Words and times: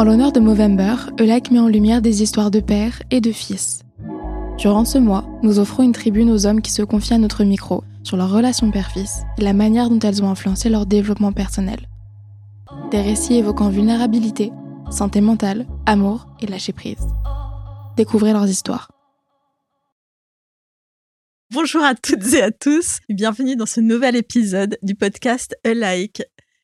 En 0.00 0.04
l'honneur 0.04 0.32
de 0.32 0.40
Movember, 0.40 0.94
Eulac 1.20 1.50
met 1.50 1.58
en 1.58 1.68
lumière 1.68 2.00
des 2.00 2.22
histoires 2.22 2.50
de 2.50 2.60
pères 2.60 3.02
et 3.10 3.20
de 3.20 3.32
fils. 3.32 3.82
Durant 4.56 4.86
ce 4.86 4.96
mois, 4.96 5.26
nous 5.42 5.58
offrons 5.58 5.82
une 5.82 5.92
tribune 5.92 6.30
aux 6.30 6.46
hommes 6.46 6.62
qui 6.62 6.70
se 6.70 6.80
confient 6.80 7.12
à 7.12 7.18
notre 7.18 7.44
micro 7.44 7.84
sur 8.02 8.16
leurs 8.16 8.30
relations 8.30 8.70
père-fils 8.70 9.24
et 9.36 9.42
la 9.42 9.52
manière 9.52 9.90
dont 9.90 9.98
elles 9.98 10.22
ont 10.22 10.30
influencé 10.30 10.70
leur 10.70 10.86
développement 10.86 11.34
personnel. 11.34 11.86
Des 12.90 13.02
récits 13.02 13.34
évoquant 13.34 13.68
vulnérabilité, 13.68 14.52
santé 14.90 15.20
mentale, 15.20 15.66
amour 15.84 16.28
et 16.40 16.46
lâcher 16.46 16.72
prise. 16.72 17.06
Découvrez 17.98 18.32
leurs 18.32 18.48
histoires. 18.48 18.90
Bonjour 21.50 21.84
à 21.84 21.94
toutes 21.94 22.32
et 22.32 22.40
à 22.40 22.50
tous, 22.50 23.00
bienvenue 23.10 23.54
dans 23.54 23.66
ce 23.66 23.82
nouvel 23.82 24.16
épisode 24.16 24.78
du 24.82 24.94
podcast 24.94 25.54
Alike. 25.62 26.22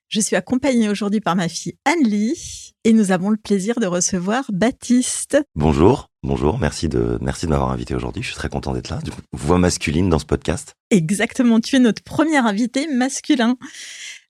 Je 0.08 0.20
suis 0.20 0.36
accompagnée 0.36 0.88
aujourd'hui 0.88 1.20
par 1.20 1.36
ma 1.36 1.50
fille 1.50 1.76
Anne-Lie 1.84 2.65
et 2.86 2.92
nous 2.92 3.10
avons 3.10 3.30
le 3.30 3.36
plaisir 3.36 3.80
de 3.80 3.86
recevoir 3.86 4.44
Baptiste. 4.52 5.38
Bonjour, 5.56 6.08
bonjour, 6.22 6.60
merci 6.60 6.88
de, 6.88 7.18
merci 7.20 7.46
de 7.46 7.50
m'avoir 7.50 7.72
invité 7.72 7.96
aujourd'hui. 7.96 8.22
Je 8.22 8.28
suis 8.28 8.36
très 8.36 8.48
content 8.48 8.74
d'être 8.74 8.90
là. 8.90 9.00
Voix 9.32 9.58
masculine 9.58 10.08
dans 10.08 10.20
ce 10.20 10.24
podcast. 10.24 10.74
Exactement, 10.90 11.58
tu 11.58 11.74
es 11.74 11.78
notre 11.80 12.04
premier 12.04 12.36
invité 12.36 12.86
masculin. 12.86 13.56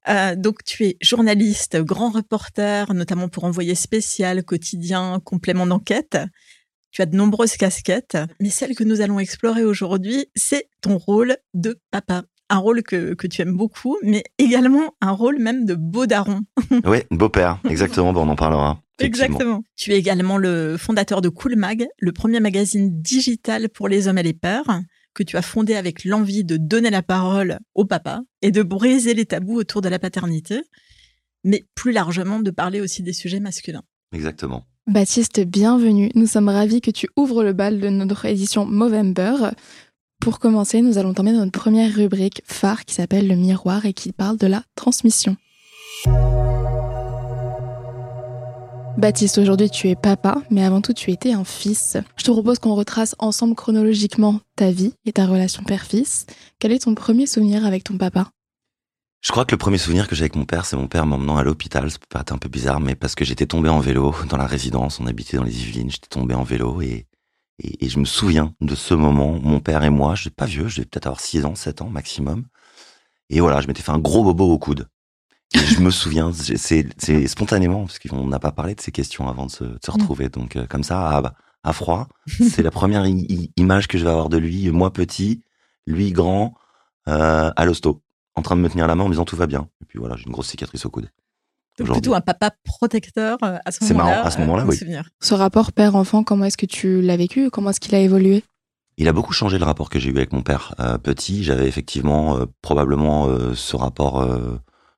Euh, 0.09 0.37
donc 0.37 0.65
tu 0.65 0.87
es 0.87 0.97
journaliste, 1.03 1.77
grand 1.83 2.09
reporter, 2.09 2.95
notamment 2.95 3.29
pour 3.29 3.45
Envoyé 3.45 3.75
spécial, 3.75 4.43
quotidien, 4.43 5.21
complément 5.23 5.67
d'enquête. 5.67 6.17
Tu 6.93 7.03
as 7.03 7.07
de 7.07 7.15
nombreuses 7.15 7.59
casquettes, 7.59 8.17
mais 8.41 8.49
celle 8.49 8.75
que 8.75 8.84
nous 8.84 9.03
allons 9.03 9.19
explorer 9.19 9.65
aujourd'hui, 9.65 10.29
c'est 10.34 10.71
ton 10.81 10.97
rôle 10.97 11.37
de 11.53 11.79
papa 11.91 12.23
un 12.49 12.59
rôle 12.59 12.83
que, 12.83 13.15
que, 13.15 13.27
tu 13.27 13.43
aimes 13.43 13.57
beaucoup, 13.57 13.97
mais 14.03 14.25
également 14.39 14.95
un 15.01 15.11
rôle 15.11 15.39
même 15.39 15.65
de 15.65 15.75
beau 15.75 16.07
daron. 16.07 16.41
oui, 16.85 16.99
beau-père, 17.11 17.61
exactement, 17.69 18.13
bon, 18.13 18.27
on 18.27 18.31
en 18.31 18.37
parlera. 18.37 18.81
Exactement. 18.99 19.63
Tu 19.77 19.93
es 19.93 19.99
également 19.99 20.39
le 20.39 20.77
fondateur 20.79 21.21
de 21.21 21.29
Cool 21.29 21.57
Mag, 21.57 21.87
le 21.99 22.13
premier 22.13 22.41
magazine 22.41 23.01
digital 23.03 23.69
pour 23.69 23.89
les 23.89 24.09
hommes 24.09 24.19
et 24.19 24.23
les 24.23 24.33
pères, 24.33 24.81
que 25.15 25.23
tu 25.23 25.37
as 25.37 25.43
fondé 25.43 25.75
avec 25.75 26.05
l'envie 26.05 26.45
de 26.45 26.57
donner 26.57 26.91
la 26.91 27.03
parole 27.03 27.59
au 27.75 27.85
papa 27.85 28.21
et 28.43 28.51
de 28.51 28.63
briser 28.63 29.15
les 29.15 29.27
tabous 29.27 29.57
autour 29.57 29.83
de 29.83 29.89
la 29.89 29.99
paternité, 29.99 30.63
mais 31.45 31.65
plus 31.75 31.93
largement 31.93 32.41
de 32.41 32.51
parler 32.51 32.81
aussi 32.81 33.03
des 33.03 33.13
sujets 33.13 33.41
masculins. 33.41 33.83
Exactement. 34.13 34.67
Baptiste, 34.87 35.41
bienvenue. 35.41 36.11
Nous 36.15 36.27
sommes 36.27 36.49
ravis 36.49 36.81
que 36.81 36.93
tu 36.93 37.09
ouvres 37.17 37.43
le 37.43 37.53
bal 37.53 37.81
de 37.81 37.89
notre 37.89 38.25
édition 38.27 38.65
Movember. 38.65 39.51
Pour 40.20 40.39
commencer, 40.39 40.83
nous 40.83 40.98
allons 40.98 41.14
tomber 41.14 41.33
dans 41.33 41.39
notre 41.39 41.53
première 41.53 41.95
rubrique 41.95 42.42
phare 42.47 42.84
qui 42.84 42.95
s'appelle 42.95 43.28
le 43.28 43.36
miroir 43.36 43.86
et 43.86 43.92
qui 43.92 44.12
parle 44.12 44.36
de 44.36 44.47
la 44.47 44.62
transmission. 44.75 45.36
Baptiste, 48.97 49.39
aujourd'hui 49.39 49.69
tu 49.69 49.89
es 49.89 49.94
papa, 49.94 50.42
mais 50.50 50.64
avant 50.64 50.81
tout 50.81 50.94
tu 50.94 51.11
étais 51.11 51.33
un 51.33 51.44
fils. 51.44 51.98
Je 52.17 52.25
te 52.25 52.31
propose 52.31 52.59
qu'on 52.59 52.75
retrace 52.75 53.14
ensemble 53.19 53.55
chronologiquement 53.55 54.41
ta 54.56 54.70
vie 54.70 54.94
et 55.05 55.12
ta 55.12 55.27
relation 55.27 55.62
père-fils. 55.64 56.27
Quel 56.59 56.72
est 56.72 56.84
ton 56.84 56.94
premier 56.94 57.27
souvenir 57.27 57.67
avec 57.67 57.84
ton 57.84 57.98
papa? 57.98 58.31
Je 59.21 59.32
crois 59.32 59.44
que 59.44 59.53
le 59.53 59.59
premier 59.59 59.76
souvenir 59.78 60.09
que 60.09 60.15
j'ai 60.15 60.22
avec 60.22 60.37
mon 60.37 60.44
père, 60.44 60.65
c'est 60.65 60.76
mon 60.76 60.87
père 60.87 61.05
m'emmenant 61.05 61.37
à 61.37 61.43
l'hôpital. 61.43 61.91
Ça 61.91 61.99
peut 61.99 62.06
paraître 62.09 62.32
un 62.32 62.38
peu 62.38 62.49
bizarre, 62.49 62.81
mais 62.81 62.94
parce 62.94 63.15
que 63.15 63.25
j'étais 63.25 63.47
tombé 63.47 63.69
en 63.69 63.81
vélo 63.81 64.15
dans 64.28 64.37
la 64.37 64.47
résidence. 64.47 64.99
On 64.99 65.06
habitait 65.06 65.37
dans 65.37 65.44
les 65.44 65.62
Yvelines. 65.62 65.91
J'étais 65.91 66.09
tombé 66.09 66.34
en 66.34 66.43
vélo 66.43 66.81
et 66.81 67.06
et, 67.59 67.89
je 67.89 67.99
me 67.99 68.05
souviens 68.05 68.55
de 68.61 68.75
ce 68.75 68.94
moment, 68.94 69.39
mon 69.41 69.61
père 69.61 69.83
et 69.83 69.91
moi, 69.91 70.15
je 70.15 70.22
suis 70.22 70.31
pas 70.31 70.47
vieux, 70.47 70.69
je 70.69 70.77
devais 70.77 70.87
peut-être 70.87 71.06
avoir 71.06 71.21
6 71.21 71.44
ans, 71.44 71.55
7 71.55 71.83
ans 71.83 71.89
maximum. 71.89 72.44
Et 73.31 73.41
voilà, 73.41 73.61
je 73.61 73.67
m'étais 73.67 73.83
fait 73.83 73.93
un 73.93 73.99
gros 73.99 74.22
bobo 74.22 74.53
au 74.53 74.59
coude. 74.59 74.89
Et 75.55 75.59
je 75.59 75.81
me 75.81 75.91
souviens, 75.91 76.33
c'est 76.33 77.27
spontanément, 77.27 77.87
parce 77.87 77.99
qu'on 77.99 78.27
n'a 78.27 78.39
pas 78.39 78.53
parlé 78.53 78.75
de 78.75 78.81
ces 78.81 78.93
questions 78.93 79.28
avant 79.28 79.47
de 79.47 79.50
se, 79.50 79.65
se 79.84 79.91
retrouver. 79.91 80.28
Donc 80.28 80.56
euh, 80.56 80.67
comme 80.67 80.83
ça, 80.83 81.09
à, 81.09 81.34
à 81.62 81.72
froid, 81.72 82.09
c'est 82.27 82.62
la 82.62 82.71
première 82.71 83.06
image 83.56 83.88
que 83.88 83.99
je 83.99 84.05
vais 84.05 84.11
avoir 84.11 84.28
de 84.28 84.38
lui, 84.38 84.71
moi 84.71 84.93
petit, 84.93 85.43
lui 85.87 86.12
grand, 86.12 86.55
euh, 87.09 87.50
à 87.55 87.65
l'hosto, 87.65 88.03
en 88.34 88.43
train 88.43 88.56
de 88.56 88.61
me 88.61 88.69
tenir 88.69 88.87
la 88.87 88.94
main 88.94 89.05
en 89.05 89.09
me 89.09 89.12
disant 89.12 89.25
tout 89.25 89.37
va 89.37 89.47
bien. 89.47 89.69
Et 89.81 89.84
puis 89.84 89.99
voilà, 89.99 90.17
j'ai 90.17 90.25
une 90.27 90.33
grosse 90.33 90.49
cicatrice 90.49 90.84
au 90.84 90.91
coude. 90.91 91.11
Donc 91.78 91.92
plutôt 91.92 92.14
un 92.14 92.20
papa 92.20 92.53
protecteur 92.64 93.38
euh, 93.42 93.59
à 93.64 93.70
ce 93.70 93.84
moment-là. 93.84 94.04
C'est 94.04 94.14
marrant, 94.14 94.26
à 94.26 94.31
ce 94.31 94.38
moment-là, 94.41 94.62
euh, 94.62 94.66
oui. 94.69 95.09
Ce 95.20 95.34
rapport 95.34 95.72
père-enfant, 95.72 96.25
comment 96.25 96.44
est-ce 96.47 96.56
que 96.56 96.66
tu 96.66 97.03
l'as 97.03 97.16
vécu? 97.16 97.50
Comment 97.50 97.70
est-ce 97.70 97.81
qu'il 97.81 97.94
a 97.94 98.00
évolué? 98.00 98.44
Il 98.97 99.09
a 99.09 99.12
beaucoup 99.12 99.34
changé 99.34 99.59
le 99.59 99.64
rapport 99.64 99.91
que 99.91 99.98
j'ai 99.98 100.10
eu 100.10 100.16
avec 100.16 100.32
mon 100.32 100.42
père. 100.42 100.75
Euh, 100.81 100.97
petit, 100.97 101.44
j'avais 101.44 101.69
effectivement 101.69 102.38
probablement 102.62 103.28
ce 103.54 103.76
rapport 103.76 104.26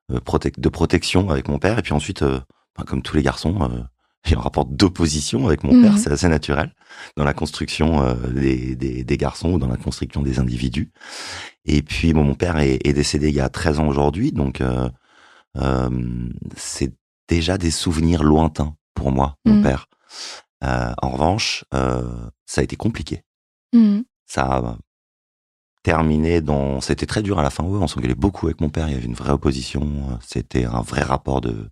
de 0.09 0.69
protection 0.69 1.29
avec 1.29 1.49
mon 1.49 1.59
père. 1.59 1.79
Et 1.79 1.81
puis 1.81 1.93
ensuite, 1.93 2.23
ben, 2.23 2.85
comme 2.87 3.01
tous 3.01 3.17
les 3.17 3.23
garçons, 3.23 3.69
j'ai 4.23 4.37
un 4.37 4.39
rapport 4.39 4.65
d'opposition 4.65 5.47
avec 5.47 5.65
mon 5.65 5.81
père. 5.81 5.91
Mhm. 5.91 5.97
C'est 5.97 6.11
assez 6.11 6.29
naturel 6.29 6.73
dans 7.17 7.25
la 7.25 7.33
construction 7.33 8.15
des, 8.33 8.77
des, 8.77 9.03
des, 9.03 9.17
garçons 9.17 9.51
ou 9.51 9.59
dans 9.59 9.67
la 9.67 9.77
construction 9.77 10.21
des 10.21 10.39
individus. 10.39 10.91
Et 11.65 11.81
puis, 11.81 12.13
bon, 12.13 12.23
mon 12.23 12.35
père 12.35 12.57
est, 12.57 12.79
est 12.85 12.93
décédé 12.93 13.29
il 13.29 13.35
y 13.35 13.41
a 13.41 13.49
13 13.49 13.79
ans 13.79 13.87
aujourd'hui. 13.87 14.31
Donc, 14.31 14.61
euh, 14.61 14.89
c'est 16.55 16.93
déjà 17.27 17.57
des 17.57 17.71
souvenirs 17.71 18.23
lointains 18.23 18.75
pour 18.93 19.11
moi, 19.11 19.37
mon 19.45 19.55
mmh. 19.55 19.63
père. 19.63 19.85
Euh, 20.63 20.93
en 21.01 21.11
revanche, 21.11 21.63
euh, 21.73 22.29
ça 22.45 22.61
a 22.61 22.63
été 22.63 22.75
compliqué. 22.75 23.23
Mmh. 23.73 24.01
Ça 24.25 24.43
a 24.43 24.77
terminé 25.83 26.41
dans. 26.41 26.81
C'était 26.81 27.05
très 27.05 27.21
dur 27.21 27.39
à 27.39 27.43
la 27.43 27.49
fin. 27.49 27.63
on 27.63 27.87
s'engueulait 27.87 28.15
beaucoup 28.15 28.47
avec 28.47 28.59
mon 28.59 28.69
père. 28.69 28.87
Il 28.89 28.93
y 28.93 28.97
avait 28.97 29.05
une 29.05 29.13
vraie 29.13 29.31
opposition. 29.31 30.19
C'était 30.25 30.65
un 30.65 30.81
vrai 30.81 31.01
rapport 31.01 31.39
de 31.39 31.69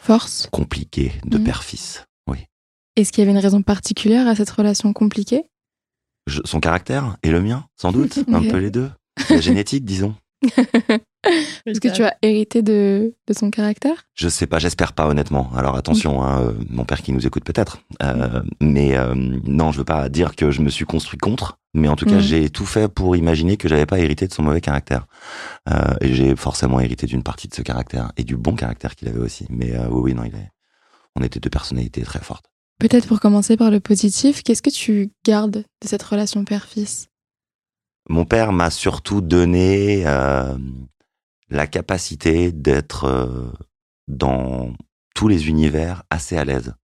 force 0.00 0.48
compliqué 0.50 1.12
de 1.24 1.38
mmh. 1.38 1.44
père-fils. 1.44 2.06
Oui. 2.26 2.46
Est-ce 2.96 3.12
qu'il 3.12 3.22
y 3.22 3.24
avait 3.24 3.36
une 3.36 3.42
raison 3.42 3.62
particulière 3.62 4.26
à 4.26 4.34
cette 4.34 4.50
relation 4.50 4.92
compliquée? 4.92 5.44
Son 6.44 6.60
caractère 6.60 7.16
et 7.22 7.30
le 7.30 7.42
mien, 7.42 7.66
sans 7.76 7.92
doute, 7.92 8.18
un 8.32 8.42
peu 8.42 8.58
les 8.58 8.70
deux. 8.70 8.90
La 9.28 9.40
génétique, 9.40 9.84
disons. 9.84 10.14
Est-ce 11.66 11.80
que 11.80 11.88
tu 11.88 12.02
as 12.02 12.16
hérité 12.22 12.62
de, 12.62 13.14
de 13.26 13.32
son 13.32 13.50
caractère? 13.50 14.04
Je 14.14 14.28
sais 14.28 14.46
pas, 14.46 14.58
j'espère 14.58 14.92
pas 14.92 15.06
honnêtement. 15.06 15.50
Alors 15.54 15.76
attention, 15.76 16.22
hein, 16.22 16.42
euh, 16.42 16.52
mon 16.68 16.84
père 16.84 17.00
qui 17.00 17.12
nous 17.12 17.26
écoute 17.26 17.44
peut-être. 17.44 17.78
Euh, 18.02 18.42
mais 18.60 18.96
euh, 18.96 19.14
non, 19.14 19.70
je 19.70 19.78
veux 19.78 19.84
pas 19.84 20.08
dire 20.08 20.34
que 20.34 20.50
je 20.50 20.62
me 20.62 20.68
suis 20.68 20.84
construit 20.84 21.18
contre, 21.18 21.58
mais 21.74 21.88
en 21.88 21.96
tout 21.96 22.06
cas, 22.06 22.16
mm. 22.16 22.20
j'ai 22.20 22.50
tout 22.50 22.66
fait 22.66 22.88
pour 22.88 23.16
imaginer 23.16 23.56
que 23.56 23.68
j'avais 23.68 23.86
pas 23.86 24.00
hérité 24.00 24.26
de 24.26 24.32
son 24.32 24.42
mauvais 24.42 24.60
caractère. 24.60 25.06
et 26.00 26.12
j'ai 26.12 26.34
forcément 26.34 26.80
hérité 26.80 27.06
d'une 27.06 27.22
partie 27.22 27.48
de 27.48 27.54
ce 27.54 27.62
caractère 27.62 28.12
et 28.16 28.24
du 28.24 28.36
bon 28.36 28.54
caractère 28.54 28.96
qu'il 28.96 29.08
avait 29.08 29.20
aussi. 29.20 29.46
Mais 29.48 29.78
oui, 29.90 30.00
oui, 30.02 30.14
non, 30.14 30.24
il 30.24 30.34
est... 30.34 30.50
on 31.14 31.22
était 31.22 31.40
deux 31.40 31.50
personnalités 31.50 32.02
très 32.02 32.20
fortes. 32.20 32.46
Peut-être 32.80 33.06
pour 33.06 33.20
commencer 33.20 33.56
par 33.56 33.70
le 33.70 33.78
positif, 33.78 34.42
qu'est-ce 34.42 34.62
que 34.62 34.70
tu 34.70 35.12
gardes 35.24 35.58
de 35.82 35.88
cette 35.88 36.02
relation 36.02 36.44
père-fils? 36.44 37.11
Mon 38.08 38.24
père 38.24 38.52
m'a 38.52 38.70
surtout 38.70 39.20
donné 39.20 40.04
euh, 40.06 40.56
la 41.50 41.66
capacité 41.66 42.52
d'être 42.52 43.04
euh, 43.04 43.52
dans 44.08 44.72
tous 45.14 45.28
les 45.28 45.48
univers 45.48 46.02
assez 46.10 46.36
à 46.36 46.44
l'aise. 46.44 46.74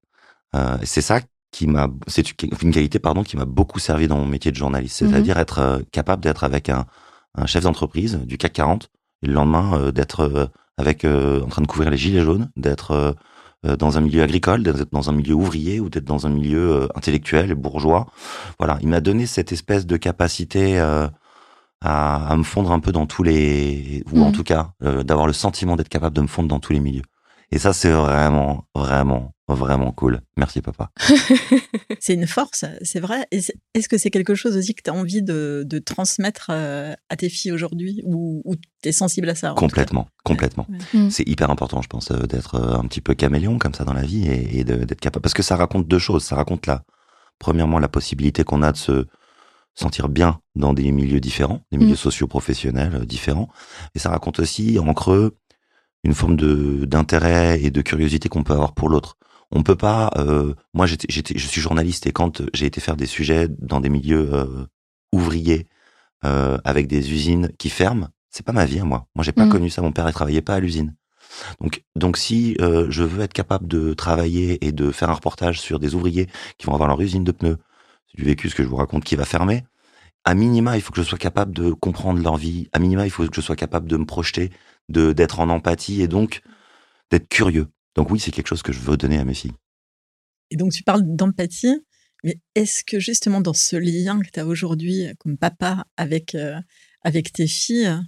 Euh, 0.55 0.79
c'est 0.85 1.01
ça 1.01 1.21
qui 1.51 1.67
m'a, 1.67 1.89
c'est 2.07 2.43
une 2.43 2.73
qualité 2.73 2.99
pardon 2.99 3.23
qui 3.23 3.37
m'a 3.37 3.45
beaucoup 3.45 3.79
servi 3.79 4.07
dans 4.07 4.17
mon 4.17 4.27
métier 4.27 4.51
de 4.51 4.57
journaliste, 4.57 5.03
mhm. 5.03 5.11
c'est-à-dire 5.11 5.39
être 5.39 5.59
euh, 5.59 5.79
capable 5.93 6.23
d'être 6.23 6.45
avec 6.45 6.69
un, 6.69 6.87
un 7.35 7.47
chef 7.47 7.65
d'entreprise 7.65 8.17
du 8.25 8.39
CAC 8.39 8.53
40 8.55 8.91
et 9.23 9.27
le 9.27 9.33
lendemain 9.33 9.79
euh, 9.79 9.93
d'être 9.93 10.51
avec 10.77 11.05
en 11.05 11.49
train 11.49 11.63
de 11.63 11.67
couvrir 11.67 11.91
les 11.91 11.97
gilets 11.97 12.23
jaunes, 12.23 12.51
d'être 12.57 12.93
euh, 12.93 13.13
dans 13.65 13.99
un 13.99 14.01
milieu 14.01 14.23
agricole, 14.23 14.63
d'être 14.63 14.93
dans 14.93 15.11
un 15.11 15.13
milieu 15.13 15.35
ouvrier 15.35 15.81
ou 15.81 15.89
d'être 15.89 16.05
dans 16.05 16.27
un 16.27 16.31
milieu 16.31 16.83
euh, 16.83 16.89
intellectuel 16.95 17.51
et 17.51 17.55
bourgeois. 17.55 18.07
Voilà, 18.59 18.79
il 18.83 18.89
m'a 18.89 19.01
donné 19.01 19.27
cette 19.27 19.53
espèce 19.53 19.87
de 19.87 19.97
capacité 19.97 20.79
euh, 20.79 21.09
à, 21.81 22.29
à, 22.29 22.37
me 22.37 22.45
fondre 22.45 22.71
un 22.71 22.81
peu 22.81 22.93
dans 22.93 23.07
tous 23.07 23.23
les, 23.23 24.05
ou 24.13 24.23
en 24.23 24.31
mmh. 24.31 24.33
tout 24.33 24.45
cas 24.45 24.73
d'avoir 24.81 25.27
le 25.27 25.33
sentiment 25.33 25.77
d'être 25.77 25.89
capable 25.89 26.17
de 26.17 26.23
me 26.23 26.27
fondre 26.27 26.49
dans 26.49 26.61
tous 26.61 26.73
les 26.73 26.81
milieux. 26.81 27.03
Et 27.51 27.59
ça, 27.59 27.73
c'est 27.73 27.91
vraiment, 27.91 28.67
vraiment, 28.75 29.33
vraiment 29.49 29.91
cool. 29.93 30.21
Merci, 30.37 30.61
papa. 30.61 30.91
c'est 32.01 32.13
une 32.13 32.27
force, 32.27 32.67
c'est 32.83 33.01
vrai. 33.01 33.27
Est-ce 33.31 33.89
que 33.89 33.97
c'est 33.97 34.11
quelque 34.11 34.35
chose 34.35 34.57
aussi 34.57 34.75
que 34.75 34.83
tu 34.83 34.91
as 34.91 34.95
envie 34.95 35.23
de, 35.23 35.65
de 35.67 35.79
transmettre 35.79 36.51
euh, 36.51 36.95
à 37.09 37.17
tes 37.17 37.31
filles 37.31 37.53
aujourd'hui 37.53 38.03
ou, 38.05 38.43
ou 38.45 38.57
tu 38.57 38.91
es 38.91 38.93
sensible 38.93 39.31
à 39.31 39.35
ça 39.35 39.55
Complètement, 39.57 40.09
complètement. 40.25 40.67
Mm. 40.93 41.09
C'est 41.09 41.27
hyper 41.27 41.51
important, 41.51 41.81
je 41.81 41.89
pense, 41.89 42.11
euh, 42.11 42.27
d'être 42.27 42.57
euh, 42.57 42.77
un 42.77 42.85
petit 42.87 43.01
peu 43.01 43.15
caméléon 43.15 43.59
comme 43.59 43.75
ça 43.75 43.85
dans 43.85 43.95
la 43.95 44.03
vie 44.03 44.27
et, 44.27 44.59
et 44.59 44.65
d'être 44.65 45.01
capable. 45.01 45.23
Parce 45.23 45.35
que 45.35 45.43
ça 45.43 45.57
raconte 45.57 45.89
deux 45.89 45.99
choses. 45.99 46.25
Ça 46.25 46.37
raconte 46.37 46.67
la, 46.67 46.85
premièrement, 47.39 47.79
la 47.79 47.89
possibilité 47.89 48.45
qu'on 48.45 48.63
a 48.63 48.73
de 48.73 48.77
se 48.77 49.07
sentir 49.75 50.11
bien 50.11 50.41
dans 50.55 50.75
des 50.75 50.91
milieux 50.93 51.21
différents, 51.21 51.63
des 51.73 51.79
milieux 51.79 51.93
mm. 51.93 51.97
socio-professionnels 51.97 53.07
différents. 53.07 53.49
Et 53.95 53.99
ça 53.99 54.11
raconte 54.11 54.39
aussi, 54.41 54.79
en 54.79 54.93
creux, 54.93 55.39
une 56.05 56.15
forme 56.15 56.37
de 56.37 56.85
d'intérêt 56.85 57.61
et 57.63 57.71
de 57.71 57.83
curiosité 57.83 58.29
qu'on 58.29 58.45
peut 58.45 58.53
avoir 58.53 58.75
pour 58.75 58.89
l'autre. 58.89 59.17
On 59.51 59.63
peut 59.63 59.77
pas. 59.77 60.11
Euh, 60.17 60.55
moi, 60.75 60.87
j'étais, 60.87 61.09
je 61.11 61.47
suis 61.47 61.61
journaliste 61.61 62.07
et 62.07 62.13
quand 62.13 62.43
j'ai 62.53 62.67
été 62.67 62.81
faire 62.81 62.97
des 62.97 63.07
sujets 63.07 63.49
dans 63.49 63.81
des 63.81 63.89
milieux 63.89 64.29
euh, 64.33 64.67
ouvriers 65.13 65.67
euh, 66.25 66.59
avec 66.65 66.87
des 66.87 67.13
usines 67.13 67.51
qui 67.59 67.71
ferment, 67.71 68.09
c'est 68.31 68.45
pas 68.45 68.53
ma 68.53 68.67
vie, 68.67 68.81
moi. 68.83 69.07
Moi, 69.15 69.25
j'ai 69.25 69.33
pas 69.33 69.47
mm. 69.47 69.51
connu 69.51 69.71
ça. 69.71 69.83
Mon 69.83 69.93
père, 69.93 70.09
il 70.09 70.13
travaillait 70.13 70.43
pas 70.43 70.57
à 70.57 70.61
l'usine. 70.61 70.95
Donc, 71.61 71.83
donc 71.95 72.17
si 72.17 72.57
je 72.59 73.03
veux 73.03 73.23
être 73.23 73.35
capable 73.35 73.69
de 73.69 73.93
travailler 73.95 74.65
et 74.67 74.73
de 74.73 74.91
faire 74.91 75.11
un 75.11 75.15
reportage 75.15 75.61
sur 75.61 75.79
des 75.79 75.95
ouvriers 75.95 76.27
qui 76.57 76.67
vont 76.67 76.75
avoir 76.75 76.89
leur 76.89 77.01
usine 77.01 77.23
de 77.23 77.33
pneus, 77.33 77.59
c'est 78.07 78.17
du 78.17 78.25
vécu 78.25 78.49
ce 78.49 78.55
que 78.55 78.63
je 78.63 78.69
vous 78.69 78.77
raconte 78.77 79.05
qui 79.05 79.15
va 79.15 79.25
fermer. 79.25 79.65
À 80.25 80.35
minima, 80.35 80.77
il 80.77 80.83
faut 80.83 80.93
que 80.93 81.01
je 81.01 81.07
sois 81.07 81.19
capable 81.19 81.55
de 81.55 81.73
comprendre 81.73 82.23
leur 82.23 82.37
vie. 82.37 82.69
À 82.73 82.79
minima, 82.79 83.07
il 83.07 83.11
faut 83.11 83.27
que 83.27 83.35
je 83.35 83.41
sois 83.41 83.57
capable 83.57 83.89
de 83.89 83.97
me 83.97 84.05
projeter, 84.05 84.51
de 84.89 85.13
d'être 85.13 85.41
en 85.41 85.49
empathie 85.49 86.03
et 86.03 86.09
donc 86.09 86.43
d'être 87.11 87.29
curieux. 87.29 87.69
Donc 87.95 88.11
oui, 88.11 88.21
c'est 88.21 88.31
quelque 88.31 88.49
chose 88.49 88.63
que 88.63 88.73
je 88.73 88.81
veux 88.81 88.97
donner 88.97 89.19
à 89.19 89.25
mes 89.25 89.35
filles. 89.35 89.55
Et 90.51 90.57
donc 90.57 90.73
tu 90.73 90.83
parles 90.83 91.03
d'empathie, 91.05 91.85
mais 92.25 92.41
est-ce 92.55 92.85
que 92.85 92.99
justement 92.99 93.41
dans 93.41 93.55
ce 93.55 93.77
lien 93.77 94.21
que 94.21 94.31
tu 94.31 94.41
as 94.41 94.47
aujourd'hui 94.47 95.07
comme 95.19 95.37
papa 95.37 95.85
avec, 95.97 96.35
euh, 96.35 96.59
avec 97.03 97.33
tes 97.33 97.47
filles, 97.47 98.01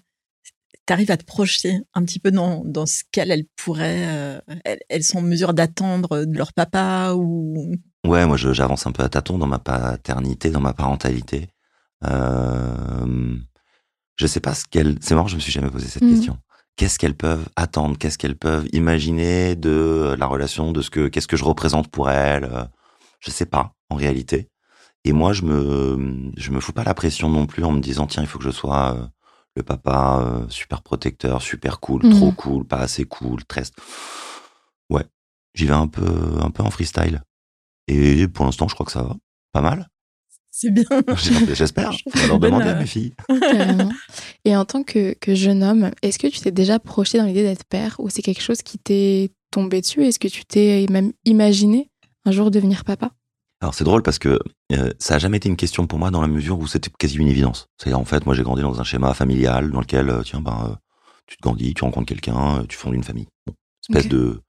tu 0.86 0.92
arrives 0.92 1.10
à 1.10 1.16
te 1.16 1.24
projeter 1.24 1.78
un 1.94 2.04
petit 2.04 2.18
peu 2.18 2.30
dans, 2.30 2.64
dans 2.64 2.86
ce 2.86 3.02
qu'elles 3.12 3.44
pourraient, 3.56 4.06
euh, 4.08 4.40
elles, 4.88 5.04
sont 5.04 5.18
en 5.18 5.22
mesure 5.22 5.54
d'attendre 5.54 6.24
de 6.24 6.36
leur 6.36 6.52
papa 6.52 7.12
ou? 7.14 7.74
Ouais, 8.06 8.26
moi 8.26 8.36
j'avance 8.36 8.86
un 8.86 8.92
peu 8.92 9.02
à 9.02 9.08
tâtons 9.08 9.38
dans 9.38 9.46
ma 9.46 9.58
paternité, 9.58 10.50
dans 10.50 10.60
ma 10.60 10.72
parentalité. 10.72 11.48
Euh, 12.04 13.36
je 14.16 14.26
sais 14.26 14.40
pas 14.40 14.54
ce 14.54 14.64
qu'elles. 14.64 14.96
C'est 15.02 15.14
marrant, 15.14 15.28
je 15.28 15.36
me 15.36 15.40
suis 15.40 15.52
jamais 15.52 15.70
posé 15.70 15.86
cette 15.86 16.02
mmh. 16.02 16.14
question 16.14 16.38
qu'est-ce 16.80 16.98
qu'elles 16.98 17.14
peuvent 17.14 17.46
attendre, 17.56 17.98
qu'est-ce 17.98 18.16
qu'elles 18.16 18.38
peuvent 18.38 18.66
imaginer 18.72 19.54
de 19.54 20.16
la 20.18 20.24
relation, 20.24 20.72
de 20.72 20.80
ce 20.80 20.88
que, 20.88 21.08
qu'est-ce 21.08 21.28
que 21.28 21.36
je 21.36 21.44
représente 21.44 21.88
pour 21.88 22.08
elles. 22.08 22.44
Euh, 22.44 22.64
je 23.20 23.30
sais 23.30 23.44
pas, 23.44 23.74
en 23.90 23.96
réalité. 23.96 24.48
Et 25.04 25.12
moi, 25.12 25.34
je 25.34 25.42
me, 25.42 26.32
je 26.38 26.50
me 26.50 26.58
fous 26.58 26.72
pas 26.72 26.82
la 26.82 26.94
pression 26.94 27.28
non 27.28 27.44
plus 27.44 27.64
en 27.64 27.72
me 27.72 27.80
disant, 27.80 28.06
tiens, 28.06 28.22
il 28.22 28.26
faut 28.26 28.38
que 28.38 28.46
je 28.46 28.50
sois 28.50 28.94
euh, 28.94 29.06
le 29.56 29.62
papa 29.62 30.22
euh, 30.22 30.48
super 30.48 30.80
protecteur, 30.80 31.42
super 31.42 31.80
cool, 31.80 32.06
mmh. 32.06 32.10
trop 32.12 32.32
cool, 32.32 32.66
pas 32.66 32.78
assez 32.78 33.04
cool, 33.04 33.44
très. 33.44 33.64
Ouais, 34.88 35.04
j'y 35.52 35.66
vais 35.66 35.74
un 35.74 35.86
peu, 35.86 36.38
un 36.40 36.50
peu 36.50 36.62
en 36.62 36.70
freestyle. 36.70 37.22
Et 37.88 38.26
pour 38.26 38.46
l'instant, 38.46 38.68
je 38.68 38.74
crois 38.74 38.86
que 38.86 38.92
ça 38.92 39.02
va. 39.02 39.16
Pas 39.52 39.60
mal. 39.60 39.86
C'est 40.60 40.70
bien. 40.70 40.84
J'espère. 41.54 41.92
Je 41.92 42.02
vais 42.20 42.26
leur 42.26 42.38
demander 42.38 42.68
à 42.68 42.74
mes 42.74 42.84
filles. 42.84 43.14
Et 44.44 44.54
en 44.54 44.66
tant 44.66 44.82
que, 44.82 45.16
jeune 45.28 45.62
homme, 45.62 45.90
est-ce 46.02 46.18
que 46.18 46.26
tu 46.26 46.38
t'es 46.38 46.50
déjà 46.50 46.78
projeté 46.78 47.16
dans 47.16 47.24
l'idée 47.24 47.42
d'être 47.42 47.64
père 47.64 47.96
ou 47.98 48.10
c'est 48.10 48.20
quelque 48.20 48.42
chose 48.42 48.60
qui 48.60 48.76
t'est 48.76 49.30
tombé 49.50 49.80
dessus? 49.80 50.04
Est-ce 50.04 50.18
que 50.18 50.28
tu 50.28 50.44
t'es 50.44 50.84
même 50.90 51.12
imaginé 51.24 51.88
un 52.26 52.30
jour 52.30 52.50
devenir 52.50 52.84
papa? 52.84 53.10
Alors 53.62 53.74
c'est 53.74 53.84
drôle 53.84 54.02
parce 54.02 54.18
que 54.18 54.38
euh, 54.72 54.90
ça 54.98 55.14
a 55.14 55.18
jamais 55.18 55.38
été 55.38 55.48
une 55.48 55.56
question 55.56 55.86
pour 55.86 55.98
moi 55.98 56.10
dans 56.10 56.20
la 56.20 56.28
mesure 56.28 56.58
où 56.58 56.66
c'était 56.66 56.90
quasi 56.98 57.16
une 57.16 57.28
évidence. 57.28 57.68
C'est-à-dire 57.78 57.98
en 57.98 58.04
fait, 58.04 58.26
moi 58.26 58.34
j'ai 58.34 58.42
grandi 58.42 58.60
dans 58.60 58.80
un 58.80 58.84
schéma 58.84 59.14
familial 59.14 59.70
dans 59.70 59.80
lequel 59.80 60.10
euh, 60.10 60.22
tiens 60.22 60.42
ben 60.42 60.66
euh, 60.66 60.74
tu 61.26 61.38
te 61.38 61.42
grandis, 61.42 61.72
tu 61.72 61.84
rencontres 61.84 62.06
quelqu'un, 62.06 62.66
tu 62.68 62.76
fondes 62.76 62.94
une 62.94 63.04
famille. 63.04 63.28
espèce 63.88 64.08
de 64.08 64.42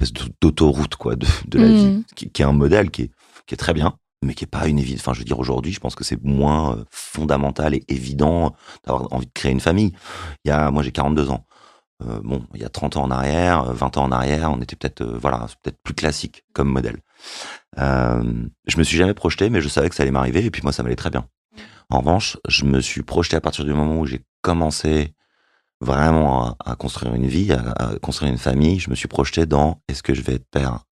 espèce 0.00 0.28
d'autoroute 0.40 0.94
quoi 0.94 1.16
de, 1.16 1.26
la 1.58 1.66
vie 1.66 1.86
mmh. 1.86 2.04
qui, 2.14 2.30
qui, 2.30 2.42
est 2.42 2.44
un 2.44 2.52
modèle 2.52 2.92
qui 2.92 3.02
est 3.02 3.10
qui 3.46 3.54
est 3.54 3.58
très 3.58 3.74
bien 3.74 3.96
mais 4.22 4.34
qui 4.34 4.44
est 4.44 4.48
pas 4.48 4.66
une 4.66 4.78
évidence. 4.78 5.00
Enfin, 5.00 5.14
je 5.14 5.20
veux 5.20 5.24
dire, 5.24 5.38
aujourd'hui, 5.38 5.72
je 5.72 5.80
pense 5.80 5.94
que 5.94 6.04
c'est 6.04 6.22
moins 6.24 6.76
euh, 6.76 6.84
fondamental 6.90 7.74
et 7.74 7.84
évident 7.88 8.54
d'avoir 8.84 9.12
envie 9.12 9.26
de 9.26 9.32
créer 9.32 9.52
une 9.52 9.60
famille. 9.60 9.92
Il 10.44 10.48
y 10.48 10.50
a, 10.50 10.70
moi, 10.70 10.82
j'ai 10.82 10.92
42 10.92 11.30
ans. 11.30 11.44
Euh, 12.04 12.20
bon, 12.22 12.46
il 12.54 12.60
y 12.60 12.64
a 12.64 12.68
30 12.68 12.96
ans 12.96 13.02
en 13.04 13.10
arrière, 13.10 13.72
20 13.72 13.96
ans 13.96 14.04
en 14.04 14.12
arrière, 14.12 14.52
on 14.52 14.60
était 14.60 14.76
peut-être, 14.76 15.02
euh, 15.02 15.18
voilà, 15.20 15.46
peut-être 15.62 15.82
plus 15.82 15.94
classique 15.94 16.44
comme 16.52 16.68
modèle. 16.68 16.98
Euh, 17.78 18.22
je 18.66 18.78
me 18.78 18.84
suis 18.84 18.96
jamais 18.96 19.14
projeté, 19.14 19.50
mais 19.50 19.60
je 19.60 19.68
savais 19.68 19.88
que 19.88 19.96
ça 19.96 20.04
allait 20.04 20.12
m'arriver, 20.12 20.44
et 20.44 20.50
puis 20.50 20.62
moi, 20.62 20.72
ça 20.72 20.82
m'allait 20.82 20.96
très 20.96 21.10
bien. 21.10 21.26
En 21.90 21.98
revanche, 22.00 22.36
je 22.46 22.64
me 22.64 22.80
suis 22.80 23.02
projeté 23.02 23.36
à 23.36 23.40
partir 23.40 23.64
du 23.64 23.72
moment 23.74 23.98
où 23.98 24.06
j'ai 24.06 24.20
commencé 24.42 25.14
vraiment 25.80 26.56
à, 26.64 26.76
construire 26.76 27.14
une 27.14 27.26
vie, 27.26 27.52
à, 27.52 27.72
à, 27.72 27.98
construire 27.98 28.30
une 28.30 28.38
famille. 28.38 28.78
Je 28.78 28.90
me 28.90 28.94
suis 28.94 29.08
projeté 29.08 29.46
dans 29.46 29.80
est-ce 29.88 30.02
que 30.02 30.14
je 30.14 30.22
vais 30.22 30.34
être 30.34 30.48
père 30.50 30.84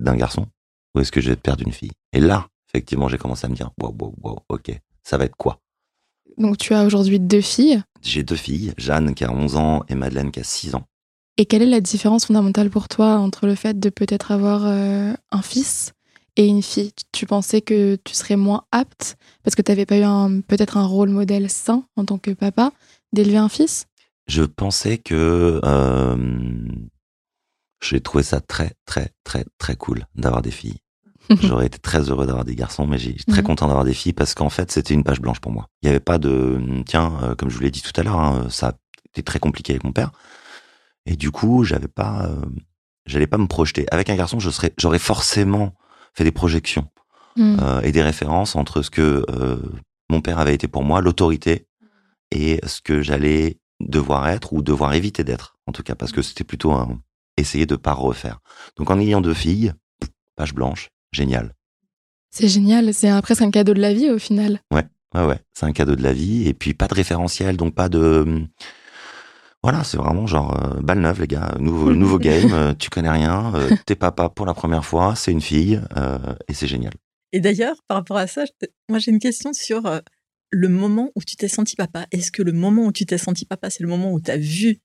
d'un 0.00 0.16
garçon? 0.16 0.46
Ou 0.94 1.00
est-ce 1.00 1.12
que 1.12 1.20
je 1.20 1.28
vais 1.28 1.32
être 1.34 1.42
père 1.42 1.56
d'une 1.56 1.72
fille? 1.72 1.92
Et 2.12 2.20
là, 2.20 2.46
effectivement, 2.68 3.08
j'ai 3.08 3.18
commencé 3.18 3.46
à 3.46 3.48
me 3.48 3.54
dire, 3.54 3.70
wow, 3.80 3.94
wow, 3.98 4.14
wow, 4.22 4.38
ok, 4.48 4.78
ça 5.02 5.18
va 5.18 5.24
être 5.24 5.36
quoi? 5.36 5.60
Donc 6.38 6.58
tu 6.58 6.74
as 6.74 6.84
aujourd'hui 6.84 7.20
deux 7.20 7.40
filles. 7.40 7.82
J'ai 8.02 8.22
deux 8.22 8.36
filles, 8.36 8.72
Jeanne 8.78 9.14
qui 9.14 9.24
a 9.24 9.32
11 9.32 9.56
ans 9.56 9.84
et 9.88 9.94
Madeleine 9.94 10.30
qui 10.30 10.40
a 10.40 10.44
6 10.44 10.74
ans. 10.74 10.84
Et 11.36 11.46
quelle 11.46 11.62
est 11.62 11.66
la 11.66 11.80
différence 11.80 12.26
fondamentale 12.26 12.70
pour 12.70 12.88
toi 12.88 13.16
entre 13.16 13.46
le 13.46 13.54
fait 13.54 13.78
de 13.78 13.88
peut-être 13.88 14.30
avoir 14.30 14.66
euh, 14.66 15.12
un 15.30 15.42
fils 15.42 15.92
et 16.36 16.46
une 16.46 16.62
fille? 16.62 16.92
Tu 17.12 17.26
pensais 17.26 17.60
que 17.60 17.96
tu 18.04 18.14
serais 18.14 18.36
moins 18.36 18.64
apte 18.72 19.16
parce 19.42 19.54
que 19.54 19.62
tu 19.62 19.70
n'avais 19.70 19.86
pas 19.86 19.98
eu 19.98 20.42
peut-être 20.42 20.76
un 20.76 20.86
rôle 20.86 21.10
modèle 21.10 21.48
sain 21.50 21.84
en 21.96 22.04
tant 22.04 22.18
que 22.18 22.30
papa 22.32 22.72
d'élever 23.12 23.38
un 23.38 23.48
fils? 23.48 23.86
Je 24.26 24.42
pensais 24.42 24.98
que 24.98 25.60
euh, 25.64 26.16
j'ai 27.82 28.00
trouvé 28.00 28.22
ça 28.22 28.40
très, 28.40 28.72
très, 28.84 29.10
très, 29.24 29.44
très 29.58 29.76
cool 29.76 30.06
d'avoir 30.14 30.42
des 30.42 30.50
filles. 30.50 30.78
J'aurais 31.42 31.66
été 31.66 31.78
très 31.78 32.10
heureux 32.10 32.26
d'avoir 32.26 32.44
des 32.44 32.56
garçons, 32.56 32.86
mais 32.86 32.98
j'ai 32.98 33.14
très 33.14 33.40
mhm. 33.40 33.46
content 33.46 33.66
d'avoir 33.68 33.84
des 33.84 33.94
filles 33.94 34.12
parce 34.12 34.34
qu'en 34.34 34.50
fait, 34.50 34.72
c'était 34.72 34.94
une 34.94 35.04
page 35.04 35.20
blanche 35.20 35.40
pour 35.40 35.52
moi. 35.52 35.68
Il 35.82 35.86
n'y 35.86 35.90
avait 35.90 36.00
pas 36.00 36.18
de, 36.18 36.60
tiens, 36.86 37.12
euh, 37.22 37.34
comme 37.34 37.50
je 37.50 37.56
vous 37.56 37.62
l'ai 37.62 37.70
dit 37.70 37.82
tout 37.82 37.98
à 37.98 38.02
l'heure, 38.02 38.18
hein, 38.18 38.48
ça 38.50 38.68
a 38.68 38.72
été 39.10 39.22
très 39.22 39.38
compliqué 39.38 39.72
avec 39.72 39.84
mon 39.84 39.92
père. 39.92 40.10
Et 41.06 41.16
du 41.16 41.30
coup, 41.30 41.62
j'avais 41.62 41.88
pas, 41.88 42.26
euh, 42.26 42.44
j'allais 43.06 43.28
pas 43.28 43.38
me 43.38 43.46
projeter. 43.46 43.86
Avec 43.92 44.10
un 44.10 44.16
garçon, 44.16 44.40
je 44.40 44.50
serais, 44.50 44.72
j'aurais 44.76 44.98
forcément 44.98 45.74
fait 46.14 46.24
des 46.24 46.32
projections 46.32 46.88
mhm. 47.36 47.58
euh, 47.62 47.80
et 47.82 47.92
des 47.92 48.02
références 48.02 48.56
entre 48.56 48.82
ce 48.82 48.90
que 48.90 49.24
mon 50.08 50.20
père 50.20 50.40
avait 50.40 50.54
été 50.54 50.66
pour 50.66 50.82
moi, 50.82 51.00
l'autorité, 51.00 51.68
et 52.32 52.60
ce 52.66 52.80
que 52.80 53.02
j'allais 53.02 53.60
devoir 53.78 54.28
être 54.28 54.52
ou 54.52 54.62
devoir 54.62 54.94
éviter 54.94 55.22
d'être, 55.22 55.56
en 55.66 55.72
tout 55.72 55.84
cas, 55.84 55.94
parce 55.94 56.10
que 56.10 56.22
c'était 56.22 56.44
plutôt 56.44 56.72
un, 56.72 57.00
essayer 57.40 57.66
de 57.66 57.76
pas 57.76 57.92
refaire. 57.92 58.40
Donc 58.76 58.90
en 58.90 58.98
ayant 58.98 59.20
deux 59.20 59.34
filles, 59.34 59.72
page 60.36 60.54
blanche, 60.54 60.90
génial. 61.12 61.54
C'est 62.30 62.48
génial, 62.48 62.94
c'est 62.94 63.10
presque 63.22 63.42
un 63.42 63.50
cadeau 63.50 63.74
de 63.74 63.80
la 63.80 63.92
vie 63.92 64.10
au 64.10 64.18
final. 64.18 64.60
Ouais, 64.72 64.84
ouais, 65.14 65.26
ouais, 65.26 65.40
c'est 65.52 65.66
un 65.66 65.72
cadeau 65.72 65.96
de 65.96 66.02
la 66.02 66.12
vie 66.12 66.46
et 66.46 66.54
puis 66.54 66.74
pas 66.74 66.86
de 66.86 66.94
référentiel, 66.94 67.56
donc 67.56 67.74
pas 67.74 67.88
de 67.88 68.46
voilà, 69.62 69.84
c'est 69.84 69.98
vraiment 69.98 70.26
genre 70.26 70.56
euh, 70.58 70.80
balle 70.80 71.00
neuve 71.00 71.20
les 71.20 71.26
gars, 71.26 71.54
nouveau 71.58 71.92
nouveau 71.94 72.18
game, 72.18 72.52
euh, 72.52 72.74
tu 72.74 72.88
connais 72.88 73.10
rien, 73.10 73.52
euh, 73.54 73.76
t'es 73.84 73.94
papa 73.94 74.30
pour 74.30 74.46
la 74.46 74.54
première 74.54 74.84
fois, 74.84 75.14
c'est 75.14 75.32
une 75.32 75.42
fille 75.42 75.80
et 76.48 76.54
c'est 76.54 76.66
génial. 76.66 76.94
Et 77.32 77.40
d'ailleurs, 77.40 77.76
par 77.86 77.98
rapport 77.98 78.16
à 78.16 78.26
ça, 78.26 78.44
moi 78.88 78.98
j'ai 78.98 79.10
une 79.10 79.18
question 79.18 79.52
sur 79.52 79.82
le 80.50 80.68
moment 80.68 81.10
où 81.14 81.22
tu 81.22 81.36
t'es 81.36 81.46
senti 81.46 81.76
papa. 81.76 82.06
Est-ce 82.10 82.32
que 82.32 82.42
le 82.42 82.52
moment 82.52 82.86
où 82.86 82.92
tu 82.92 83.06
t'es 83.06 83.18
senti 83.18 83.44
papa, 83.44 83.70
c'est 83.70 83.82
le 83.82 83.88
moment 83.88 84.12
où 84.12 84.20
tu 84.20 84.30
as 84.30 84.36
vu 84.36 84.80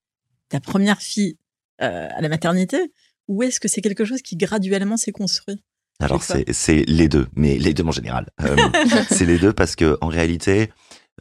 ta 0.49 0.59
première 0.59 1.01
fille 1.01 1.37
euh, 1.81 2.07
à 2.15 2.21
la 2.21 2.29
maternité 2.29 2.91
ou 3.27 3.43
est-ce 3.43 3.59
que 3.59 3.67
c'est 3.67 3.81
quelque 3.81 4.05
chose 4.05 4.21
qui 4.21 4.37
graduellement 4.37 4.97
s'est 4.97 5.11
construit 5.11 5.63
Alors 5.99 6.23
c'est 6.23 6.83
les 6.87 7.07
deux, 7.07 7.27
mais 7.35 7.57
les 7.57 7.73
deux 7.73 7.83
en 7.83 7.91
général. 7.91 8.29
Euh, 8.41 8.55
c'est 9.09 9.25
les 9.25 9.39
deux 9.39 9.53
parce 9.53 9.75
que 9.75 9.97
en 10.01 10.07
réalité, 10.07 10.71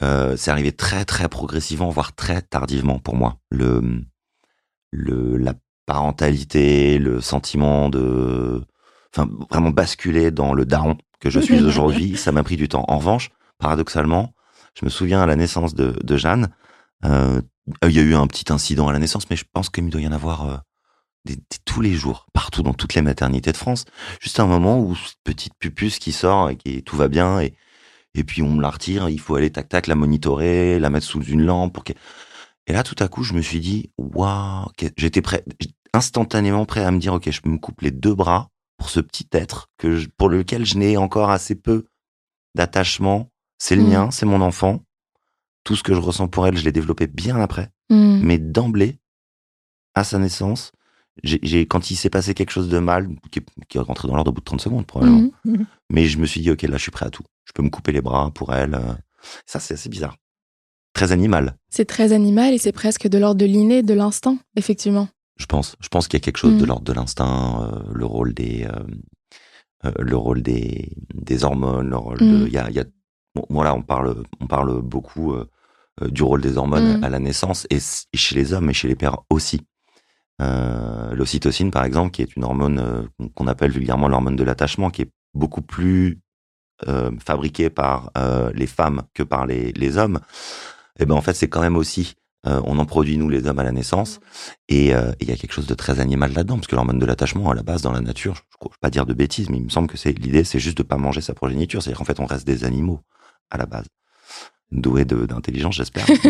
euh, 0.02 0.36
c'est 0.36 0.50
arrivé 0.50 0.72
très 0.72 1.04
très 1.04 1.28
progressivement, 1.28 1.88
voire 1.90 2.14
très 2.14 2.42
tardivement 2.42 2.98
pour 2.98 3.14
moi. 3.14 3.38
Le, 3.50 4.02
le 4.90 5.36
la 5.36 5.54
parentalité, 5.86 6.98
le 6.98 7.20
sentiment 7.20 7.88
de, 7.88 8.62
enfin 9.14 9.28
vraiment 9.50 9.70
basculer 9.70 10.30
dans 10.30 10.54
le 10.54 10.64
daron 10.64 10.96
que 11.20 11.30
je 11.30 11.40
suis 11.40 11.62
aujourd'hui, 11.64 12.16
ça 12.16 12.32
m'a 12.32 12.42
pris 12.42 12.56
du 12.56 12.68
temps. 12.68 12.84
En 12.88 12.98
revanche, 12.98 13.30
paradoxalement, 13.58 14.34
je 14.78 14.84
me 14.84 14.90
souviens 14.90 15.22
à 15.22 15.26
la 15.26 15.36
naissance 15.36 15.74
de, 15.74 15.94
de 16.02 16.16
Jeanne, 16.16 16.48
euh, 17.04 17.40
il 17.82 17.92
y 17.92 17.98
a 17.98 18.02
eu 18.02 18.14
un 18.14 18.26
petit 18.26 18.52
incident 18.52 18.88
à 18.88 18.92
la 18.92 18.98
naissance, 18.98 19.28
mais 19.30 19.36
je 19.36 19.44
pense 19.50 19.70
qu'il 19.70 19.88
doit 19.88 20.00
y 20.00 20.06
en 20.06 20.12
avoir 20.12 20.48
euh, 20.48 20.56
des, 21.24 21.36
tous 21.64 21.80
les 21.80 21.94
jours, 21.94 22.26
partout 22.32 22.62
dans 22.62 22.74
toutes 22.74 22.94
les 22.94 23.02
maternités 23.02 23.52
de 23.52 23.56
France. 23.56 23.84
Juste 24.20 24.40
un 24.40 24.46
moment 24.46 24.80
où 24.80 24.94
cette 24.94 25.16
petite 25.24 25.54
pupuce 25.58 25.98
qui 25.98 26.12
sort 26.12 26.50
et 26.50 26.56
qui 26.56 26.82
tout 26.82 26.96
va 26.96 27.08
bien 27.08 27.40
et 27.40 27.54
et 28.16 28.22
puis 28.22 28.42
on 28.42 28.50
me 28.52 28.62
la 28.62 28.70
retire, 28.70 29.08
il 29.08 29.18
faut 29.18 29.34
aller 29.34 29.50
tac 29.50 29.68
tac 29.68 29.88
la 29.88 29.96
monitorer, 29.96 30.78
la 30.78 30.88
mettre 30.88 31.06
sous 31.06 31.22
une 31.24 31.42
lampe 31.42 31.74
pour. 31.74 31.82
Et 32.66 32.72
là 32.72 32.84
tout 32.84 32.94
à 33.00 33.08
coup 33.08 33.24
je 33.24 33.34
me 33.34 33.42
suis 33.42 33.60
dit 33.60 33.90
waouh, 33.98 34.66
j'étais 34.96 35.20
prêt 35.20 35.44
instantanément 35.92 36.64
prêt 36.64 36.84
à 36.84 36.90
me 36.92 36.98
dire 36.98 37.14
ok 37.14 37.30
je 37.30 37.40
me 37.44 37.58
coupe 37.58 37.80
les 37.80 37.90
deux 37.90 38.14
bras 38.14 38.50
pour 38.76 38.88
ce 38.88 39.00
petit 39.00 39.26
être 39.32 39.68
que 39.78 40.06
pour 40.16 40.28
lequel 40.28 40.64
je 40.64 40.78
n'ai 40.78 40.96
encore 40.96 41.30
assez 41.30 41.56
peu 41.56 41.86
d'attachement. 42.54 43.30
C'est 43.58 43.76
le 43.76 43.82
mmh. 43.82 43.88
mien, 43.88 44.10
c'est 44.10 44.26
mon 44.26 44.40
enfant 44.40 44.83
tout 45.64 45.76
ce 45.76 45.82
que 45.82 45.94
je 45.94 46.00
ressens 46.00 46.28
pour 46.28 46.46
elle, 46.46 46.56
je 46.56 46.64
l'ai 46.64 46.72
développé 46.72 47.06
bien 47.06 47.40
après. 47.40 47.70
Hmm. 47.90 48.20
Mais 48.22 48.38
d'emblée, 48.38 48.98
à 49.94 50.04
sa 50.04 50.18
naissance, 50.18 50.72
j'ai, 51.22 51.66
quand 51.66 51.90
il 51.90 51.96
s'est 51.96 52.10
passé 52.10 52.34
quelque 52.34 52.50
chose 52.50 52.68
de 52.68 52.78
mal, 52.78 53.08
qui, 53.30 53.40
est 53.76 53.80
rentré 53.80 54.08
dans 54.08 54.14
l'ordre 54.14 54.30
au 54.30 54.34
bout 54.34 54.40
de 54.40 54.44
30 54.44 54.60
secondes 54.60 54.86
probablement, 54.86 55.30
hmm. 55.44 55.64
mais 55.90 56.06
je 56.06 56.18
me 56.18 56.26
suis 56.26 56.40
dit, 56.40 56.50
ok, 56.50 56.62
là, 56.62 56.76
je 56.76 56.82
suis 56.82 56.90
prêt 56.90 57.06
à 57.06 57.10
tout. 57.10 57.24
Je 57.44 57.52
peux 57.52 57.62
me 57.62 57.70
couper 57.70 57.92
les 57.92 58.00
bras 58.00 58.30
pour 58.32 58.54
elle. 58.54 58.74
Euh. 58.74 58.94
Ça, 59.46 59.58
c'est 59.58 59.74
assez 59.74 59.88
bizarre. 59.88 60.16
Très 60.92 61.12
animal. 61.12 61.56
C'est 61.70 61.86
très 61.86 62.12
animal 62.12 62.52
et 62.52 62.58
c'est 62.58 62.72
presque 62.72 63.08
de 63.08 63.18
l'ordre 63.18 63.40
de 63.40 63.46
l'inné, 63.46 63.82
de 63.82 63.94
l'instinct, 63.94 64.38
effectivement. 64.56 65.08
Je 65.36 65.46
pense. 65.46 65.76
Je 65.80 65.88
pense 65.88 66.06
qu'il 66.06 66.18
y 66.18 66.22
a 66.22 66.24
quelque 66.24 66.36
chose 66.36 66.56
de 66.56 66.64
hmm. 66.64 66.68
l'ordre 66.68 66.84
de 66.84 66.92
l'instinct, 66.92 67.62
euh, 67.62 67.80
le 67.92 68.06
rôle 68.06 68.34
des, 68.34 68.66
euh, 69.84 69.92
le 69.98 70.16
rôle 70.16 70.42
des, 70.42 70.90
des 71.14 71.44
hormones, 71.44 71.88
le 71.88 71.96
rôle 71.96 72.18
de, 72.18 72.46
il 72.46 72.52
y 72.52 72.58
a, 72.58 72.70
y 72.70 72.78
a 72.78 72.84
voilà, 73.48 73.74
on 73.74 73.82
parle, 73.82 74.24
on 74.40 74.46
parle 74.46 74.80
beaucoup 74.82 75.32
euh, 75.32 75.48
du 76.02 76.22
rôle 76.22 76.40
des 76.40 76.56
hormones 76.56 76.98
mm. 76.98 77.04
à 77.04 77.08
la 77.08 77.18
naissance 77.18 77.66
et, 77.70 77.78
chez 78.14 78.34
les 78.34 78.52
hommes 78.52 78.70
et 78.70 78.74
chez 78.74 78.88
les 78.88 78.96
pères 78.96 79.18
aussi. 79.30 79.60
Euh, 80.40 81.14
l'ocytocine, 81.14 81.70
par 81.70 81.84
exemple, 81.84 82.10
qui 82.10 82.22
est 82.22 82.34
une 82.36 82.44
hormone 82.44 82.78
euh, 82.80 83.26
qu'on 83.34 83.46
appelle 83.46 83.70
vulgairement 83.70 84.08
l'hormone 84.08 84.36
de 84.36 84.42
l'attachement, 84.42 84.90
qui 84.90 85.02
est 85.02 85.10
beaucoup 85.34 85.62
plus 85.62 86.20
euh, 86.88 87.12
fabriquée 87.24 87.70
par 87.70 88.10
euh, 88.18 88.50
les 88.52 88.66
femmes 88.66 89.02
que 89.14 89.22
par 89.22 89.46
les, 89.46 89.72
les 89.72 89.96
hommes, 89.96 90.18
et 90.98 91.02
eh 91.02 91.06
ben 91.06 91.14
en 91.14 91.20
fait 91.20 91.34
c'est 91.34 91.48
quand 91.48 91.60
même 91.60 91.76
aussi 91.76 92.14
euh, 92.46 92.60
on 92.64 92.80
en 92.80 92.84
produit 92.84 93.16
nous 93.16 93.28
les 93.28 93.46
hommes 93.46 93.60
à 93.60 93.64
la 93.64 93.70
naissance 93.70 94.18
et 94.68 94.88
il 94.88 95.28
y 95.28 95.32
a 95.32 95.36
quelque 95.36 95.52
chose 95.52 95.68
de 95.68 95.74
très 95.74 96.00
animal 96.00 96.32
là-dedans 96.32 96.56
parce 96.56 96.66
que 96.66 96.74
l'hormone 96.74 96.98
de 96.98 97.06
l'attachement 97.06 97.48
à 97.50 97.54
la 97.54 97.62
base 97.62 97.82
dans 97.82 97.92
la 97.92 98.00
nature, 98.00 98.34
je 98.34 98.40
ne 98.60 98.70
veux 98.70 98.76
pas 98.80 98.90
dire 98.90 99.06
de 99.06 99.14
bêtises, 99.14 99.50
mais 99.50 99.58
il 99.58 99.64
me 99.64 99.68
semble 99.68 99.86
que 99.86 99.96
c'est 99.96 100.12
l'idée, 100.12 100.42
c'est 100.42 100.58
juste 100.58 100.76
de 100.76 100.82
pas 100.82 100.96
manger 100.96 101.20
sa 101.20 101.32
progéniture, 101.32 101.80
c'est-à-dire 101.80 101.98
qu'en 101.98 102.04
fait 102.04 102.18
on 102.18 102.26
reste 102.26 102.46
des 102.46 102.64
animaux 102.64 103.00
à 103.50 103.58
la 103.58 103.66
base, 103.66 103.86
doués 104.70 105.04
d'intelligence 105.04 105.76
j'espère. 105.76 106.06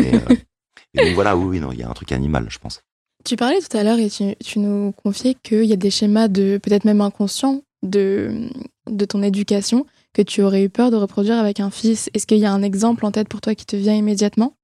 et 0.94 1.04
donc 1.04 1.14
voilà, 1.14 1.36
oui, 1.36 1.44
oui, 1.44 1.60
non, 1.60 1.72
il 1.72 1.78
y 1.78 1.82
a 1.82 1.88
un 1.88 1.94
truc 1.94 2.12
animal, 2.12 2.46
je 2.48 2.58
pense. 2.58 2.82
Tu 3.24 3.36
parlais 3.36 3.60
tout 3.60 3.76
à 3.76 3.82
l'heure 3.82 3.98
et 3.98 4.10
tu, 4.10 4.34
tu, 4.44 4.58
nous 4.58 4.92
confiais 4.92 5.34
qu'il 5.42 5.64
y 5.64 5.72
a 5.72 5.76
des 5.76 5.90
schémas 5.90 6.28
de 6.28 6.58
peut-être 6.62 6.84
même 6.84 7.00
inconscients 7.00 7.62
de, 7.82 8.50
de 8.86 9.04
ton 9.04 9.22
éducation 9.22 9.86
que 10.12 10.22
tu 10.22 10.42
aurais 10.42 10.62
eu 10.64 10.68
peur 10.68 10.90
de 10.90 10.96
reproduire 10.96 11.38
avec 11.38 11.60
un 11.60 11.70
fils. 11.70 12.10
Est-ce 12.14 12.26
qu'il 12.26 12.38
y 12.38 12.46
a 12.46 12.52
un 12.52 12.62
exemple 12.62 13.04
en 13.04 13.10
tête 13.10 13.28
pour 13.28 13.40
toi 13.40 13.54
qui 13.54 13.66
te 13.66 13.76
vient 13.76 13.94
immédiatement? 13.94 14.56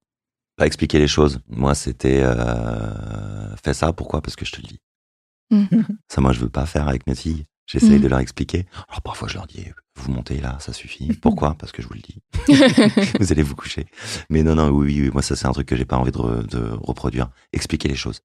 Pas 0.57 0.67
expliquer 0.67 0.99
les 0.99 1.09
choses. 1.09 1.41
Moi, 1.49 1.75
c'était 1.75 2.21
euh, 2.23 3.57
fais 3.65 3.75
ça. 3.75 3.93
Pourquoi? 3.93 4.21
Parce 4.21 4.37
que 4.37 4.45
je 4.45 4.53
te 4.53 4.61
le 4.61 4.69
dis. 4.69 4.81
Mmh. 5.51 5.83
Ça, 6.09 6.21
moi, 6.21 6.33
je 6.33 6.41
veux 6.41 6.49
pas 6.49 6.67
faire 6.67 6.87
avec 6.87 7.07
mes 7.07 7.15
filles. 7.15 7.47
J'essaye 7.71 7.99
mmh. 7.99 8.03
de 8.03 8.09
leur 8.09 8.19
expliquer. 8.19 8.67
Alors 8.89 9.01
parfois, 9.01 9.29
je 9.29 9.35
leur 9.35 9.47
dis 9.47 9.65
vous 10.01 10.13
montez 10.13 10.41
là, 10.41 10.57
ça 10.61 10.73
suffit. 10.73 11.13
Pourquoi? 11.13 11.55
Parce 11.59 11.73
que 11.73 11.83
je 11.83 11.89
vous 11.89 11.95
le 11.95 12.01
dis. 12.01 12.23
vous 13.21 13.33
allez 13.33 13.43
vous 13.43 13.55
coucher. 13.55 13.87
Mais 14.29 14.43
non, 14.43 14.55
non, 14.55 14.69
oui, 14.71 15.01
oui 15.03 15.11
moi 15.13 15.23
ça 15.23 15.37
c'est 15.37 15.47
un 15.47 15.53
truc 15.53 15.69
que 15.69 15.77
j'ai 15.77 15.85
pas 15.85 15.97
envie 15.97 16.11
de, 16.11 16.43
de, 16.47 16.71
reproduire. 16.83 17.29
Expliquer 17.53 17.89
les 17.89 17.97
choses. 17.97 18.21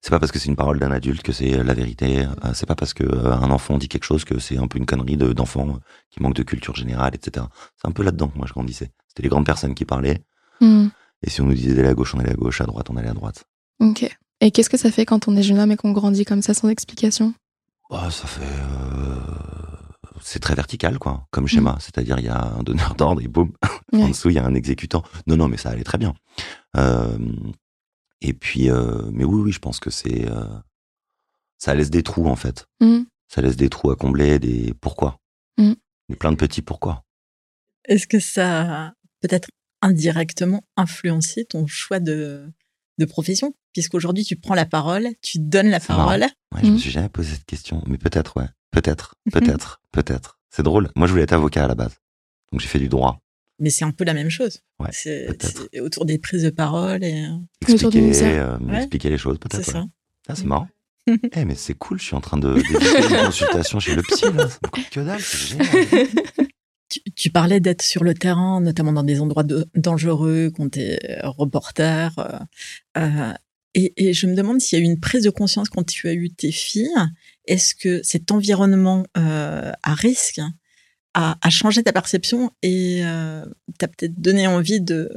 C'est 0.00 0.10
pas 0.10 0.20
parce 0.20 0.30
que 0.30 0.38
c'est 0.38 0.48
une 0.48 0.56
parole 0.56 0.78
d'un 0.78 0.92
adulte 0.92 1.22
que 1.22 1.32
c'est 1.32 1.62
la 1.62 1.74
vérité. 1.74 2.24
Euh, 2.44 2.52
c'est 2.54 2.66
pas 2.66 2.74
parce 2.74 2.94
que 2.94 3.04
euh, 3.04 3.32
un 3.32 3.50
enfant 3.50 3.76
dit 3.76 3.88
quelque 3.88 4.04
chose 4.04 4.24
que 4.24 4.38
c'est 4.38 4.56
un 4.56 4.68
peu 4.68 4.78
une 4.78 4.86
connerie 4.86 5.16
d'enfant 5.16 5.78
qui 6.10 6.22
manque 6.22 6.34
de 6.34 6.42
culture 6.42 6.76
générale, 6.76 7.14
etc. 7.14 7.46
C'est 7.80 7.88
un 7.88 7.92
peu 7.92 8.02
là-dedans 8.02 8.28
que 8.28 8.38
moi 8.38 8.46
je 8.46 8.52
grandissais. 8.52 8.90
C'était 9.08 9.24
les 9.24 9.28
grandes 9.28 9.46
personnes 9.46 9.74
qui 9.74 9.84
parlaient. 9.84 10.22
Hmm. 10.60 10.88
Et 11.22 11.30
si 11.30 11.40
on 11.40 11.46
nous 11.46 11.54
disait 11.54 11.74
d'aller 11.74 11.88
à 11.88 11.94
gauche, 11.94 12.14
on 12.14 12.20
allait 12.20 12.32
à 12.32 12.36
gauche, 12.36 12.60
à 12.60 12.64
droite, 12.66 12.88
on 12.90 12.96
allait 12.96 13.08
à 13.08 13.14
droite. 13.14 13.44
Ok. 13.80 14.08
Et 14.40 14.50
qu'est-ce 14.50 14.70
que 14.70 14.76
ça 14.76 14.90
fait 14.90 15.06
quand 15.06 15.28
on 15.28 15.36
est 15.36 15.42
jeune 15.42 15.58
homme 15.58 15.72
et 15.72 15.76
qu'on 15.76 15.92
grandit 15.92 16.24
comme 16.24 16.42
ça 16.42 16.54
sans 16.54 16.68
explication? 16.68 17.34
Bah, 17.90 18.10
Ça 18.10 18.26
fait. 18.26 18.42
Euh 18.44 19.56
c'est 20.20 20.40
très 20.40 20.54
vertical, 20.54 20.98
quoi, 20.98 21.26
comme 21.30 21.46
schéma. 21.46 21.72
Mm. 21.72 21.80
C'est-à-dire, 21.80 22.18
il 22.18 22.24
y 22.24 22.28
a 22.28 22.42
un 22.42 22.62
donneur 22.62 22.94
d'ordre 22.94 23.22
et 23.22 23.28
boum, 23.28 23.52
en 23.92 24.08
dessous, 24.08 24.30
il 24.30 24.34
y 24.34 24.38
a 24.38 24.44
un 24.44 24.54
exécutant. 24.54 25.02
Non, 25.26 25.36
non, 25.36 25.48
mais 25.48 25.56
ça 25.56 25.70
allait 25.70 25.84
très 25.84 25.98
bien. 25.98 26.14
Euh, 26.76 27.18
et 28.20 28.32
puis, 28.32 28.70
euh, 28.70 29.02
mais 29.12 29.24
oui, 29.24 29.42
oui, 29.42 29.52
je 29.52 29.58
pense 29.58 29.80
que 29.80 29.90
c'est. 29.90 30.28
Euh, 30.28 30.58
ça 31.58 31.74
laisse 31.74 31.90
des 31.90 32.02
trous, 32.02 32.26
en 32.26 32.36
fait. 32.36 32.66
Mm. 32.80 33.02
Ça 33.28 33.42
laisse 33.42 33.56
des 33.56 33.68
trous 33.68 33.90
à 33.90 33.96
combler, 33.96 34.38
des 34.38 34.74
pourquoi. 34.80 35.18
Mm. 35.58 35.74
plein 36.18 36.32
de 36.32 36.36
petits 36.36 36.62
pourquoi. 36.62 37.04
Est-ce 37.84 38.06
que 38.06 38.18
ça 38.18 38.86
a 38.86 38.92
peut-être 39.20 39.48
indirectement 39.82 40.62
influencé 40.76 41.44
ton 41.44 41.66
choix 41.66 42.00
de, 42.00 42.50
de 42.98 43.04
profession 43.04 43.54
Puisqu'aujourd'hui, 43.72 44.24
tu 44.24 44.36
prends 44.36 44.54
la 44.54 44.64
parole, 44.64 45.08
tu 45.22 45.38
donnes 45.38 45.68
la 45.68 45.80
parole. 45.80 46.22
Ouais, 46.54 46.60
je 46.62 46.70
me 46.70 46.78
suis 46.78 46.90
jamais 46.90 47.08
posé 47.08 47.34
cette 47.34 47.44
question, 47.44 47.82
mais 47.86 47.98
peut-être, 47.98 48.36
ouais. 48.36 48.46
Peut-être, 48.70 49.14
peut-être, 49.32 49.82
peut-être. 49.92 50.38
C'est 50.50 50.62
drôle. 50.62 50.90
Moi, 50.96 51.06
je 51.06 51.12
voulais 51.12 51.24
être 51.24 51.32
avocat 51.32 51.64
à 51.64 51.68
la 51.68 51.74
base. 51.74 51.96
Donc, 52.52 52.60
j'ai 52.60 52.68
fait 52.68 52.78
du 52.78 52.88
droit. 52.88 53.20
Mais 53.58 53.70
c'est 53.70 53.84
un 53.84 53.90
peu 53.90 54.04
la 54.04 54.14
même 54.14 54.28
chose. 54.28 54.60
Ouais, 54.78 54.90
c'est 54.92 55.28
autour 55.80 56.04
des 56.04 56.18
prises 56.18 56.42
de 56.42 56.50
parole 56.50 57.02
et 57.02 57.24
euh, 57.24 57.36
expliquer, 57.62 58.12
euh, 58.22 58.58
expliquer 58.74 59.08
les 59.08 59.16
choses 59.16 59.38
peut-être. 59.38 59.64
C'est 59.64 59.72
ça. 59.72 59.84
Ah, 60.28 60.34
c'est 60.34 60.44
marrant. 60.44 60.68
eh 61.06 61.44
mais 61.44 61.54
c'est 61.54 61.74
cool. 61.74 61.98
Je 61.98 62.04
suis 62.04 62.16
en 62.16 62.20
train 62.20 62.36
de 62.36 62.56
une 62.56 63.24
consultation 63.24 63.80
chez 63.80 63.94
le 63.94 64.02
psy 64.02 64.26
là. 64.34 64.48
Que 64.90 65.00
dalle, 65.00 65.20
c'est 65.20 65.58
génial. 65.58 66.08
Tu, 66.88 67.00
tu, 67.16 67.30
parlais 67.30 67.58
d'être 67.58 67.82
sur 67.82 68.04
le 68.04 68.14
terrain, 68.14 68.60
notamment 68.60 68.92
dans 68.92 69.02
des 69.02 69.20
endroits 69.20 69.44
dangereux, 69.74 70.52
quand 70.56 70.70
tu 70.70 70.80
es 70.80 71.20
reporter. 71.24 72.12
Euh, 72.96 73.32
et, 73.74 74.08
et, 74.08 74.12
je 74.12 74.26
me 74.26 74.34
demande 74.34 74.60
s'il 74.60 74.78
y 74.78 74.82
a 74.82 74.84
eu 74.84 74.88
une 74.88 75.00
prise 75.00 75.24
de 75.24 75.30
conscience 75.30 75.68
quand 75.68 75.84
tu 75.84 76.08
as 76.08 76.12
eu 76.12 76.30
tes 76.30 76.52
filles 76.52 76.94
est-ce 77.46 77.74
que 77.74 78.02
cet 78.02 78.30
environnement 78.30 79.04
euh, 79.16 79.72
à 79.82 79.94
risque 79.94 80.40
a, 81.14 81.36
changé 81.48 81.82
ta 81.82 81.92
perception 81.94 82.50
et 82.60 83.00
euh, 83.02 83.42
t'a 83.78 83.88
peut-être 83.88 84.20
donné 84.20 84.46
envie 84.46 84.82
de, 84.82 85.10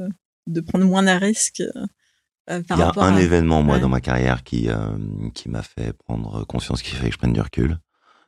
de 0.46 0.60
prendre 0.62 0.86
moins 0.86 1.02
de 1.02 1.10
risques 1.10 1.60
euh, 1.60 2.62
Il 2.70 2.78
y 2.78 2.82
a 2.82 2.92
un 2.96 3.18
événement, 3.18 3.62
moi, 3.62 3.78
dans 3.78 3.90
ma 3.90 4.00
carrière 4.00 4.42
qui, 4.42 4.68
qui 5.34 5.48
m'a 5.50 5.62
fait 5.62 5.92
prendre 5.92 6.44
conscience, 6.46 6.80
qui 6.80 6.92
fait 6.92 7.08
que 7.08 7.12
je 7.12 7.18
prenne 7.18 7.34
du 7.34 7.40
recul. 7.40 7.78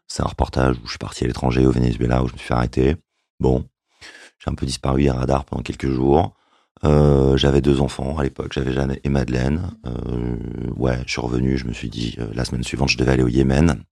C'est 0.06 0.22
un 0.22 0.26
reportage 0.26 0.76
où 0.76 0.84
je 0.84 0.90
suis 0.90 0.98
parti 0.98 1.24
à 1.24 1.28
l'étranger, 1.28 1.64
au 1.64 1.70
Venezuela, 1.70 2.22
où 2.22 2.28
je 2.28 2.34
me 2.34 2.38
suis 2.38 2.52
arrêter. 2.52 2.96
Bon, 3.42 3.64
j'ai 4.38 4.52
un 4.52 4.54
peu 4.54 4.66
disparu 4.66 5.08
à 5.08 5.14
radar 5.14 5.44
pendant 5.44 5.64
quelques 5.64 5.90
jours. 5.90 6.36
Euh, 6.84 7.36
j'avais 7.36 7.60
deux 7.60 7.80
enfants 7.80 8.16
à 8.16 8.22
l'époque, 8.22 8.52
j'avais 8.52 8.72
Jeanne 8.72 8.96
et 9.02 9.08
Madeleine. 9.08 9.72
Euh, 9.84 10.70
ouais, 10.76 11.00
je 11.06 11.10
suis 11.10 11.20
revenu, 11.20 11.58
je 11.58 11.66
me 11.66 11.72
suis 11.72 11.90
dit 11.90 12.14
euh, 12.20 12.28
la 12.34 12.44
semaine 12.44 12.62
suivante 12.62 12.90
je 12.90 12.96
devais 12.96 13.10
aller 13.10 13.24
au 13.24 13.28
Yémen, 13.28 13.82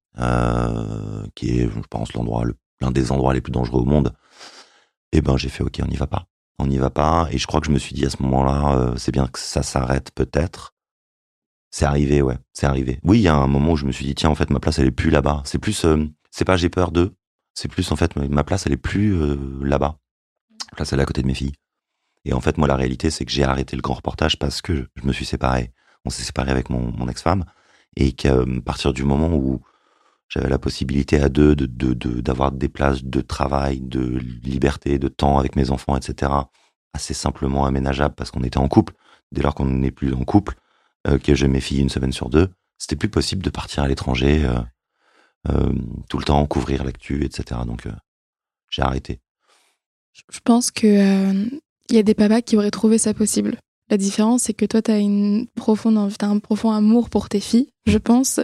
qui 1.35 1.49
est, 1.49 1.69
je 1.69 1.79
pense, 1.89 2.13
l'endroit, 2.13 2.45
l'un 2.79 2.91
des 2.91 3.11
endroits 3.11 3.33
les 3.33 3.41
plus 3.41 3.51
dangereux 3.51 3.81
au 3.81 3.85
monde. 3.85 4.13
Et 5.11 5.17
eh 5.17 5.21
ben 5.21 5.35
j'ai 5.35 5.49
fait 5.49 5.63
ok, 5.63 5.81
on 5.83 5.87
n'y 5.87 5.97
va 5.97 6.07
pas, 6.07 6.27
on 6.57 6.67
n'y 6.67 6.77
va 6.77 6.89
pas. 6.89 7.27
Et 7.31 7.37
je 7.37 7.45
crois 7.45 7.59
que 7.59 7.67
je 7.67 7.73
me 7.73 7.79
suis 7.79 7.93
dit 7.93 8.05
à 8.05 8.09
ce 8.09 8.23
moment-là, 8.23 8.93
c'est 8.95 9.11
bien 9.11 9.27
que 9.27 9.37
ça 9.37 9.63
s'arrête 9.63 10.11
peut-être. 10.15 10.75
C'est 11.71 11.83
arrivé, 11.83 12.21
ouais, 12.21 12.37
c'est 12.53 12.67
arrivé. 12.67 13.01
Oui, 13.03 13.19
il 13.19 13.23
y 13.23 13.27
a 13.27 13.35
un 13.35 13.47
moment 13.47 13.73
où 13.73 13.77
je 13.77 13.85
me 13.85 13.91
suis 13.91 14.05
dit 14.05 14.15
tiens, 14.15 14.29
en 14.29 14.35
fait 14.35 14.49
ma 14.49 14.61
place 14.61 14.79
elle 14.79 14.87
est 14.87 14.91
plus 14.91 15.09
là-bas. 15.09 15.43
C'est 15.43 15.59
plus, 15.59 15.85
c'est 16.29 16.45
pas 16.45 16.55
j'ai 16.55 16.69
peur 16.69 16.93
d'eux, 16.93 17.13
c'est 17.53 17.67
plus 17.67 17.91
en 17.91 17.95
fait 17.95 18.15
ma 18.15 18.43
place 18.43 18.65
elle 18.65 18.73
est 18.73 18.77
plus 18.77 19.15
là-bas. 19.61 19.97
Ma 20.71 20.75
place 20.75 20.93
elle 20.93 20.99
est 20.99 21.03
à 21.03 21.05
côté 21.05 21.21
de 21.21 21.27
mes 21.27 21.33
filles. 21.33 21.53
Et 22.25 22.33
en 22.33 22.41
fait, 22.41 22.57
moi, 22.57 22.67
la 22.67 22.75
réalité, 22.75 23.09
c'est 23.09 23.25
que 23.25 23.31
j'ai 23.31 23.43
arrêté 23.43 23.75
le 23.75 23.81
grand 23.81 23.95
reportage 23.95 24.37
parce 24.37 24.61
que 24.61 24.87
je 24.95 25.07
me 25.07 25.13
suis 25.13 25.25
séparé. 25.25 25.71
On 26.05 26.09
s'est 26.09 26.23
séparé 26.23 26.51
avec 26.51 26.69
mon, 26.69 27.07
ex-femme. 27.07 27.45
Et 27.97 28.13
qu'à 28.13 28.33
euh, 28.33 28.61
partir 28.61 28.93
du 28.93 29.03
moment 29.03 29.33
où 29.33 29.61
j'avais 30.29 30.49
la 30.49 30.59
possibilité 30.59 31.21
à 31.21 31.29
deux 31.29 31.55
de, 31.55 31.67
d'avoir 32.21 32.51
des 32.51 32.69
places 32.69 33.03
de 33.03 33.21
travail, 33.21 33.81
de 33.81 34.17
liberté, 34.43 34.97
de 34.97 35.09
temps 35.09 35.39
avec 35.39 35.55
mes 35.55 35.71
enfants, 35.71 35.97
etc., 35.97 36.31
assez 36.93 37.13
simplement 37.13 37.65
aménageable 37.65 38.15
parce 38.15 38.31
qu'on 38.31 38.43
était 38.43 38.57
en 38.57 38.67
couple. 38.67 38.93
Dès 39.31 39.41
lors 39.41 39.55
qu'on 39.55 39.65
n'est 39.65 39.91
plus 39.91 40.13
en 40.13 40.23
couple, 40.23 40.55
euh, 41.07 41.17
que 41.17 41.35
j'ai 41.35 41.47
mes 41.47 41.61
filles 41.61 41.81
une 41.81 41.89
semaine 41.89 42.13
sur 42.13 42.29
deux, 42.29 42.49
c'était 42.77 42.95
plus 42.95 43.09
possible 43.09 43.43
de 43.43 43.49
partir 43.49 43.83
à 43.83 43.87
l'étranger 43.87 44.45
euh, 44.45 44.59
euh 45.49 45.73
tout 46.09 46.17
le 46.17 46.23
temps, 46.23 46.45
couvrir 46.45 46.83
l'actu, 46.83 47.23
etc. 47.23 47.61
Donc, 47.65 47.87
j'ai 48.69 48.81
arrêté. 48.81 49.19
Je 50.29 50.39
pense 50.43 50.71
que 50.71 51.33
il 51.89 51.95
y 51.95 51.99
a 51.99 52.03
des 52.03 52.13
papas 52.13 52.41
qui 52.41 52.57
auraient 52.57 52.71
trouvé 52.71 52.97
ça 52.97 53.13
possible. 53.13 53.57
La 53.91 53.97
différence, 53.97 54.43
c'est 54.43 54.53
que 54.53 54.65
toi, 54.65 54.81
tu 54.81 54.89
as, 54.89 54.99
une 54.99 55.47
profonde, 55.47 55.97
as 55.97 56.25
un 56.25 56.39
profond 56.39 56.71
amour 56.71 57.09
pour 57.09 57.27
tes 57.27 57.41
filles, 57.41 57.67
je 57.85 57.97
pense, 57.97 58.39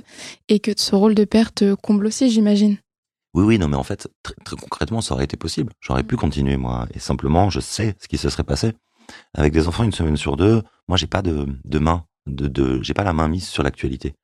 et 0.49 0.59
que 0.59 0.71
ce 0.75 0.93
rôle 0.93 1.15
de 1.15 1.23
père 1.23 1.53
te 1.53 1.73
comble 1.73 2.05
aussi, 2.05 2.29
j'imagine. 2.29 2.77
Oui, 3.33 3.45
oui, 3.45 3.57
non, 3.57 3.69
mais 3.69 3.77
en 3.77 3.83
fait, 3.83 4.09
très, 4.23 4.57
concrètement, 4.57 4.99
ça 4.99 5.13
aurait 5.13 5.23
été 5.23 5.37
possible. 5.37 5.71
J'aurais 5.79 6.03
pu 6.03 6.17
continuer, 6.17 6.57
moi. 6.57 6.85
Et 6.93 6.99
simplement, 6.99 7.49
je 7.49 7.61
sais 7.61 7.95
ce 7.97 8.09
qui 8.09 8.17
se 8.17 8.29
serait 8.29 8.43
passé. 8.43 8.73
Avec 9.33 9.53
des 9.53 9.69
enfants 9.69 9.85
une 9.85 9.93
semaine 9.93 10.17
sur 10.17 10.35
deux, 10.35 10.61
moi, 10.89 10.97
j'ai 10.97 11.07
pas 11.07 11.21
de, 11.21 11.47
de 11.63 11.79
main, 11.79 12.03
de, 12.25 12.49
de 12.49 12.81
j'ai 12.83 12.93
pas 12.93 13.05
la 13.05 13.13
main 13.13 13.29
mise 13.29 13.47
sur 13.47 13.63
l'actualité. 13.63 14.15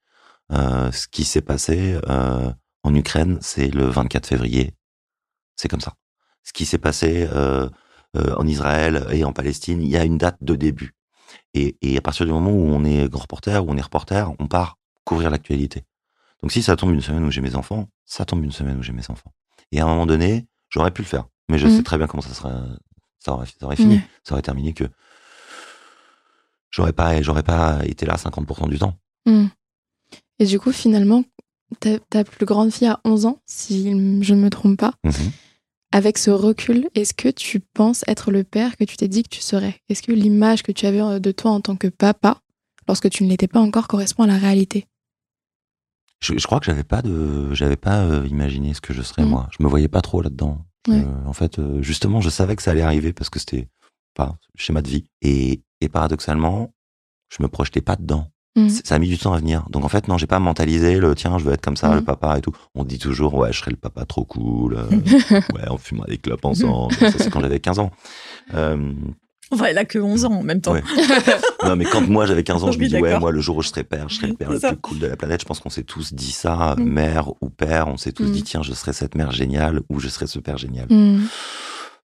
Euh, 0.51 0.91
ce 0.91 1.07
qui 1.07 1.23
s'est 1.23 1.41
passé 1.41 1.97
euh, 2.09 2.51
en 2.83 2.93
Ukraine, 2.93 3.37
c'est 3.41 3.67
le 3.67 3.85
24 3.85 4.27
février. 4.27 4.73
C'est 5.55 5.67
comme 5.67 5.81
ça. 5.81 5.95
Ce 6.43 6.53
qui 6.53 6.65
s'est 6.65 6.77
passé 6.77 7.27
euh, 7.31 7.69
euh, 8.17 8.35
en 8.35 8.45
Israël 8.45 9.07
et 9.11 9.23
en 9.23 9.33
Palestine, 9.33 9.81
il 9.81 9.89
y 9.89 9.97
a 9.97 10.03
une 10.03 10.17
date 10.17 10.37
de 10.41 10.55
début. 10.55 10.93
Et, 11.53 11.77
et 11.81 11.97
à 11.97 12.01
partir 12.01 12.25
du 12.25 12.31
moment 12.31 12.51
où 12.51 12.67
on 12.67 12.83
est 12.83 13.09
grand 13.09 13.21
reporter, 13.21 13.63
où 13.63 13.69
on 13.69 13.77
est 13.77 13.81
reporter, 13.81 14.33
on 14.39 14.47
part 14.47 14.77
couvrir 15.05 15.29
l'actualité. 15.29 15.83
Donc 16.41 16.51
si 16.51 16.61
ça 16.61 16.75
tombe 16.75 16.93
une 16.93 17.01
semaine 17.01 17.23
où 17.23 17.31
j'ai 17.31 17.41
mes 17.41 17.55
enfants, 17.55 17.89
ça 18.05 18.25
tombe 18.25 18.43
une 18.43 18.51
semaine 18.51 18.77
où 18.77 18.83
j'ai 18.83 18.91
mes 18.91 19.09
enfants. 19.09 19.33
Et 19.71 19.79
à 19.79 19.85
un 19.85 19.87
moment 19.87 20.05
donné, 20.05 20.45
j'aurais 20.69 20.91
pu 20.91 21.01
le 21.01 21.07
faire, 21.07 21.25
mais 21.49 21.57
je 21.57 21.67
mmh. 21.67 21.77
sais 21.77 21.83
très 21.83 21.97
bien 21.97 22.07
comment 22.07 22.21
ça 22.21 22.33
serait, 22.33 22.53
ça 23.19 23.33
aurait, 23.33 23.45
ça 23.45 23.65
aurait 23.65 23.75
fini, 23.75 24.01
ça 24.23 24.33
aurait 24.33 24.41
terminé 24.41 24.73
que 24.73 24.83
j'aurais 26.69 26.93
pas, 26.93 27.21
j'aurais 27.21 27.43
pas 27.43 27.79
été 27.85 28.05
là 28.05 28.15
50% 28.15 28.69
du 28.69 28.77
temps. 28.77 28.97
Mmh. 29.25 29.45
Et 30.39 30.45
du 30.45 30.59
coup, 30.59 30.71
finalement, 30.71 31.23
ta, 31.79 31.99
ta, 31.99 32.23
plus 32.23 32.45
grande 32.45 32.71
fille 32.71 32.87
a 32.87 32.99
11 33.05 33.25
ans, 33.25 33.39
si 33.45 33.83
je 34.23 34.33
ne 34.33 34.41
me 34.41 34.49
trompe 34.49 34.79
pas. 34.79 34.93
Mmh 35.03 35.11
avec 35.93 36.17
ce 36.17 36.31
recul, 36.31 36.89
est-ce 36.95 37.13
que 37.13 37.29
tu 37.29 37.59
penses 37.59 38.03
être 38.07 38.31
le 38.31 38.43
père 38.43 38.77
que 38.77 38.83
tu 38.83 38.97
t'es 38.97 39.07
dit 39.07 39.21
que 39.21 39.29
tu 39.29 39.41
serais? 39.41 39.79
Est-ce 39.89 40.01
que 40.01 40.11
l'image 40.11 40.63
que 40.63 40.71
tu 40.71 40.87
avais 40.87 41.01
euh, 41.01 41.19
de 41.19 41.31
toi 41.31 41.51
en 41.51 41.61
tant 41.61 41.75
que 41.75 41.87
papa, 41.87 42.39
lorsque 42.87 43.11
tu 43.11 43.23
ne 43.23 43.29
l'étais 43.29 43.47
pas 43.47 43.59
encore, 43.59 43.87
correspond 43.87 44.23
à 44.23 44.27
la 44.27 44.37
réalité? 44.37 44.87
Je, 46.19 46.33
crois 46.47 46.59
que 46.59 46.65
j'avais 46.65 46.83
pas 46.83 47.03
de, 47.03 47.53
j'avais 47.53 47.75
pas 47.75 48.05
euh, 48.05 48.25
imaginé 48.27 48.73
ce 48.73 48.81
que 48.81 48.91
je 48.91 49.03
serais 49.03 49.23
mmh. 49.23 49.29
moi. 49.29 49.49
Je 49.51 49.63
me 49.63 49.69
voyais 49.69 49.87
pas 49.87 50.01
trop 50.01 50.21
là-dedans. 50.23 50.65
Euh, 50.89 51.03
en 51.27 51.33
fait, 51.33 51.61
justement, 51.81 52.21
je 52.21 52.29
savais 52.29 52.55
que 52.55 52.63
ça 52.63 52.71
allait 52.71 52.81
arriver 52.81 53.13
parce 53.13 53.29
que 53.29 53.39
c'était 53.39 53.67
pas 54.15 54.37
schéma 54.55 54.81
de 54.81 54.89
vie. 54.89 55.05
Et, 55.21 55.61
et 55.79 55.89
paradoxalement, 55.89 56.73
je 57.29 57.43
me 57.43 57.47
projetais 57.47 57.81
pas 57.81 57.97
dedans. 57.97 58.31
Mm. 58.55 58.69
Ça 58.69 58.95
a 58.95 58.99
mis 58.99 59.07
du 59.09 59.17
temps 59.17 59.33
à 59.33 59.37
venir. 59.39 59.65
Donc 59.69 59.83
en 59.83 59.87
fait, 59.89 60.07
non, 60.07 60.17
j'ai 60.19 60.27
pas 60.27 60.39
mentalisé 60.39 60.99
le 60.99 61.15
tiens, 61.15 61.37
je 61.39 61.43
veux 61.45 61.53
être 61.53 61.63
comme 61.63 61.75
ça, 61.77 61.89
Mm. 61.89 61.95
le 61.95 62.01
papa 62.03 62.37
et 62.37 62.41
tout. 62.41 62.51
On 62.75 62.83
dit 62.83 62.99
toujours, 62.99 63.33
ouais, 63.35 63.51
je 63.51 63.59
serai 63.59 63.71
le 63.71 63.77
papa 63.77 64.05
trop 64.05 64.25
cool. 64.25 64.75
euh, 64.77 64.89
ouais, 65.55 65.63
on 65.69 65.77
fumera 65.77 66.05
des 66.07 66.17
clopes 66.17 66.45
ensemble. 66.45 66.93
ça, 66.93 67.11
c'est 67.17 67.29
quand 67.31 67.41
j'avais 67.41 67.59
15 67.59 67.79
ans. 67.79 67.91
Euh, 68.53 68.93
Enfin, 69.51 69.65
elle 69.65 69.77
a 69.77 69.85
que 69.85 69.99
11 69.99 70.25
ans 70.25 70.33
en 70.33 70.41
même 70.43 70.61
temps. 70.61 70.73
Ouais. 70.73 70.81
non, 71.65 71.75
mais 71.75 71.85
quand 71.85 72.01
moi 72.07 72.25
j'avais 72.25 72.41
15 72.43 72.63
ans, 72.63 72.71
je 72.71 72.79
me 72.79 72.87
dis, 72.87 72.97
ouais, 72.97 73.19
moi, 73.19 73.31
le 73.31 73.39
jour 73.39 73.57
où 73.57 73.61
je 73.61 73.67
serai 73.67 73.83
père, 73.83 74.09
je 74.09 74.15
serai 74.15 74.27
le 74.27 74.33
père 74.33 74.49
le 74.51 74.57
ça. 74.59 74.69
plus 74.69 74.77
cool 74.77 74.97
de 74.99 75.05
la 75.05 75.15
planète. 75.15 75.41
Je 75.41 75.45
pense 75.45 75.59
qu'on 75.59 75.69
s'est 75.69 75.83
tous 75.83 76.13
dit 76.13 76.31
ça, 76.31 76.73
Mm. 76.77 76.83
mère 76.83 77.29
ou 77.41 77.49
père. 77.49 77.87
On 77.87 77.97
s'est 77.97 78.13
tous 78.13 78.23
Mm. 78.29 78.31
dit, 78.31 78.43
tiens, 78.43 78.63
je 78.63 78.73
serai 78.73 78.93
cette 78.93 79.13
mère 79.15 79.31
géniale 79.31 79.81
ou 79.89 79.99
je 79.99 80.07
serai 80.07 80.25
ce 80.25 80.39
père 80.39 80.57
génial. 80.57 80.87
Mm. 80.89 81.25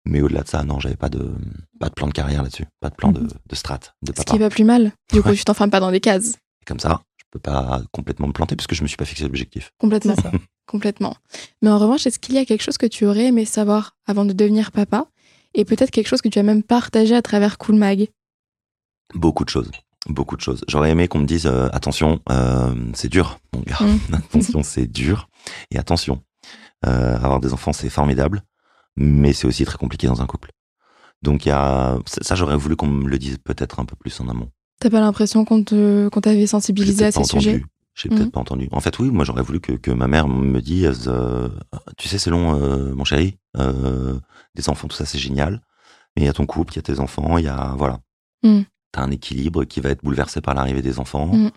Mais 0.06 0.22
au-delà 0.22 0.44
de 0.44 0.48
ça, 0.48 0.64
non, 0.64 0.80
j'avais 0.80 0.96
pas 0.96 1.10
de, 1.10 1.32
pas 1.80 1.90
de 1.90 1.94
plan 1.94 2.08
de 2.08 2.14
carrière 2.14 2.42
là-dessus. 2.44 2.66
Pas 2.80 2.90
de 2.90 2.96
plan 2.96 3.12
de, 3.12 3.22
de 3.22 3.56
strat, 3.56 3.80
de 4.02 4.08
Ce 4.08 4.14
papa. 4.14 4.24
qui 4.24 4.36
est 4.38 4.40
pas 4.40 4.50
plus 4.50 4.64
mal. 4.64 4.92
Du 5.14 5.22
coup, 5.22 5.34
tu 5.34 5.44
t'enfermes 5.44 5.70
pas 5.72 5.80
dans 5.80 5.92
des 5.92 6.00
cases. 6.00 6.32
Et 6.62 6.66
comme 6.66 6.80
ça, 6.80 7.02
je 7.18 7.24
peux 7.32 7.40
pas 7.40 7.82
complètement 7.92 8.28
me 8.28 8.34
planter 8.34 8.56
puisque 8.56 8.74
je 8.74 8.82
me 8.82 8.88
suis 8.88 8.98
pas 8.98 9.06
fixé 9.06 9.24
d'objectif. 9.24 9.72
Complètement. 9.78 10.16
Ça. 10.16 10.32
Complètement. 10.68 11.16
Mais 11.62 11.70
en 11.70 11.78
revanche, 11.78 12.08
est-ce 12.08 12.20
qu'il 12.20 12.36
y 12.36 12.38
a 12.38 12.46
quelque 12.46 12.62
chose 12.64 12.78
que 12.78 12.86
tu 12.86 13.06
aurais 13.06 13.26
aimé 13.26 13.46
savoir 13.46 13.96
avant 14.08 14.26
de 14.26 14.34
devenir 14.34 14.72
papa 14.72 15.08
et 15.54 15.66
peut-être 15.66 15.92
quelque 15.92 16.08
chose 16.08 16.22
que 16.22 16.30
tu 16.30 16.40
as 16.40 16.44
même 16.44 16.64
partagé 16.64 17.16
à 17.16 17.22
travers 17.22 17.58
Cool 17.58 17.76
Mag? 17.76 18.08
Beaucoup 19.14 19.44
de 19.44 19.50
choses. 19.50 19.72
Beaucoup 20.08 20.38
de 20.38 20.42
choses. 20.42 20.64
J'aurais 20.68 20.92
aimé 20.92 21.08
qu'on 21.08 21.20
me 21.20 21.26
dise 21.26 21.46
euh, 21.46 21.68
attention, 21.74 22.20
euh, 22.30 22.74
c'est 22.94 23.10
dur, 23.10 23.40
mon 23.54 23.62
gars. 23.62 23.78
Mm. 23.82 24.14
attention, 24.14 24.64
c'est 24.64 24.88
dur. 24.88 25.28
Et 25.72 25.78
attention, 25.78 26.22
euh, 26.86 27.16
avoir 27.18 27.40
des 27.40 27.52
enfants, 27.54 27.74
c'est 27.74 27.90
formidable, 27.90 28.44
mais 29.00 29.34
c'est 29.34 29.48
aussi 29.48 29.66
très 29.66 29.78
compliqué 29.80 30.06
dans 30.08 30.22
un 30.22 30.28
couple. 30.28 30.52
Donc 31.24 31.46
il 31.46 31.50
y 31.50 31.52
a 31.52 31.98
ça, 32.06 32.20
ça, 32.22 32.36
j'aurais 32.36 32.56
voulu 32.58 32.76
qu'on 32.76 32.88
me 32.88 33.10
le 33.10 33.18
dise 33.18 33.38
peut-être 33.44 33.80
un 33.80 33.86
peu 33.86 33.96
plus 33.96 34.20
en 34.22 34.30
amont. 34.30 34.50
T'as 34.80 34.90
pas 34.90 35.00
l'impression 35.00 35.44
qu'on 35.46 35.64
te, 35.64 36.08
qu'on 36.10 36.22
t'avait 36.22 36.46
sensibilisé 36.48 37.06
à 37.06 37.12
ces 37.12 37.24
sujets? 37.24 37.64
J'ai 37.96 38.08
peut-être 38.08 38.22
Mhm. 38.26 38.32
pas 38.32 38.40
entendu. 38.40 38.70
En 38.72 38.80
fait, 38.80 38.98
oui, 39.00 39.10
moi 39.10 39.26
j'aurais 39.26 39.42
voulu 39.42 39.60
que, 39.60 39.74
que 39.74 39.92
ma 39.92 40.08
mère 40.08 40.28
me 40.30 40.62
dise, 40.62 41.08
euh, 41.08 41.50
tu 41.98 42.08
sais, 42.08 42.18
c'est 42.18 42.30
long, 42.30 42.56
euh, 42.56 42.94
mon 42.96 43.04
chéri, 43.04 43.38
euh, 43.58 44.18
des 44.56 44.70
enfants, 44.70 44.88
tout 44.88 44.96
ça, 44.96 45.06
c'est 45.06 45.18
génial. 45.18 45.62
Mais 46.16 46.22
il 46.22 46.26
y 46.26 46.30
a 46.30 46.34
ton 46.34 46.46
couple, 46.46 46.74
il 46.74 46.76
y 46.78 46.80
a 46.80 46.84
tes 46.84 47.00
enfants, 47.02 47.38
il 47.38 47.44
y 47.46 47.50
a 47.50 47.74
voilà. 47.78 48.00
Mhm. 48.44 48.64
T'as 48.94 49.02
un 49.02 49.12
équilibre 49.12 49.66
qui 49.66 49.82
va 49.82 49.90
être 49.90 50.04
bouleversé 50.04 50.40
par 50.40 50.54
l'arrivée 50.54 50.82
des 50.82 50.98
enfants. 51.00 51.28
Mhm. 51.28 51.52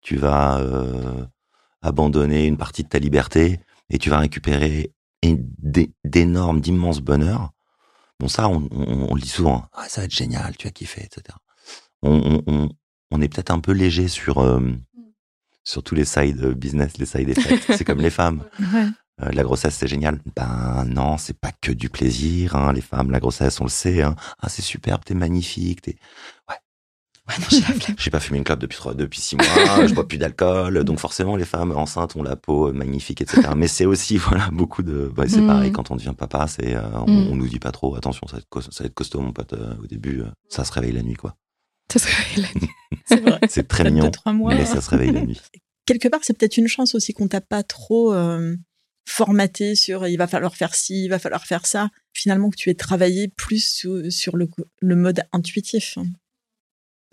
Tu 0.00 0.16
vas 0.16 0.60
abandonner 1.82 2.46
une 2.46 2.56
partie 2.56 2.82
de 2.84 2.88
ta 2.88 2.98
liberté 2.98 3.60
et 3.90 3.98
tu 3.98 4.10
vas 4.10 4.18
récupérer 4.18 4.92
d'é- 5.22 5.92
d'énormes, 6.04 6.60
d'immenses 6.60 7.00
bonheurs. 7.00 7.50
Bon, 8.20 8.28
ça, 8.28 8.48
on, 8.48 8.68
on- 8.72 9.06
on 9.10 9.14
le 9.14 9.20
dit 9.20 9.28
souvent. 9.28 9.64
Ah, 9.72 9.88
ça 9.88 10.00
va 10.00 10.04
être 10.06 10.14
génial, 10.14 10.56
tu 10.56 10.66
as 10.66 10.70
kiffé, 10.70 11.02
etc. 11.04 11.36
On, 12.02 12.42
on, 12.46 12.52
on, 12.52 12.68
on 13.10 13.20
est 13.20 13.28
peut-être 13.28 13.50
un 13.50 13.60
peu 13.60 13.72
léger 13.72 14.08
sur 14.08 14.38
euh, 14.38 14.60
sur 15.64 15.82
tous 15.82 15.94
les 15.94 16.04
side 16.04 16.40
business, 16.54 16.98
les 16.98 17.06
side 17.06 17.28
effects. 17.28 17.64
c'est 17.76 17.84
comme 17.84 18.00
les 18.00 18.10
femmes. 18.10 18.44
Ouais. 18.60 18.86
Euh, 19.20 19.32
la 19.32 19.42
grossesse, 19.42 19.74
c'est 19.74 19.88
génial. 19.88 20.20
Ben 20.36 20.84
non, 20.86 21.18
c'est 21.18 21.36
pas 21.36 21.50
que 21.60 21.72
du 21.72 21.90
plaisir. 21.90 22.54
Hein, 22.54 22.72
les 22.72 22.80
femmes, 22.80 23.10
la 23.10 23.18
grossesse, 23.18 23.60
on 23.60 23.64
le 23.64 23.68
sait. 23.70 24.00
Hein. 24.02 24.14
Ah, 24.40 24.48
c'est 24.48 24.62
superbe, 24.62 25.02
t'es 25.04 25.14
magnifique. 25.14 25.90
Ouais, 27.28 27.34
non, 27.40 27.46
j'ai 27.50 27.60
la 27.60 27.66
flemme. 27.66 27.96
J'ai 27.98 28.10
pas 28.10 28.20
fumé 28.20 28.38
une 28.38 28.44
clope 28.44 28.58
depuis 28.60 28.76
trois, 28.76 28.94
depuis 28.94 29.20
six 29.20 29.36
mois. 29.36 29.46
je 29.86 29.92
bois 29.94 30.08
plus 30.08 30.18
d'alcool. 30.18 30.82
Donc 30.84 30.98
forcément, 30.98 31.36
les 31.36 31.44
femmes 31.44 31.72
enceintes 31.72 32.16
ont 32.16 32.22
la 32.22 32.36
peau 32.36 32.72
magnifique, 32.72 33.20
etc. 33.20 33.48
Mais 33.56 33.68
c'est 33.68 33.84
aussi 33.86 34.16
voilà 34.18 34.48
beaucoup 34.50 34.82
de. 34.82 35.12
C'est 35.28 35.40
Mm. 35.42 35.46
pareil 35.46 35.72
quand 35.72 35.90
on 35.90 35.96
devient 35.96 36.14
papa. 36.16 36.46
C'est 36.46 36.74
euh, 36.74 36.82
on, 37.06 37.10
Mm. 37.10 37.28
on 37.32 37.36
nous 37.36 37.48
dit 37.48 37.58
pas 37.58 37.70
trop. 37.72 37.94
Attention, 37.96 38.26
ça 38.26 38.36
va 38.36 38.38
être, 38.38 38.48
cos- 38.48 38.62
ça 38.70 38.82
va 38.82 38.86
être 38.86 38.94
costaud, 38.94 39.20
mon 39.20 39.32
pote. 39.32 39.52
euh, 39.52 39.74
au 39.82 39.86
début, 39.86 40.20
euh, 40.22 40.26
ça 40.48 40.64
se 40.64 40.72
réveille 40.72 40.92
la 40.92 41.02
nuit, 41.02 41.14
quoi. 41.16 41.36
Ça 41.92 41.98
serait 41.98 42.40
la 42.40 42.48
nuit. 42.60 42.70
C'est 43.06 43.20
vrai. 43.20 43.38
C'est 43.48 43.66
très 43.68 43.84
mignon, 43.84 44.10
mois. 44.32 44.54
mais 44.54 44.64
ça 44.66 44.80
se 44.80 44.90
réveille 44.90 45.12
la 45.12 45.22
nuit. 45.22 45.40
Quelque 45.86 46.08
part, 46.08 46.20
c'est 46.22 46.36
peut-être 46.36 46.58
une 46.58 46.68
chance 46.68 46.94
aussi 46.94 47.14
qu'on 47.14 47.28
t'a 47.28 47.40
pas 47.40 47.62
trop 47.62 48.12
euh, 48.12 48.54
formaté 49.08 49.74
sur 49.74 50.06
il 50.06 50.16
va 50.18 50.26
falloir 50.26 50.54
faire 50.54 50.74
ci, 50.74 51.04
il 51.04 51.08
va 51.08 51.18
falloir 51.18 51.46
faire 51.46 51.64
ça. 51.64 51.88
Finalement, 52.12 52.50
que 52.50 52.56
tu 52.56 52.68
aies 52.68 52.74
travaillé 52.74 53.28
plus 53.28 53.64
sur, 53.66 54.02
sur 54.10 54.36
le, 54.36 54.48
le 54.80 54.96
mode 54.96 55.22
intuitif. 55.32 55.96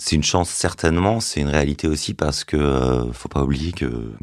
C'est 0.05 0.15
une 0.15 0.23
chance 0.23 0.51
certainement, 0.51 1.19
c'est 1.19 1.41
une 1.41 1.49
réalité 1.49 1.87
aussi 1.87 2.13
parce 2.13 2.43
que 2.43 2.57
euh, 2.57 3.11
faut 3.11 3.27
pas 3.27 3.41
oublier 3.41 3.71
que 3.71 3.85
euh, 3.85 4.15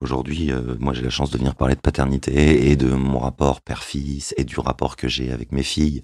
aujourd'hui, 0.00 0.50
euh, 0.50 0.74
moi 0.80 0.94
j'ai 0.94 1.02
la 1.02 1.10
chance 1.10 1.30
de 1.30 1.38
venir 1.38 1.54
parler 1.54 1.76
de 1.76 1.80
paternité 1.80 2.68
et 2.68 2.74
de 2.74 2.88
mon 2.88 3.20
rapport 3.20 3.60
père-fils 3.60 4.34
et 4.36 4.42
du 4.42 4.58
rapport 4.58 4.96
que 4.96 5.06
j'ai 5.06 5.30
avec 5.30 5.52
mes 5.52 5.62
filles. 5.62 6.02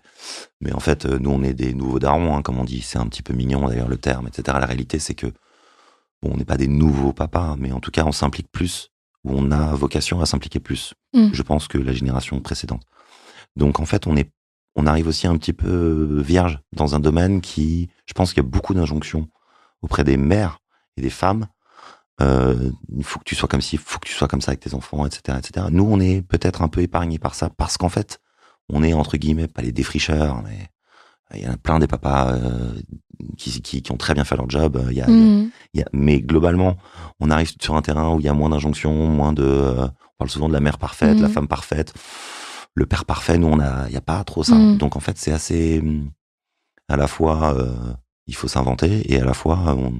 Mais 0.60 0.72
en 0.72 0.78
fait, 0.78 1.04
euh, 1.04 1.18
nous 1.18 1.30
on 1.30 1.42
est 1.42 1.52
des 1.52 1.74
nouveaux 1.74 1.98
darons, 1.98 2.36
hein, 2.36 2.42
comme 2.42 2.60
on 2.60 2.64
dit. 2.64 2.80
C'est 2.80 2.98
un 2.98 3.06
petit 3.06 3.24
peu 3.24 3.32
mignon 3.32 3.66
d'ailleurs 3.66 3.88
le 3.88 3.96
terme, 3.96 4.28
etc. 4.28 4.56
La 4.60 4.66
réalité 4.66 5.00
c'est 5.00 5.16
que 5.16 5.26
bon, 6.22 6.34
on 6.34 6.36
n'est 6.36 6.44
pas 6.44 6.56
des 6.56 6.68
nouveaux 6.68 7.12
papas, 7.12 7.56
mais 7.58 7.72
en 7.72 7.80
tout 7.80 7.90
cas 7.90 8.04
on 8.04 8.12
s'implique 8.12 8.52
plus 8.52 8.92
ou 9.24 9.32
on 9.34 9.50
a 9.50 9.74
vocation 9.74 10.20
à 10.20 10.26
s'impliquer 10.26 10.60
plus. 10.60 10.94
Mm. 11.12 11.30
Je 11.32 11.42
pense 11.42 11.66
que 11.66 11.78
la 11.78 11.92
génération 11.92 12.38
précédente. 12.38 12.82
Donc 13.56 13.80
en 13.80 13.84
fait, 13.84 14.06
on 14.06 14.16
est 14.16 14.30
on 14.80 14.86
arrive 14.86 15.08
aussi 15.08 15.26
un 15.26 15.36
petit 15.36 15.52
peu 15.52 16.20
vierge 16.24 16.60
dans 16.72 16.94
un 16.94 17.00
domaine 17.00 17.40
qui, 17.40 17.90
je 18.06 18.12
pense 18.14 18.32
qu'il 18.32 18.42
y 18.42 18.46
a 18.46 18.48
beaucoup 18.48 18.74
d'injonctions 18.74 19.28
auprès 19.82 20.04
des 20.04 20.16
mères 20.16 20.58
et 20.96 21.02
des 21.02 21.10
femmes. 21.10 21.46
Euh, 22.20 22.70
il 22.96 23.04
faut 23.04 23.18
que 23.18 23.24
tu 23.24 23.34
sois 23.34 23.48
comme 23.48 23.60
ci, 23.60 23.76
il 23.76 23.78
faut 23.80 23.98
que 23.98 24.08
tu 24.08 24.14
sois 24.14 24.28
comme 24.28 24.40
ça 24.40 24.50
avec 24.52 24.60
tes 24.60 24.74
enfants, 24.74 25.04
etc., 25.06 25.38
etc. 25.38 25.66
Nous, 25.70 25.84
on 25.84 26.00
est 26.00 26.22
peut-être 26.22 26.62
un 26.62 26.68
peu 26.68 26.80
épargnés 26.80 27.18
par 27.18 27.34
ça 27.34 27.50
parce 27.50 27.76
qu'en 27.76 27.88
fait, 27.88 28.20
on 28.68 28.82
est 28.82 28.92
entre 28.92 29.16
guillemets 29.16 29.48
pas 29.48 29.62
les 29.62 29.72
défricheurs, 29.72 30.42
mais 30.42 30.68
il 31.34 31.42
y 31.44 31.48
en 31.48 31.52
a 31.52 31.56
plein 31.56 31.78
des 31.78 31.86
papas 31.86 32.32
euh, 32.32 32.72
qui, 33.36 33.60
qui, 33.62 33.82
qui 33.82 33.92
ont 33.92 33.96
très 33.96 34.14
bien 34.14 34.24
fait 34.24 34.36
leur 34.36 34.48
job. 34.48 34.82
Il 34.90 34.96
y 34.96 35.02
a, 35.02 35.08
il 35.08 35.16
y 35.16 35.22
a- 35.22 35.26
Mm. 35.26 35.50
il 35.74 35.80
y 35.80 35.82
a- 35.82 35.88
mais 35.92 36.20
globalement, 36.20 36.76
on 37.20 37.30
arrive 37.30 37.52
sur 37.60 37.74
un 37.76 37.82
terrain 37.82 38.14
où 38.14 38.20
il 38.20 38.26
y 38.26 38.28
a 38.28 38.34
moins 38.34 38.48
d'injonctions, 38.50 39.06
moins 39.08 39.32
de. 39.32 39.42
euh, 39.44 39.86
on 39.86 40.18
parle 40.24 40.30
souvent 40.30 40.48
de 40.48 40.52
la 40.54 40.60
mère 40.60 40.78
parfaite, 40.78 41.18
la 41.22 41.28
femme 41.28 41.46
parfaite, 41.48 41.94
le 42.78 42.86
père 42.86 43.04
parfait. 43.04 43.36
Nous, 43.38 43.48
on 43.48 43.60
a, 43.60 43.86
il 43.88 43.92
y 43.94 43.96
a 43.96 44.00
pas 44.00 44.22
trop 44.24 44.42
ça. 44.44 44.54
Mhm. 44.54 44.78
Donc 44.78 44.96
en 44.96 45.00
fait, 45.00 45.18
c'est 45.18 45.32
assez. 45.32 45.80
hum, 45.80 46.10
À 46.90 46.96
la 46.96 47.06
fois, 47.06 47.54
euh, 47.54 47.74
il 48.26 48.34
faut 48.34 48.48
s'inventer, 48.48 49.12
et 49.12 49.20
à 49.20 49.24
la 49.24 49.34
fois, 49.34 49.58
on- 49.76 49.90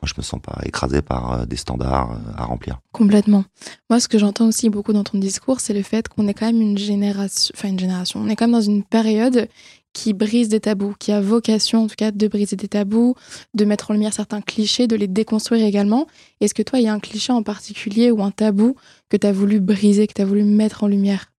moi, 0.00 0.04
je 0.04 0.14
me 0.16 0.22
sens 0.22 0.40
pas 0.40 0.58
écrasé 0.64 1.02
par 1.02 1.22
euh, 1.32 1.44
des 1.46 1.56
standards 1.56 2.12
euh, 2.12 2.32
à 2.36 2.44
remplir. 2.44 2.80
Complètement. 2.92 3.44
Moi, 3.90 4.00
ce 4.00 4.08
que 4.08 4.18
j'entends 4.18 4.46
aussi 4.48 4.70
beaucoup 4.70 4.92
dans 4.94 5.04
ton 5.04 5.18
discours, 5.18 5.60
c'est 5.60 5.74
le 5.74 5.82
fait 5.82 6.08
qu'on 6.08 6.26
est 6.28 6.34
quand 6.34 6.46
même 6.46 6.60
une 6.62 6.78
génération, 6.78 7.52
enfin 7.56 7.68
une 7.68 7.78
génération, 7.78 8.20
on 8.20 8.28
est 8.28 8.36
quand 8.36 8.46
même 8.46 8.52
dans 8.60 8.60
une 8.74 8.82
période 8.82 9.48
qui 9.94 10.12
brise 10.12 10.48
des 10.50 10.60
tabous, 10.60 10.94
qui 10.98 11.12
a 11.12 11.20
vocation 11.22 11.84
en 11.84 11.86
tout 11.86 11.94
cas 11.96 12.10
de 12.10 12.28
briser 12.28 12.56
des 12.56 12.68
tabous, 12.68 13.14
de 13.54 13.64
mettre 13.64 13.90
en 13.90 13.94
lumière 13.94 14.12
certains 14.12 14.42
clichés, 14.42 14.86
de 14.86 14.96
les 14.96 15.08
déconstruire 15.08 15.64
également. 15.64 16.06
Est-ce 16.42 16.52
que 16.54 16.62
toi, 16.62 16.78
il 16.78 16.84
y 16.84 16.88
a 16.88 16.92
un 16.92 17.00
cliché 17.00 17.32
en 17.32 17.42
particulier 17.42 18.10
ou 18.10 18.22
un 18.22 18.30
tabou 18.30 18.76
que 19.08 19.16
tu 19.16 19.26
as 19.26 19.32
voulu 19.32 19.60
briser, 19.60 20.06
que 20.06 20.12
tu 20.14 20.20
as 20.22 20.26
voulu 20.26 20.44
mettre 20.44 20.84
en 20.84 20.88
lumière? 20.88 21.32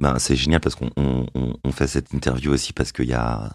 Ben, 0.00 0.18
c'est 0.18 0.36
génial 0.36 0.60
parce 0.60 0.74
qu'on 0.74 0.90
on, 0.96 1.26
on- 1.34 1.54
on 1.64 1.72
fait 1.72 1.86
cette 1.86 2.12
interview 2.12 2.52
aussi 2.52 2.72
parce 2.72 2.92
qu'il 2.92 3.06
y 3.08 3.14
a, 3.14 3.52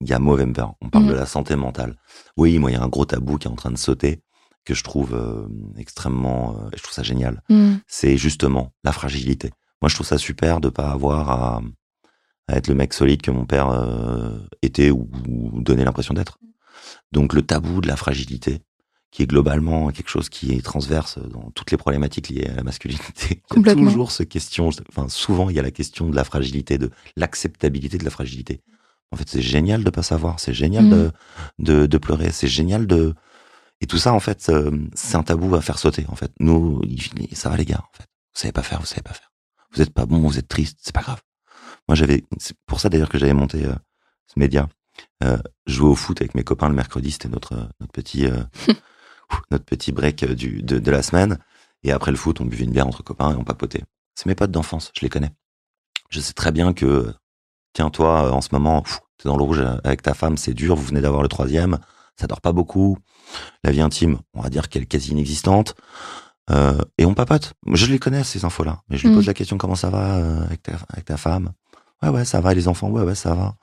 il 0.00 0.08
y 0.08 0.12
a 0.12 0.18
Movember. 0.18 0.64
On 0.80 0.88
parle 0.88 1.04
Mhm. 1.04 1.10
de 1.10 1.14
la 1.16 1.26
santé 1.26 1.56
mentale. 1.56 1.96
Oui, 2.36 2.58
moi, 2.58 2.70
il 2.70 2.74
y 2.74 2.76
a 2.76 2.82
un 2.82 2.88
gros 2.88 3.04
tabou 3.04 3.36
qui 3.38 3.46
est 3.48 3.50
en 3.50 3.54
train 3.56 3.70
de 3.70 3.76
sauter 3.78 4.22
que 4.64 4.74
je 4.74 4.82
trouve 4.84 5.14
euh, 5.14 5.46
extrêmement, 5.78 6.56
euh, 6.58 6.68
je 6.76 6.82
trouve 6.82 6.92
ça 6.94 7.02
génial. 7.02 7.42
Mm. 7.48 7.76
C'est 7.86 8.16
justement 8.18 8.72
la 8.84 8.92
fragilité. 8.92 9.50
Moi, 9.80 9.88
je 9.88 9.94
trouve 9.94 10.06
ça 10.06 10.18
super 10.18 10.60
de 10.60 10.68
pas 10.68 10.90
avoir 10.90 11.30
à, 11.30 11.62
à 12.48 12.56
être 12.56 12.68
le 12.68 12.74
mec 12.74 12.92
solide 12.92 13.22
que 13.22 13.30
mon 13.30 13.46
père 13.46 13.68
euh, 13.70 14.38
était 14.62 14.90
ou, 14.90 15.08
ou 15.28 15.62
donnait 15.62 15.84
l'impression 15.84 16.12
d'être. 16.14 16.38
Donc, 17.12 17.32
le 17.34 17.42
tabou 17.42 17.80
de 17.80 17.88
la 17.88 17.96
fragilité, 17.96 18.60
qui 19.10 19.22
est 19.22 19.26
globalement 19.26 19.90
quelque 19.90 20.10
chose 20.10 20.28
qui 20.28 20.52
est 20.52 20.62
transverse 20.62 21.18
dans 21.18 21.50
toutes 21.52 21.70
les 21.70 21.76
problématiques 21.78 22.28
liées 22.28 22.46
à 22.48 22.54
la 22.56 22.62
masculinité. 22.62 23.42
Complètement. 23.48 23.84
toujours 23.84 24.10
ce 24.12 24.22
question, 24.22 24.70
enfin 24.90 25.08
souvent 25.08 25.48
il 25.50 25.56
y 25.56 25.58
a 25.58 25.62
la 25.62 25.70
question 25.70 26.10
de 26.10 26.14
la 26.16 26.24
fragilité, 26.24 26.76
de 26.78 26.90
l'acceptabilité 27.16 27.96
de 27.98 28.04
la 28.04 28.10
fragilité. 28.10 28.60
En 29.10 29.16
fait, 29.16 29.26
c'est 29.26 29.40
génial 29.40 29.82
de 29.84 29.90
pas 29.90 30.02
savoir, 30.02 30.38
c'est 30.38 30.52
génial 30.52 30.84
Mm. 30.84 30.90
de, 30.90 31.12
de 31.58 31.86
de 31.86 31.98
pleurer, 31.98 32.30
c'est 32.30 32.48
génial 32.48 32.86
de 32.86 33.14
et 33.80 33.86
tout 33.86 33.96
ça 33.96 34.12
en 34.12 34.20
fait 34.20 34.48
euh, 34.50 34.70
c'est 34.94 35.16
un 35.16 35.22
tabou 35.22 35.54
à 35.54 35.62
faire 35.62 35.78
sauter 35.78 36.04
en 36.08 36.16
fait. 36.16 36.30
Nous 36.40 36.82
ça 37.32 37.48
va 37.48 37.56
les 37.56 37.64
gars 37.64 37.80
en 37.90 37.96
fait. 37.96 38.04
Vous 38.34 38.40
savez 38.40 38.52
pas 38.52 38.62
faire, 38.62 38.80
vous 38.80 38.86
savez 38.86 39.02
pas 39.02 39.14
faire. 39.14 39.30
Vous 39.72 39.80
êtes 39.82 39.90
pas 39.94 40.04
bon, 40.06 40.18
vous 40.20 40.38
êtes 40.38 40.48
triste, 40.48 40.78
c'est 40.82 40.94
pas 40.94 41.00
grave. 41.02 41.22
Moi 41.88 41.94
j'avais 41.94 42.24
c'est 42.38 42.56
pour 42.66 42.80
ça 42.80 42.90
d'ailleurs 42.90 43.08
que 43.08 43.18
j'avais 43.18 43.32
monté 43.34 43.64
euh, 43.64 43.74
ce 44.26 44.38
média. 44.38 44.68
Euh, 45.24 45.38
jouer 45.66 45.88
au 45.88 45.94
foot 45.94 46.20
avec 46.20 46.34
mes 46.34 46.44
copains 46.44 46.68
le 46.68 46.74
mercredi, 46.74 47.10
c'était 47.12 47.28
notre 47.28 47.54
notre 47.80 47.92
petit 47.92 48.26
euh, 48.26 48.42
notre 49.50 49.64
petit 49.64 49.92
break 49.92 50.22
euh, 50.22 50.34
du, 50.34 50.62
de, 50.62 50.78
de 50.78 50.90
la 50.90 51.02
semaine. 51.02 51.38
Et 51.84 51.92
après 51.92 52.10
le 52.10 52.16
foot, 52.16 52.40
on 52.40 52.44
buvait 52.44 52.64
une 52.64 52.72
bière 52.72 52.86
entre 52.86 53.02
copains 53.02 53.32
et 53.32 53.36
on 53.36 53.44
papotait. 53.44 53.84
C'est 54.14 54.26
mes 54.26 54.34
potes 54.34 54.50
d'enfance, 54.50 54.90
je 54.96 55.02
les 55.02 55.08
connais. 55.08 55.30
Je 56.10 56.20
sais 56.20 56.32
très 56.32 56.50
bien 56.52 56.72
que, 56.72 57.14
tiens, 57.72 57.90
toi, 57.90 58.26
euh, 58.26 58.30
en 58.30 58.40
ce 58.40 58.48
moment, 58.52 58.82
t'es 59.18 59.28
dans 59.28 59.36
le 59.36 59.42
rouge 59.44 59.60
euh, 59.60 59.76
avec 59.84 60.02
ta 60.02 60.14
femme, 60.14 60.36
c'est 60.36 60.54
dur, 60.54 60.74
vous 60.74 60.84
venez 60.84 61.00
d'avoir 61.00 61.22
le 61.22 61.28
troisième, 61.28 61.78
ça 62.16 62.26
dort 62.26 62.40
pas 62.40 62.52
beaucoup. 62.52 62.98
La 63.62 63.70
vie 63.70 63.80
intime, 63.82 64.18
on 64.34 64.40
va 64.40 64.48
dire 64.48 64.68
qu'elle 64.68 64.82
est 64.82 64.86
quasi 64.86 65.10
inexistante. 65.12 65.74
Euh, 66.50 66.80
et 66.96 67.04
on 67.04 67.12
papote. 67.14 67.52
Je 67.72 67.86
les 67.86 67.98
connais, 67.98 68.24
ces 68.24 68.44
infos-là. 68.46 68.80
Mais 68.88 68.96
je 68.96 69.06
lui 69.06 69.12
Mm. 69.12 69.16
pose 69.16 69.26
la 69.26 69.34
question, 69.34 69.58
comment 69.58 69.74
ça 69.74 69.90
va 69.90 70.14
avec, 70.46 70.62
ta, 70.62 70.72
avec 70.88 71.04
ta 71.04 71.18
femme? 71.18 71.52
Ouais, 72.02 72.08
ouais, 72.08 72.24
ça 72.24 72.40
va. 72.40 72.52
Et 72.52 72.54
les 72.54 72.68
enfants 72.68 72.88
Ouais, 72.88 73.02
ouais, 73.02 73.14
ça 73.14 73.34
va. 73.34 73.54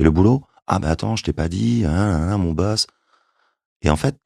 Et 0.00 0.02
le 0.04 0.10
boulot? 0.10 0.42
Ah, 0.66 0.80
bah 0.80 0.90
attends, 0.90 1.14
je 1.16 1.22
t'ai 1.22 1.32
pas 1.32 1.48
dit, 1.48 1.84
hein, 1.86 1.92
hein, 1.92 2.32
hein, 2.32 2.38
mon 2.38 2.52
boss. 2.52 2.88
Et 3.82 3.88
en 3.90 3.96
fait, 3.96 4.16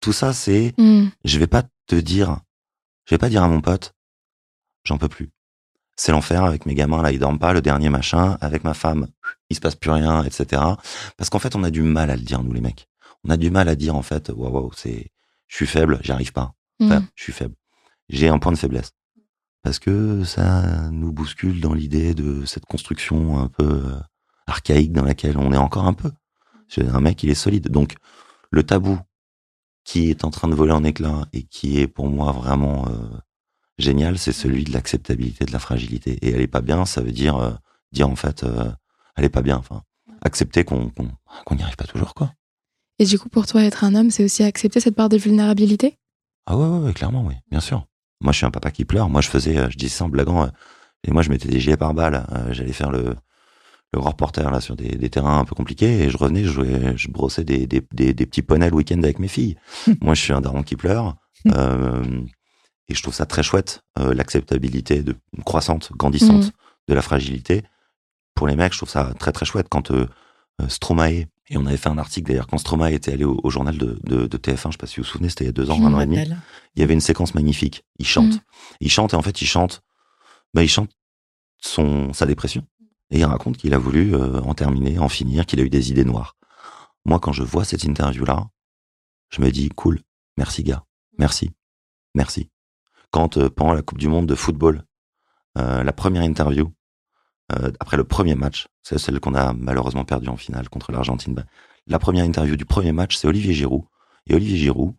tout 0.00 0.12
ça, 0.12 0.32
c'est, 0.32 0.74
Mm. 0.78 1.08
je 1.24 1.38
vais 1.38 1.46
pas 1.46 1.64
te 1.86 1.94
dire, 1.96 2.40
je 3.06 3.14
vais 3.14 3.18
pas 3.18 3.28
dire 3.28 3.42
à 3.42 3.48
mon 3.48 3.60
pote, 3.60 3.94
j'en 4.84 4.98
peux 4.98 5.08
plus. 5.08 5.30
C'est 5.96 6.12
l'enfer 6.12 6.44
avec 6.44 6.64
mes 6.66 6.74
gamins, 6.74 7.02
là, 7.02 7.10
ils 7.10 7.18
dorment 7.18 7.38
pas, 7.40 7.52
le 7.52 7.60
dernier 7.60 7.88
machin, 7.90 8.38
avec 8.40 8.62
ma 8.64 8.74
femme, 8.74 9.08
il 9.50 9.56
se 9.56 9.60
passe 9.60 9.74
plus 9.74 9.90
rien, 9.90 10.22
etc. 10.22 10.62
Parce 11.16 11.28
qu'en 11.30 11.38
fait, 11.40 11.56
on 11.56 11.64
a 11.64 11.70
du 11.70 11.82
mal 11.82 12.10
à 12.10 12.16
le 12.16 12.22
dire, 12.22 12.42
nous, 12.44 12.52
les 12.52 12.60
mecs. 12.60 12.88
On 13.24 13.30
a 13.30 13.36
du 13.36 13.50
mal 13.50 13.68
à 13.68 13.74
dire, 13.74 13.96
en 13.96 14.02
fait, 14.02 14.28
waouh, 14.28 14.50
waouh, 14.52 14.70
c'est, 14.76 15.10
je 15.48 15.56
suis 15.56 15.66
faible, 15.66 15.98
j'y 16.02 16.12
arrive 16.12 16.32
pas. 16.32 16.54
Enfin, 16.80 17.00
Mm. 17.00 17.08
je 17.16 17.22
suis 17.24 17.32
faible. 17.32 17.54
J'ai 18.08 18.28
un 18.28 18.38
point 18.38 18.52
de 18.52 18.58
faiblesse. 18.58 18.92
Parce 19.62 19.80
que 19.80 20.22
ça 20.22 20.88
nous 20.92 21.12
bouscule 21.12 21.60
dans 21.60 21.74
l'idée 21.74 22.14
de 22.14 22.44
cette 22.44 22.64
construction 22.64 23.38
un 23.40 23.48
peu 23.48 23.64
euh, 23.66 23.98
archaïque 24.46 24.92
dans 24.92 25.04
laquelle 25.04 25.36
on 25.36 25.52
est 25.52 25.56
encore 25.58 25.86
un 25.86 25.94
peu. 25.94 26.12
Un 26.78 27.00
mec, 27.00 27.22
il 27.24 27.30
est 27.30 27.34
solide. 27.34 27.68
Donc, 27.68 27.96
le 28.50 28.62
tabou 28.62 28.98
qui 29.88 30.10
est 30.10 30.24
en 30.24 30.30
train 30.30 30.48
de 30.48 30.54
voler 30.54 30.72
en 30.72 30.84
éclats 30.84 31.26
et 31.32 31.44
qui 31.44 31.80
est 31.80 31.86
pour 31.86 32.08
moi 32.10 32.30
vraiment 32.30 32.86
euh, 32.88 33.16
génial, 33.78 34.18
c'est 34.18 34.32
celui 34.32 34.64
de 34.64 34.72
l'acceptabilité 34.74 35.46
de 35.46 35.50
la 35.50 35.58
fragilité. 35.58 36.18
Et 36.20 36.28
elle 36.28 36.42
est 36.42 36.46
pas 36.46 36.60
bien, 36.60 36.84
ça 36.84 37.00
veut 37.00 37.10
dire 37.10 37.36
euh, 37.36 37.52
dire 37.90 38.06
en 38.06 38.14
fait, 38.14 38.44
euh, 38.44 38.70
elle 39.16 39.24
est 39.24 39.30
pas 39.30 39.40
bien. 39.40 39.56
Enfin, 39.56 39.82
accepter 40.20 40.62
qu'on 40.62 40.92
n'y 41.52 41.62
arrive 41.62 41.76
pas 41.76 41.86
toujours, 41.86 42.12
quoi. 42.12 42.34
Et 42.98 43.06
du 43.06 43.18
coup, 43.18 43.30
pour 43.30 43.46
toi, 43.46 43.62
être 43.62 43.82
un 43.82 43.94
homme, 43.94 44.10
c'est 44.10 44.24
aussi 44.24 44.42
accepter 44.42 44.78
cette 44.78 44.94
part 44.94 45.08
de 45.08 45.16
vulnérabilité? 45.16 45.96
Ah 46.44 46.58
ouais, 46.58 46.66
ouais, 46.66 46.78
ouais, 46.80 46.92
clairement, 46.92 47.24
oui, 47.24 47.36
bien 47.50 47.60
sûr. 47.60 47.86
Moi, 48.20 48.32
je 48.32 48.36
suis 48.36 48.46
un 48.46 48.50
papa 48.50 48.70
qui 48.70 48.84
pleure. 48.84 49.08
Moi, 49.08 49.22
je 49.22 49.30
faisais, 49.30 49.70
je 49.70 49.78
disais 49.78 49.96
ça 49.96 50.04
en 50.04 50.10
blaguant, 50.10 50.50
et 51.04 51.10
moi, 51.10 51.22
je 51.22 51.30
mettais 51.30 51.48
des 51.48 51.60
gilets 51.60 51.78
par 51.78 51.94
balles. 51.94 52.26
J'allais 52.50 52.74
faire 52.74 52.90
le, 52.90 53.16
le 53.92 54.00
grand 54.00 54.10
reporter 54.10 54.50
là 54.50 54.60
sur 54.60 54.76
des, 54.76 54.90
des 54.96 55.10
terrains 55.10 55.38
un 55.38 55.44
peu 55.44 55.54
compliqués, 55.54 56.02
et 56.02 56.10
je 56.10 56.16
revenais, 56.16 56.44
je, 56.44 56.50
jouais, 56.52 56.96
je 56.96 57.08
brossais 57.08 57.44
des, 57.44 57.66
des, 57.66 57.82
des, 57.92 58.12
des 58.14 58.26
petits 58.26 58.42
poneys 58.42 58.68
le 58.70 58.76
week-end 58.76 59.02
avec 59.02 59.18
mes 59.18 59.28
filles. 59.28 59.56
moi, 60.00 60.14
je 60.14 60.20
suis 60.22 60.32
un 60.32 60.40
daron 60.40 60.62
qui 60.62 60.76
pleure, 60.76 61.16
euh, 61.54 62.02
et 62.88 62.94
je 62.94 63.02
trouve 63.02 63.14
ça 63.14 63.26
très 63.26 63.42
chouette, 63.42 63.82
euh, 63.98 64.14
l'acceptabilité 64.14 65.02
de 65.02 65.16
croissante, 65.44 65.90
grandissante 65.96 66.44
Mhm. 66.44 66.50
de 66.88 66.94
la 66.94 67.02
fragilité. 67.02 67.62
Pour 68.34 68.46
les 68.46 68.56
mecs, 68.56 68.72
je 68.72 68.78
trouve 68.78 68.88
ça 68.90 69.14
très 69.18 69.32
très 69.32 69.44
chouette 69.46 69.66
quand 69.68 69.90
euh, 69.90 70.06
euh, 70.60 70.68
Stromae 70.68 71.26
et 71.50 71.56
on 71.56 71.64
avait 71.66 71.76
fait 71.78 71.88
un 71.88 71.98
article 71.98 72.28
d'ailleurs 72.28 72.46
quand 72.46 72.58
Stromae 72.58 72.92
était 72.92 73.12
allé 73.12 73.24
au, 73.24 73.40
au 73.42 73.50
journal 73.50 73.76
de, 73.78 73.98
de, 74.04 74.26
de 74.26 74.36
TF1, 74.36 74.66
je 74.66 74.72
sais 74.72 74.78
pas 74.78 74.86
si 74.86 74.96
vous 74.96 75.02
vous 75.04 75.08
souvenez, 75.08 75.28
c'était 75.30 75.44
il 75.44 75.48
y 75.48 75.50
a 75.50 75.52
deux 75.52 75.70
ans, 75.70 75.76
Je 75.78 75.82
un 75.82 75.94
an 75.94 76.00
et 76.00 76.06
demi 76.06 76.18
il 76.76 76.80
y 76.80 76.82
avait 76.82 76.94
une 76.94 77.00
séquence 77.00 77.34
magnifique. 77.34 77.84
Il 77.98 78.06
chante. 78.06 78.34
Mm. 78.34 78.40
Il 78.80 78.90
chante 78.90 79.12
et 79.14 79.16
en 79.16 79.22
fait, 79.22 79.40
il 79.42 79.46
chante, 79.46 79.82
bah, 80.54 80.62
il 80.62 80.68
chante 80.68 80.90
son, 81.60 82.12
sa 82.12 82.26
dépression. 82.26 82.64
Et 83.10 83.18
il 83.18 83.24
raconte 83.24 83.56
qu'il 83.56 83.74
a 83.74 83.78
voulu 83.78 84.14
euh, 84.14 84.40
en 84.42 84.54
terminer, 84.54 84.98
en 84.98 85.08
finir, 85.08 85.46
qu'il 85.46 85.60
a 85.60 85.62
eu 85.62 85.70
des 85.70 85.90
idées 85.90 86.04
noires. 86.04 86.36
Moi, 87.04 87.18
quand 87.20 87.32
je 87.32 87.42
vois 87.42 87.64
cette 87.64 87.84
interview-là, 87.84 88.48
je 89.30 89.40
me 89.40 89.50
dis, 89.50 89.68
cool, 89.70 90.00
merci 90.36 90.62
gars, 90.62 90.84
merci, 91.18 91.50
merci. 92.14 92.50
Quand 93.10 93.38
euh, 93.38 93.48
pendant 93.48 93.72
la 93.72 93.82
Coupe 93.82 93.98
du 93.98 94.08
Monde 94.08 94.26
de 94.26 94.34
football, 94.34 94.84
euh, 95.56 95.82
la 95.82 95.92
première 95.92 96.22
interview, 96.22 96.72
euh, 97.52 97.72
après 97.80 97.96
le 97.96 98.04
premier 98.04 98.34
match, 98.34 98.68
c'est 98.82 98.98
celle 98.98 99.20
qu'on 99.20 99.34
a 99.34 99.52
malheureusement 99.54 100.04
perdue 100.04 100.28
en 100.28 100.36
finale 100.36 100.68
contre 100.68 100.92
l'Argentine, 100.92 101.34
bah, 101.34 101.44
la 101.86 101.98
première 101.98 102.24
interview 102.24 102.56
du 102.56 102.66
premier 102.66 102.92
match, 102.92 103.16
c'est 103.16 103.26
Olivier 103.26 103.54
Giroud. 103.54 103.84
Et 104.26 104.34
Olivier 104.34 104.58
Giroud, 104.58 104.94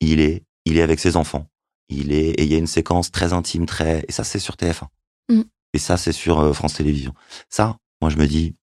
il 0.00 0.20
est, 0.20 0.44
il 0.66 0.76
est 0.76 0.82
avec 0.82 1.00
ses 1.00 1.16
enfants. 1.16 1.48
Il 1.88 2.12
est, 2.12 2.30
et 2.30 2.44
il 2.44 2.52
y 2.52 2.54
a 2.54 2.58
une 2.58 2.66
séquence 2.66 3.10
très 3.10 3.32
intime, 3.32 3.64
très, 3.64 4.04
et 4.06 4.12
ça, 4.12 4.24
c'est 4.24 4.38
sur 4.38 4.56
TF1. 4.56 4.88
Mm. 5.30 5.42
Et 5.72 5.78
ça, 5.78 5.96
c'est 5.96 6.12
sur 6.12 6.40
euh, 6.40 6.52
France 6.52 6.74
Télévisions. 6.74 7.14
Ça, 7.48 7.76
moi, 8.00 8.10
je 8.10 8.16
me 8.16 8.26
dis, 8.26 8.54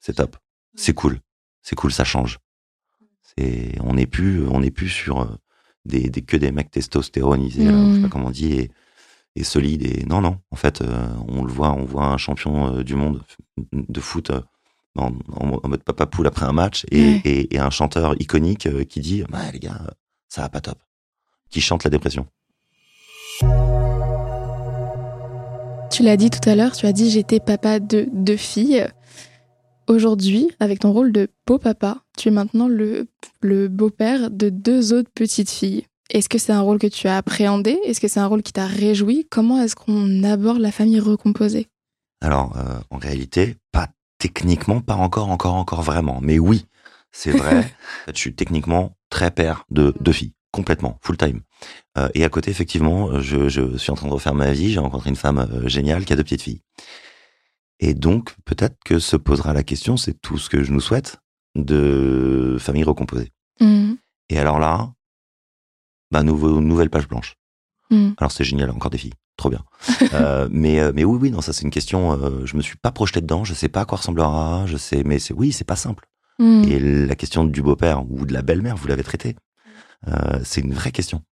c'est 0.00 0.14
top. 0.14 0.36
C'est 0.76 0.92
cool. 0.94 1.20
C'est 1.62 1.76
cool, 1.76 1.92
ça 1.92 2.04
change. 2.04 2.38
C'est, 3.36 3.74
on 3.80 3.94
n'est 3.94 4.06
plus, 4.06 4.46
on 4.48 4.60
n'est 4.60 4.70
plus 4.70 4.88
sur 4.88 5.22
euh, 5.22 5.26
des, 5.84 6.08
des, 6.10 6.22
que 6.22 6.36
des 6.36 6.52
mecs 6.52 6.70
testostéronisés, 6.70 7.64
là, 7.64 7.72
Mm. 7.72 7.90
je 7.90 7.96
sais 7.96 8.02
pas 8.02 8.08
comment 8.08 8.26
on 8.28 8.30
dit, 8.30 8.52
et, 8.52 8.70
et 9.36 9.44
solides. 9.44 9.82
Et 9.82 10.04
non, 10.04 10.20
non. 10.20 10.40
En 10.50 10.56
fait, 10.56 10.80
euh, 10.82 11.08
on 11.28 11.42
le 11.44 11.52
voit, 11.52 11.72
on 11.72 11.84
voit 11.84 12.06
un 12.06 12.18
champion 12.18 12.76
euh, 12.76 12.84
du 12.84 12.94
monde 12.94 13.22
de 13.72 14.00
foot 14.00 14.30
euh, 14.30 14.40
en, 14.96 15.10
mode 15.68 15.82
papa 15.82 16.06
poule 16.06 16.26
après 16.26 16.46
un 16.46 16.52
match 16.52 16.84
et, 16.90 17.02
Ouais. 17.14 17.20
et, 17.24 17.54
et 17.56 17.58
un 17.58 17.70
chanteur 17.70 18.14
iconique 18.20 18.68
qui 18.86 19.00
dit, 19.00 19.24
bah, 19.28 19.50
les 19.52 19.58
gars, 19.58 19.80
ça 20.28 20.42
va 20.42 20.48
pas 20.48 20.60
top. 20.60 20.78
Qui 21.50 21.60
chante 21.60 21.82
la 21.84 21.90
dépression. 21.90 22.26
Tu 25.94 26.02
l'as 26.02 26.16
dit 26.16 26.28
tout 26.28 26.50
à 26.50 26.56
l'heure, 26.56 26.72
tu 26.72 26.86
as 26.86 26.92
dit 26.92 27.08
j'étais 27.08 27.38
papa 27.38 27.78
de 27.78 28.08
deux 28.12 28.36
filles. 28.36 28.84
Aujourd'hui, 29.86 30.50
avec 30.58 30.80
ton 30.80 30.92
rôle 30.92 31.12
de 31.12 31.28
beau 31.46 31.56
papa, 31.56 31.98
tu 32.18 32.26
es 32.26 32.30
maintenant 32.32 32.66
le, 32.66 33.06
le 33.42 33.68
beau-père 33.68 34.32
de 34.32 34.48
deux 34.48 34.92
autres 34.92 35.12
petites 35.14 35.50
filles. 35.50 35.86
Est-ce 36.10 36.28
que 36.28 36.38
c'est 36.38 36.50
un 36.50 36.62
rôle 36.62 36.80
que 36.80 36.88
tu 36.88 37.06
as 37.06 37.16
appréhendé? 37.16 37.78
Est-ce 37.84 38.00
que 38.00 38.08
c'est 38.08 38.18
un 38.18 38.26
rôle 38.26 38.42
qui 38.42 38.52
t'a 38.52 38.66
réjoui? 38.66 39.28
Comment 39.30 39.62
est-ce 39.62 39.76
qu'on 39.76 40.24
aborde 40.24 40.58
la 40.58 40.72
famille 40.72 40.98
recomposée? 40.98 41.68
Alors, 42.20 42.56
euh, 42.56 42.80
en 42.90 42.98
réalité, 42.98 43.54
pas 43.70 43.86
techniquement, 44.18 44.80
pas 44.80 44.96
encore, 44.96 45.30
encore, 45.30 45.54
encore 45.54 45.82
vraiment. 45.82 46.18
Mais 46.20 46.40
oui, 46.40 46.66
c'est 47.12 47.30
vrai. 47.30 47.72
Je 48.12 48.18
suis 48.18 48.34
techniquement 48.34 48.96
très 49.10 49.30
père 49.30 49.64
de 49.70 49.94
deux 50.00 50.10
filles, 50.10 50.32
complètement, 50.54 50.98
full 51.02 51.16
time. 51.16 51.40
Euh, 51.98 52.08
et 52.14 52.24
à 52.24 52.28
côté, 52.28 52.48
effectivement, 52.48 53.20
je, 53.20 53.48
je 53.48 53.76
suis 53.76 53.90
en 53.90 53.96
train 53.96 54.06
de 54.06 54.12
refaire 54.12 54.34
ma 54.34 54.52
vie. 54.52 54.70
J'ai 54.70 54.78
rencontré 54.78 55.10
une 55.10 55.16
femme 55.16 55.38
euh, 55.38 55.68
géniale 55.68 56.04
qui 56.04 56.12
a 56.12 56.16
deux 56.16 56.22
petites 56.22 56.42
filles. 56.42 56.60
Et 57.80 57.92
donc, 57.92 58.36
peut-être 58.44 58.76
que 58.84 59.00
se 59.00 59.16
posera 59.16 59.52
la 59.52 59.64
question, 59.64 59.96
c'est 59.96 60.14
tout 60.14 60.38
ce 60.38 60.48
que 60.48 60.62
je 60.62 60.70
nous 60.70 60.80
souhaite, 60.80 61.16
de 61.56 62.56
famille 62.60 62.84
recomposée. 62.84 63.32
Mhm. 63.60 63.96
Et 64.28 64.38
alors 64.38 64.60
là, 64.60 64.92
bah, 66.12 66.22
nouveau, 66.22 66.60
nouvelle 66.60 66.88
page 66.88 67.08
blanche. 67.08 67.34
Mhm. 67.90 68.14
Alors 68.18 68.30
c'est 68.30 68.44
génial, 68.44 68.70
encore 68.70 68.90
des 68.90 68.98
filles, 68.98 69.14
trop 69.36 69.50
bien. 69.50 69.64
Euh, 70.14 70.48
mais 70.50 70.92
mais 70.92 71.02
oui 71.04 71.18
oui 71.20 71.30
non 71.32 71.40
ça 71.40 71.52
c'est 71.52 71.64
une 71.64 71.70
question. 71.70 72.00
Je 72.44 72.56
me 72.56 72.62
suis 72.62 72.76
pas 72.76 72.92
projeté 72.92 73.20
dedans, 73.20 73.42
je 73.42 73.52
sais 73.52 73.68
pas 73.68 73.80
à 73.80 73.84
quoi 73.84 73.98
ressemblera, 73.98 74.64
je 74.66 74.76
sais 74.76 75.02
mais 75.04 75.18
c'est 75.18 75.34
oui 75.34 75.50
c'est 75.50 75.64
pas 75.64 75.76
simple. 75.76 76.06
Mhm. 76.38 76.64
Et 76.68 76.78
la 77.06 77.16
question 77.16 77.44
du 77.44 77.60
beau-père 77.60 78.08
ou 78.08 78.26
de 78.26 78.32
la 78.32 78.42
belle-mère, 78.42 78.76
vous 78.76 78.86
l'avez 78.86 79.02
traité. 79.02 79.34
Euh, 80.08 80.40
c'est 80.44 80.60
une 80.60 80.74
vraie 80.74 80.92
question. 80.92 81.22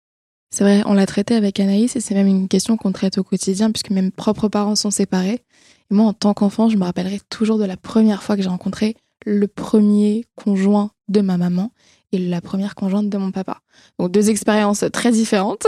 C'est 0.50 0.64
vrai, 0.64 0.82
on 0.84 0.92
l'a 0.92 1.06
traité 1.06 1.34
avec 1.34 1.58
Anaïs 1.60 1.96
et 1.96 2.00
c'est 2.00 2.14
même 2.14 2.26
une 2.26 2.46
question 2.46 2.76
qu'on 2.76 2.92
traite 2.92 3.16
au 3.16 3.24
quotidien 3.24 3.70
puisque 3.70 3.90
mes 3.90 4.10
propres 4.10 4.48
parents 4.48 4.76
sont 4.76 4.90
séparés. 4.90 5.42
Et 5.90 5.94
moi, 5.94 6.06
en 6.06 6.12
tant 6.12 6.34
qu'enfant, 6.34 6.68
je 6.68 6.76
me 6.76 6.84
rappellerai 6.84 7.20
toujours 7.30 7.58
de 7.58 7.64
la 7.64 7.78
première 7.78 8.22
fois 8.22 8.36
que 8.36 8.42
j'ai 8.42 8.50
rencontré 8.50 8.94
le 9.24 9.48
premier 9.48 10.26
conjoint 10.36 10.90
de 11.08 11.20
ma 11.22 11.38
maman 11.38 11.72
et 12.12 12.18
la 12.18 12.42
première 12.42 12.74
conjointe 12.74 13.08
de 13.08 13.16
mon 13.16 13.30
papa. 13.30 13.60
Donc 13.98 14.12
deux 14.12 14.28
expériences 14.28 14.84
très 14.92 15.10
différentes. 15.10 15.66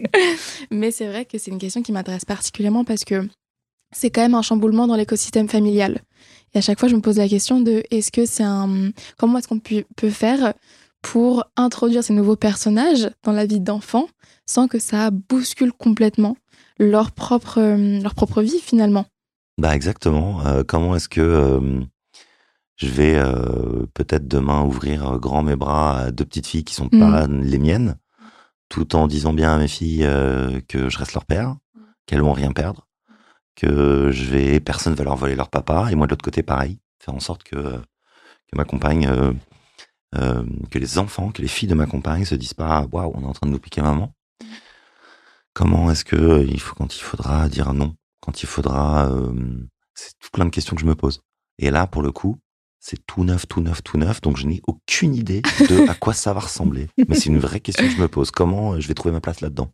Mais 0.70 0.92
c'est 0.92 1.08
vrai 1.08 1.24
que 1.24 1.38
c'est 1.38 1.50
une 1.50 1.58
question 1.58 1.82
qui 1.82 1.90
m'intéresse 1.90 2.24
particulièrement 2.24 2.84
parce 2.84 3.04
que 3.04 3.28
c'est 3.92 4.10
quand 4.10 4.22
même 4.22 4.34
un 4.34 4.42
chamboulement 4.42 4.86
dans 4.86 4.96
l'écosystème 4.96 5.48
familial. 5.48 6.00
Et 6.54 6.58
à 6.58 6.60
chaque 6.60 6.78
fois, 6.78 6.88
je 6.88 6.94
me 6.94 7.00
pose 7.00 7.18
la 7.18 7.28
question 7.28 7.60
de 7.60 7.82
est-ce 7.90 8.12
que 8.12 8.24
c'est 8.24 8.44
un 8.44 8.90
comment 9.18 9.38
est-ce 9.38 9.48
qu'on 9.48 9.58
peut 9.58 10.10
faire 10.10 10.54
pour 11.06 11.44
introduire 11.56 12.02
ces 12.02 12.12
nouveaux 12.12 12.34
personnages 12.34 13.08
dans 13.22 13.30
la 13.30 13.46
vie 13.46 13.60
d'enfants 13.60 14.08
sans 14.44 14.66
que 14.66 14.80
ça 14.80 15.12
bouscule 15.12 15.72
complètement 15.72 16.36
leur 16.80 17.12
propre, 17.12 17.58
euh, 17.60 18.00
leur 18.00 18.16
propre 18.16 18.42
vie 18.42 18.58
finalement. 18.58 19.06
Bah 19.56 19.76
exactement. 19.76 20.44
Euh, 20.44 20.64
comment 20.66 20.96
est-ce 20.96 21.08
que 21.08 21.20
euh, 21.20 21.80
je 22.74 22.88
vais 22.88 23.14
euh, 23.14 23.86
peut-être 23.94 24.26
demain 24.26 24.64
ouvrir 24.64 25.18
grand 25.20 25.44
mes 25.44 25.54
bras 25.54 25.96
à 25.96 26.10
deux 26.10 26.24
petites 26.24 26.48
filles 26.48 26.64
qui 26.64 26.74
sont 26.74 26.88
pas 26.88 27.28
les 27.28 27.58
miennes, 27.60 27.94
tout 28.68 28.96
en 28.96 29.06
disant 29.06 29.32
bien 29.32 29.54
à 29.54 29.58
mes 29.58 29.68
filles 29.68 30.08
que 30.68 30.88
je 30.88 30.98
reste 30.98 31.14
leur 31.14 31.24
père, 31.24 31.54
qu'elles 32.06 32.20
vont 32.20 32.32
rien 32.32 32.50
perdre, 32.50 32.88
que 33.54 34.10
je 34.10 34.24
vais 34.24 34.58
personne 34.58 34.94
va 34.94 35.04
leur 35.04 35.16
voler 35.16 35.36
leur 35.36 35.50
papa 35.50 35.86
et 35.88 35.94
moi 35.94 36.08
de 36.08 36.10
l'autre 36.10 36.24
côté 36.24 36.42
pareil, 36.42 36.80
faire 36.98 37.14
en 37.14 37.20
sorte 37.20 37.44
que 37.44 37.80
que 38.48 38.56
ma 38.56 38.64
compagne, 38.64 39.08
euh, 40.16 40.42
que 40.70 40.78
les 40.78 40.98
enfants, 40.98 41.30
que 41.30 41.42
les 41.42 41.48
filles 41.48 41.68
de 41.68 41.74
ma 41.74 41.86
compagne 41.86 42.24
se 42.24 42.34
disent 42.34 42.54
pas 42.54 42.86
waouh 42.92 43.12
on 43.14 43.22
est 43.22 43.26
en 43.26 43.32
train 43.32 43.46
de 43.46 43.52
nous 43.52 43.58
piquer 43.58 43.82
maman. 43.82 44.12
Comment 45.54 45.90
est-ce 45.90 46.04
que 46.04 46.16
euh, 46.16 46.44
il 46.44 46.60
faut 46.60 46.74
quand 46.74 46.94
il 46.96 47.00
faudra 47.02 47.48
dire 47.48 47.72
non, 47.72 47.94
quand 48.20 48.42
il 48.42 48.46
faudra 48.46 49.08
euh, 49.10 49.32
c'est 49.94 50.12
tout 50.20 50.28
plein 50.32 50.44
de 50.44 50.50
questions 50.50 50.74
que 50.76 50.82
je 50.82 50.86
me 50.86 50.94
pose. 50.94 51.20
Et 51.58 51.70
là, 51.70 51.86
pour 51.86 52.02
le 52.02 52.12
coup, 52.12 52.36
c'est 52.80 53.04
tout 53.06 53.24
neuf, 53.24 53.48
tout 53.48 53.62
neuf, 53.62 53.82
tout 53.82 53.96
neuf, 53.96 54.20
donc 54.20 54.36
je 54.36 54.46
n'ai 54.46 54.60
aucune 54.66 55.14
idée 55.14 55.40
de 55.68 55.88
à 55.88 55.94
quoi 55.94 56.12
ça 56.12 56.34
va 56.34 56.40
ressembler. 56.40 56.88
Mais 57.08 57.14
c'est 57.14 57.26
une 57.30 57.38
vraie 57.38 57.60
question 57.60 57.86
que 57.86 57.92
je 57.94 58.00
me 58.00 58.08
pose. 58.08 58.30
Comment 58.30 58.78
je 58.78 58.86
vais 58.86 58.94
trouver 58.94 59.12
ma 59.12 59.20
place 59.22 59.40
là-dedans? 59.40 59.70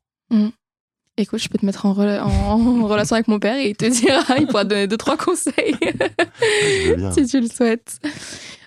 Écoute, 1.18 1.40
je 1.40 1.48
peux 1.50 1.58
te 1.58 1.66
mettre 1.66 1.84
en, 1.84 1.92
rela- 1.92 2.22
en- 2.22 2.58
en 2.82 2.86
relation 2.88 3.14
avec 3.16 3.28
mon 3.28 3.38
père 3.40 3.56
et 3.56 3.70
il 3.70 3.76
te 3.76 3.84
dira, 3.84 4.38
il 4.38 4.46
pourra 4.46 4.64
te 4.64 4.70
donner 4.70 4.86
deux, 4.86 4.96
trois 4.96 5.16
conseils 5.18 5.74
si 7.12 7.26
tu 7.26 7.40
le 7.40 7.48
souhaites. 7.48 7.98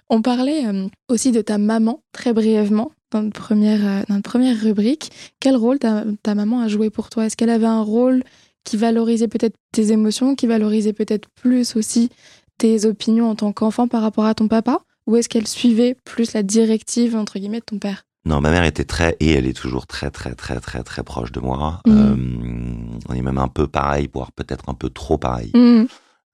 On 0.09 0.21
parlait 0.21 0.65
euh, 0.65 0.87
aussi 1.09 1.31
de 1.31 1.41
ta 1.41 1.57
maman 1.57 2.01
très 2.11 2.33
brièvement 2.33 2.91
dans 3.11 3.23
notre 3.23 3.41
première, 3.41 3.85
euh, 3.85 4.03
dans 4.07 4.15
notre 4.15 4.29
première 4.29 4.59
rubrique. 4.59 5.11
Quel 5.39 5.55
rôle 5.55 5.79
ta, 5.79 6.03
ta 6.21 6.35
maman 6.35 6.61
a 6.61 6.67
joué 6.67 6.89
pour 6.89 7.09
toi? 7.09 7.25
Est-ce 7.25 7.35
qu'elle 7.35 7.49
avait 7.49 7.65
un 7.65 7.81
rôle 7.81 8.23
qui 8.63 8.77
valorisait 8.77 9.27
peut-être 9.27 9.55
tes 9.71 9.91
émotions, 9.91 10.35
qui 10.35 10.47
valorisait 10.47 10.93
peut-être 10.93 11.27
plus 11.35 11.75
aussi 11.75 12.09
tes 12.57 12.85
opinions 12.85 13.29
en 13.29 13.35
tant 13.35 13.51
qu'enfant 13.51 13.87
par 13.87 14.01
rapport 14.01 14.25
à 14.25 14.35
ton 14.35 14.47
papa? 14.47 14.81
Ou 15.07 15.17
est-ce 15.17 15.29
qu'elle 15.29 15.47
suivait 15.47 15.95
plus 16.03 16.33
la 16.33 16.43
directive, 16.43 17.15
entre 17.15 17.37
guillemets, 17.37 17.59
de 17.59 17.65
ton 17.65 17.77
père? 17.77 18.03
Non, 18.25 18.41
ma 18.41 18.49
mère 18.49 18.63
était 18.63 18.85
très, 18.85 19.15
et 19.19 19.31
elle 19.31 19.45
est 19.45 19.55
toujours 19.55 19.85
très, 19.85 20.09
très, 20.09 20.33
très, 20.33 20.59
très, 20.59 20.81
très 20.81 21.03
proche 21.03 21.31
de 21.31 21.39
moi. 21.39 21.81
Mhm. 21.85 21.95
Euh, 21.95 22.99
on 23.07 23.13
est 23.13 23.21
même 23.21 23.37
un 23.37 23.47
peu 23.47 23.67
pareil, 23.67 24.09
voire 24.11 24.31
peut-être 24.31 24.67
un 24.67 24.73
peu 24.73 24.89
trop 24.89 25.17
pareil. 25.19 25.51
Mhm. 25.53 25.87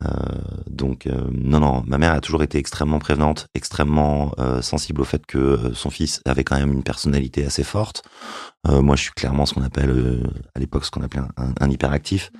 Euh, 0.04 0.10
donc, 0.70 1.08
euh, 1.08 1.30
non, 1.32 1.60
non, 1.60 1.84
ma 1.86 1.98
mère 1.98 2.14
a 2.14 2.22
toujours 2.22 2.44
été 2.44 2.58
extrêmement 2.58 3.00
prévenante, 3.00 3.48
extrêmement 3.54 4.34
euh, 4.40 4.62
sensible 4.62 5.02
au 5.02 5.04
fait 5.04 5.26
que 5.26 5.72
son 5.74 5.90
fils 5.90 6.22
avait 6.26 6.44
quand 6.44 6.58
même 6.58 6.72
une 6.72 6.84
personnalité 6.84 7.46
assez 7.46 7.64
forte. 7.64 8.04
Moi, 8.70 8.96
je 8.96 9.02
suis 9.02 9.12
clairement 9.12 9.48
ce 9.48 9.56
qu'on 9.56 9.64
appelle, 9.64 10.24
à 10.54 10.60
l'époque, 10.60 10.86
ce 10.86 10.92
qu'on 10.92 11.02
appelait 11.02 11.24
un, 11.36 11.70
hyperactif. 11.72 12.32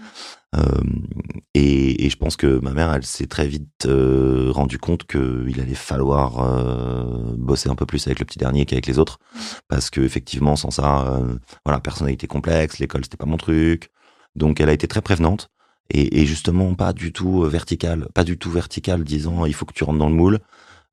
Et, 1.56 2.08
je 2.08 2.16
pense 2.16 2.36
que 2.36 2.60
ma 2.60 2.74
mère, 2.74 2.94
elle 2.94 3.04
s'est 3.04 3.26
très 3.26 3.48
vite 3.48 3.88
euh, 3.88 4.52
rendu 4.52 4.78
compte 4.78 5.08
qu'il 5.08 5.60
allait 5.60 5.74
falloir 5.74 6.46
bosser 7.38 7.70
un 7.70 7.76
peu 7.76 7.88
plus 7.88 8.06
avec 8.06 8.20
le 8.20 8.26
petit 8.26 8.38
dernier 8.38 8.68
qu'avec 8.68 8.86
les 8.86 9.00
autres, 9.00 9.18
parce 9.68 9.90
que 9.90 10.02
effectivement, 10.02 10.56
sans 10.56 10.70
ça, 10.70 11.20
voilà, 11.66 11.80
personnalité 11.80 12.28
complexe, 12.28 12.78
l'école 12.78 13.04
c'était 13.04 13.18
pas 13.18 13.26
mon 13.26 13.38
truc. 13.38 13.90
Donc, 14.36 14.62
elle 14.62 14.70
a 14.70 14.74
été 14.74 14.88
très 14.88 15.02
prévenante 15.02 15.50
et, 15.90 16.22
et 16.22 16.26
justement 16.26 16.74
pas 16.76 16.94
du 16.94 17.12
tout 17.12 17.44
euh, 17.44 17.50
verticale, 17.50 18.08
pas 18.14 18.24
du 18.24 18.38
tout 18.38 18.52
verticale, 18.52 19.04
disant 19.04 19.46
il 19.46 19.54
faut 19.54 19.66
que 19.66 19.74
tu 19.74 19.84
rentres 19.84 20.00
dans 20.00 20.10
le 20.10 20.16
moule. 20.16 20.40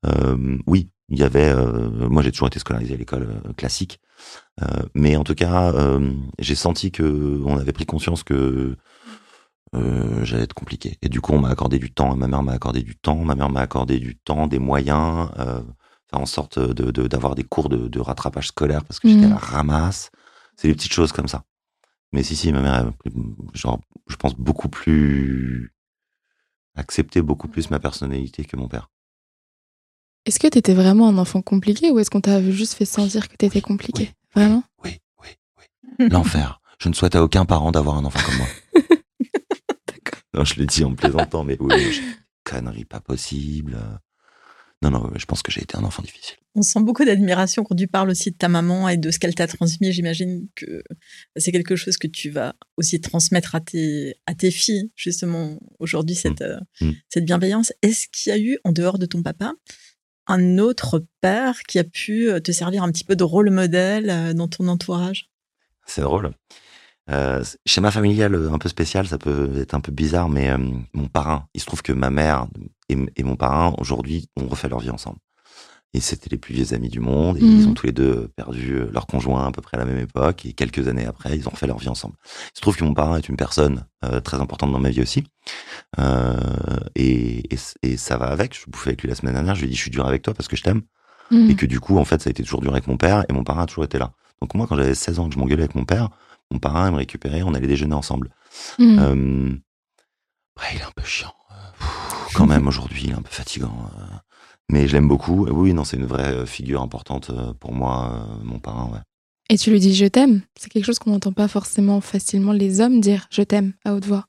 Euh, 0.06 0.58
oui, 0.66 0.90
il 1.08 1.18
y 1.18 1.22
avait, 1.24 1.48
euh, 1.50 1.90
moi 2.08 2.22
j'ai 2.22 2.32
toujours 2.32 2.48
été 2.48 2.58
scolarisé 2.58 2.94
à 2.94 2.96
l'école 2.96 3.42
classique, 3.56 4.00
Euh, 4.62 4.82
mais 4.94 5.14
en 5.16 5.22
tout 5.24 5.36
cas, 5.36 5.72
j'ai 6.40 6.56
senti 6.56 6.90
que 6.90 7.40
on 7.44 7.58
avait 7.58 7.72
pris 7.72 7.86
conscience 7.86 8.24
que 8.24 8.76
j'allais 10.24 10.42
être 10.44 10.54
compliqué. 10.54 10.98
Et 11.02 11.08
du 11.08 11.20
coup, 11.20 11.32
on 11.32 11.40
m'a 11.40 11.50
accordé 11.50 11.78
du 11.78 11.92
temps, 11.92 12.14
et 12.14 12.18
ma 12.18 12.26
mère 12.26 12.42
m'a 12.42 12.52
accordé 12.52 12.82
du 12.82 12.96
temps, 12.96 13.16
ma 13.24 13.34
mère 13.36 13.50
m'a 13.50 13.60
accordé 13.60 13.98
du 14.00 14.16
temps, 14.16 14.46
des 14.48 14.58
moyens, 14.58 15.28
faire 15.36 16.20
en 16.20 16.26
sorte 16.26 16.58
de 16.58 16.90
de- 16.90 17.06
d'avoir 17.06 17.34
des 17.34 17.44
cours 17.44 17.68
de, 17.68 17.86
de 17.88 18.00
rattrapage 18.00 18.48
scolaire 18.48 18.84
parce 18.84 18.98
que 18.98 19.08
j'étais 19.08 19.24
à 19.26 19.28
Mhm. 19.28 19.34
la 19.34 19.38
ramasse. 19.38 20.10
C'est 20.56 20.68
des 20.68 20.74
petites 20.74 20.92
choses 20.92 21.12
comme 21.12 21.28
ça. 21.28 21.44
Mais 22.12 22.22
si, 22.22 22.36
si, 22.36 22.52
ma 22.52 22.62
mère, 22.62 22.74
a 22.74 22.92
pris, 22.92 23.10
genre, 23.54 23.80
je 24.08 24.16
pense 24.16 24.34
beaucoup 24.34 24.68
plus 24.68 25.72
accepté 26.74 27.22
beaucoup 27.22 27.48
plus 27.48 27.70
ma 27.70 27.78
personnalité 27.78 28.44
que 28.44 28.56
mon 28.56 28.68
père. 28.68 28.88
Est-ce 30.24 30.38
que 30.38 30.46
t'étais 30.46 30.74
vraiment 30.74 31.08
un 31.08 31.18
enfant 31.18 31.42
compliqué 31.42 31.90
ou 31.90 31.98
est-ce 31.98 32.10
qu'on 32.10 32.20
t'a 32.20 32.42
juste 32.50 32.74
fait 32.74 32.84
sentir 32.84 33.28
que 33.28 33.36
t'étais 33.36 33.60
compliqué 33.60 34.04
oui, 34.04 34.14
Vraiment? 34.34 34.62
Oui, 34.84 34.98
oui, 35.22 35.28
oui. 35.98 36.08
L'enfer. 36.10 36.60
Je 36.78 36.88
ne 36.88 36.94
souhaite 36.94 37.16
à 37.16 37.22
aucun 37.22 37.44
parent 37.44 37.72
d'avoir 37.72 37.96
un 37.96 38.04
enfant 38.04 38.20
comme 38.24 38.36
moi. 38.36 38.46
D'accord. 39.88 40.22
Non, 40.34 40.44
je 40.44 40.60
le 40.60 40.66
dis 40.66 40.84
en 40.84 40.94
plaisantant, 40.94 41.44
mais 41.44 41.56
oui, 41.60 42.00
conneries 42.44 42.84
pas 42.84 43.00
possibles. 43.00 43.76
Non, 44.80 44.90
non, 44.90 45.10
je 45.16 45.24
pense 45.26 45.42
que 45.42 45.50
j'ai 45.50 45.60
été 45.62 45.76
un 45.76 45.82
enfant 45.82 46.02
difficile. 46.02 46.36
On 46.54 46.62
sent 46.62 46.80
beaucoup 46.82 47.04
d'admiration 47.04 47.64
quand 47.64 47.74
tu 47.74 47.88
parles 47.88 48.10
aussi 48.10 48.30
de 48.30 48.36
ta 48.36 48.48
maman 48.48 48.88
et 48.88 48.96
de 48.96 49.10
ce 49.10 49.18
qu'elle 49.18 49.34
t'a 49.34 49.48
transmis. 49.48 49.92
J'imagine 49.92 50.46
que 50.54 50.84
c'est 51.36 51.50
quelque 51.50 51.74
chose 51.74 51.96
que 51.96 52.06
tu 52.06 52.30
vas 52.30 52.54
aussi 52.76 53.00
transmettre 53.00 53.56
à 53.56 53.60
tes, 53.60 54.14
à 54.26 54.34
tes 54.34 54.52
filles, 54.52 54.92
justement, 54.94 55.58
aujourd'hui, 55.80 56.14
cette, 56.14 56.42
euh, 56.42 56.58
Mm. 56.80 56.92
cette 57.08 57.24
bienveillance. 57.24 57.72
Est-ce 57.82 58.06
qu'il 58.12 58.30
y 58.30 58.32
a 58.32 58.38
eu, 58.38 58.58
en 58.62 58.70
dehors 58.70 58.98
de 58.98 59.06
ton 59.06 59.22
papa, 59.22 59.52
un 60.28 60.58
autre 60.58 61.04
père 61.20 61.62
qui 61.64 61.78
a 61.80 61.84
pu 61.84 62.30
euh, 62.30 62.38
te 62.38 62.52
servir 62.52 62.82
un 62.84 62.92
petit 62.92 63.04
peu 63.04 63.16
de 63.16 63.24
rôle 63.24 63.50
modèle 63.50 64.10
euh, 64.10 64.32
dans 64.32 64.46
ton 64.46 64.68
entourage? 64.68 65.28
C'est 65.86 66.02
drôle. 66.02 66.32
Euh, 67.10 67.42
schéma 67.64 67.90
familial 67.90 68.34
un 68.52 68.58
peu 68.58 68.68
spécial, 68.68 69.06
ça 69.06 69.18
peut 69.18 69.50
être 69.58 69.74
un 69.74 69.80
peu 69.80 69.92
bizarre, 69.92 70.28
mais 70.28 70.50
euh, 70.50 70.58
mon 70.92 71.08
parrain, 71.08 71.46
il 71.54 71.60
se 71.60 71.66
trouve 71.66 71.82
que 71.82 71.92
ma 71.92 72.10
mère 72.10 72.46
et, 72.88 72.96
et 73.16 73.22
mon 73.22 73.36
parrain, 73.36 73.74
aujourd'hui, 73.78 74.28
ont 74.36 74.46
refait 74.46 74.68
leur 74.68 74.80
vie 74.80 74.90
ensemble. 74.90 75.18
Et 75.94 76.00
c'était 76.00 76.28
les 76.28 76.36
plus 76.36 76.52
vieux 76.52 76.74
amis 76.74 76.90
du 76.90 77.00
monde, 77.00 77.38
et 77.38 77.40
ils 77.40 77.66
ont 77.66 77.72
tous 77.72 77.86
les 77.86 77.92
deux 77.92 78.28
perdu 78.36 78.74
euh, 78.74 78.90
leur 78.92 79.06
conjoint 79.06 79.46
à 79.46 79.52
peu 79.52 79.62
près 79.62 79.78
à 79.78 79.80
la 79.80 79.86
même 79.86 79.98
époque, 79.98 80.44
et 80.44 80.52
quelques 80.52 80.86
années 80.86 81.06
après, 81.06 81.34
ils 81.34 81.48
ont 81.48 81.50
refait 81.50 81.66
leur 81.66 81.78
vie 81.78 81.88
ensemble. 81.88 82.14
Il 82.26 82.56
se 82.56 82.60
trouve 82.60 82.76
que 82.76 82.84
mon 82.84 82.92
parrain 82.92 83.16
est 83.16 83.26
une 83.26 83.38
personne 83.38 83.86
euh, 84.04 84.20
très 84.20 84.36
importante 84.36 84.70
dans 84.70 84.78
ma 84.78 84.90
vie 84.90 85.00
aussi, 85.00 85.24
euh, 85.98 86.34
et, 86.94 87.54
et, 87.54 87.58
et 87.82 87.96
ça 87.96 88.18
va 88.18 88.26
avec. 88.26 88.54
Je 88.54 88.70
bouffais 88.70 88.90
avec 88.90 89.00
lui 89.00 89.08
la 89.08 89.14
semaine 89.14 89.32
dernière, 89.32 89.54
je 89.54 89.60
lui 89.62 89.68
ai 89.68 89.70
dit, 89.70 89.76
je 89.76 89.80
suis 89.80 89.90
dur 89.90 90.06
avec 90.06 90.20
toi 90.20 90.34
parce 90.34 90.46
que 90.46 90.56
je 90.56 90.62
t'aime, 90.62 90.82
et 91.30 91.56
que 91.56 91.66
du 91.66 91.80
coup, 91.80 91.98
en 91.98 92.04
fait, 92.04 92.20
ça 92.22 92.28
a 92.28 92.32
été 92.32 92.42
toujours 92.42 92.60
dur 92.60 92.72
avec 92.72 92.86
mon 92.86 92.98
père, 92.98 93.24
et 93.28 93.32
mon 93.32 93.42
parrain 93.44 93.62
a 93.62 93.66
toujours 93.66 93.84
été 93.84 93.98
là. 93.98 94.12
Donc 94.42 94.54
moi, 94.54 94.66
quand 94.66 94.76
j'avais 94.76 94.94
16 94.94 95.18
ans, 95.20 95.28
que 95.28 95.34
je 95.34 95.38
m'engueulais 95.38 95.62
avec 95.62 95.74
mon 95.74 95.84
père, 95.84 96.10
mon 96.50 96.58
parrain 96.58 96.88
il 96.88 96.92
me 96.92 96.96
récupérait, 96.98 97.42
on 97.42 97.54
allait 97.54 97.66
déjeuner 97.66 97.94
ensemble. 97.94 98.30
Euh, 98.80 99.50
ouais, 100.58 100.64
il 100.74 100.80
est 100.80 100.84
un 100.84 100.90
peu 100.94 101.04
chiant. 101.04 101.34
euh, 101.50 101.54
pff, 101.78 102.34
Quand 102.34 102.46
même, 102.46 102.66
aujourd'hui, 102.68 103.02
il 103.04 103.10
est 103.10 103.14
un 103.14 103.22
peu 103.22 103.30
fatigant. 103.30 103.90
euh, 103.98 104.04
mais 104.70 104.86
je 104.86 104.92
l'aime 104.92 105.08
beaucoup. 105.08 105.46
Et 105.46 105.50
oui, 105.50 105.72
non, 105.72 105.84
c'est 105.84 105.96
une 105.96 106.04
vraie 106.06 106.44
figure 106.46 106.82
importante 106.82 107.30
pour 107.58 107.72
moi, 107.72 108.26
mon 108.44 108.58
parrain, 108.58 108.90
ouais. 108.92 108.98
Et 109.50 109.56
tu 109.56 109.70
lui 109.70 109.80
dis 109.80 109.94
je 109.94 110.04
t'aime. 110.04 110.42
C'est 110.60 110.68
quelque 110.70 110.84
chose 110.84 110.98
qu'on 110.98 111.10
n'entend 111.12 111.32
pas 111.32 111.48
forcément 111.48 112.02
facilement 112.02 112.52
les 112.52 112.80
hommes 112.82 113.00
dire 113.00 113.26
je 113.30 113.40
t'aime 113.42 113.72
à 113.86 113.94
haute 113.94 114.04
voix. 114.04 114.26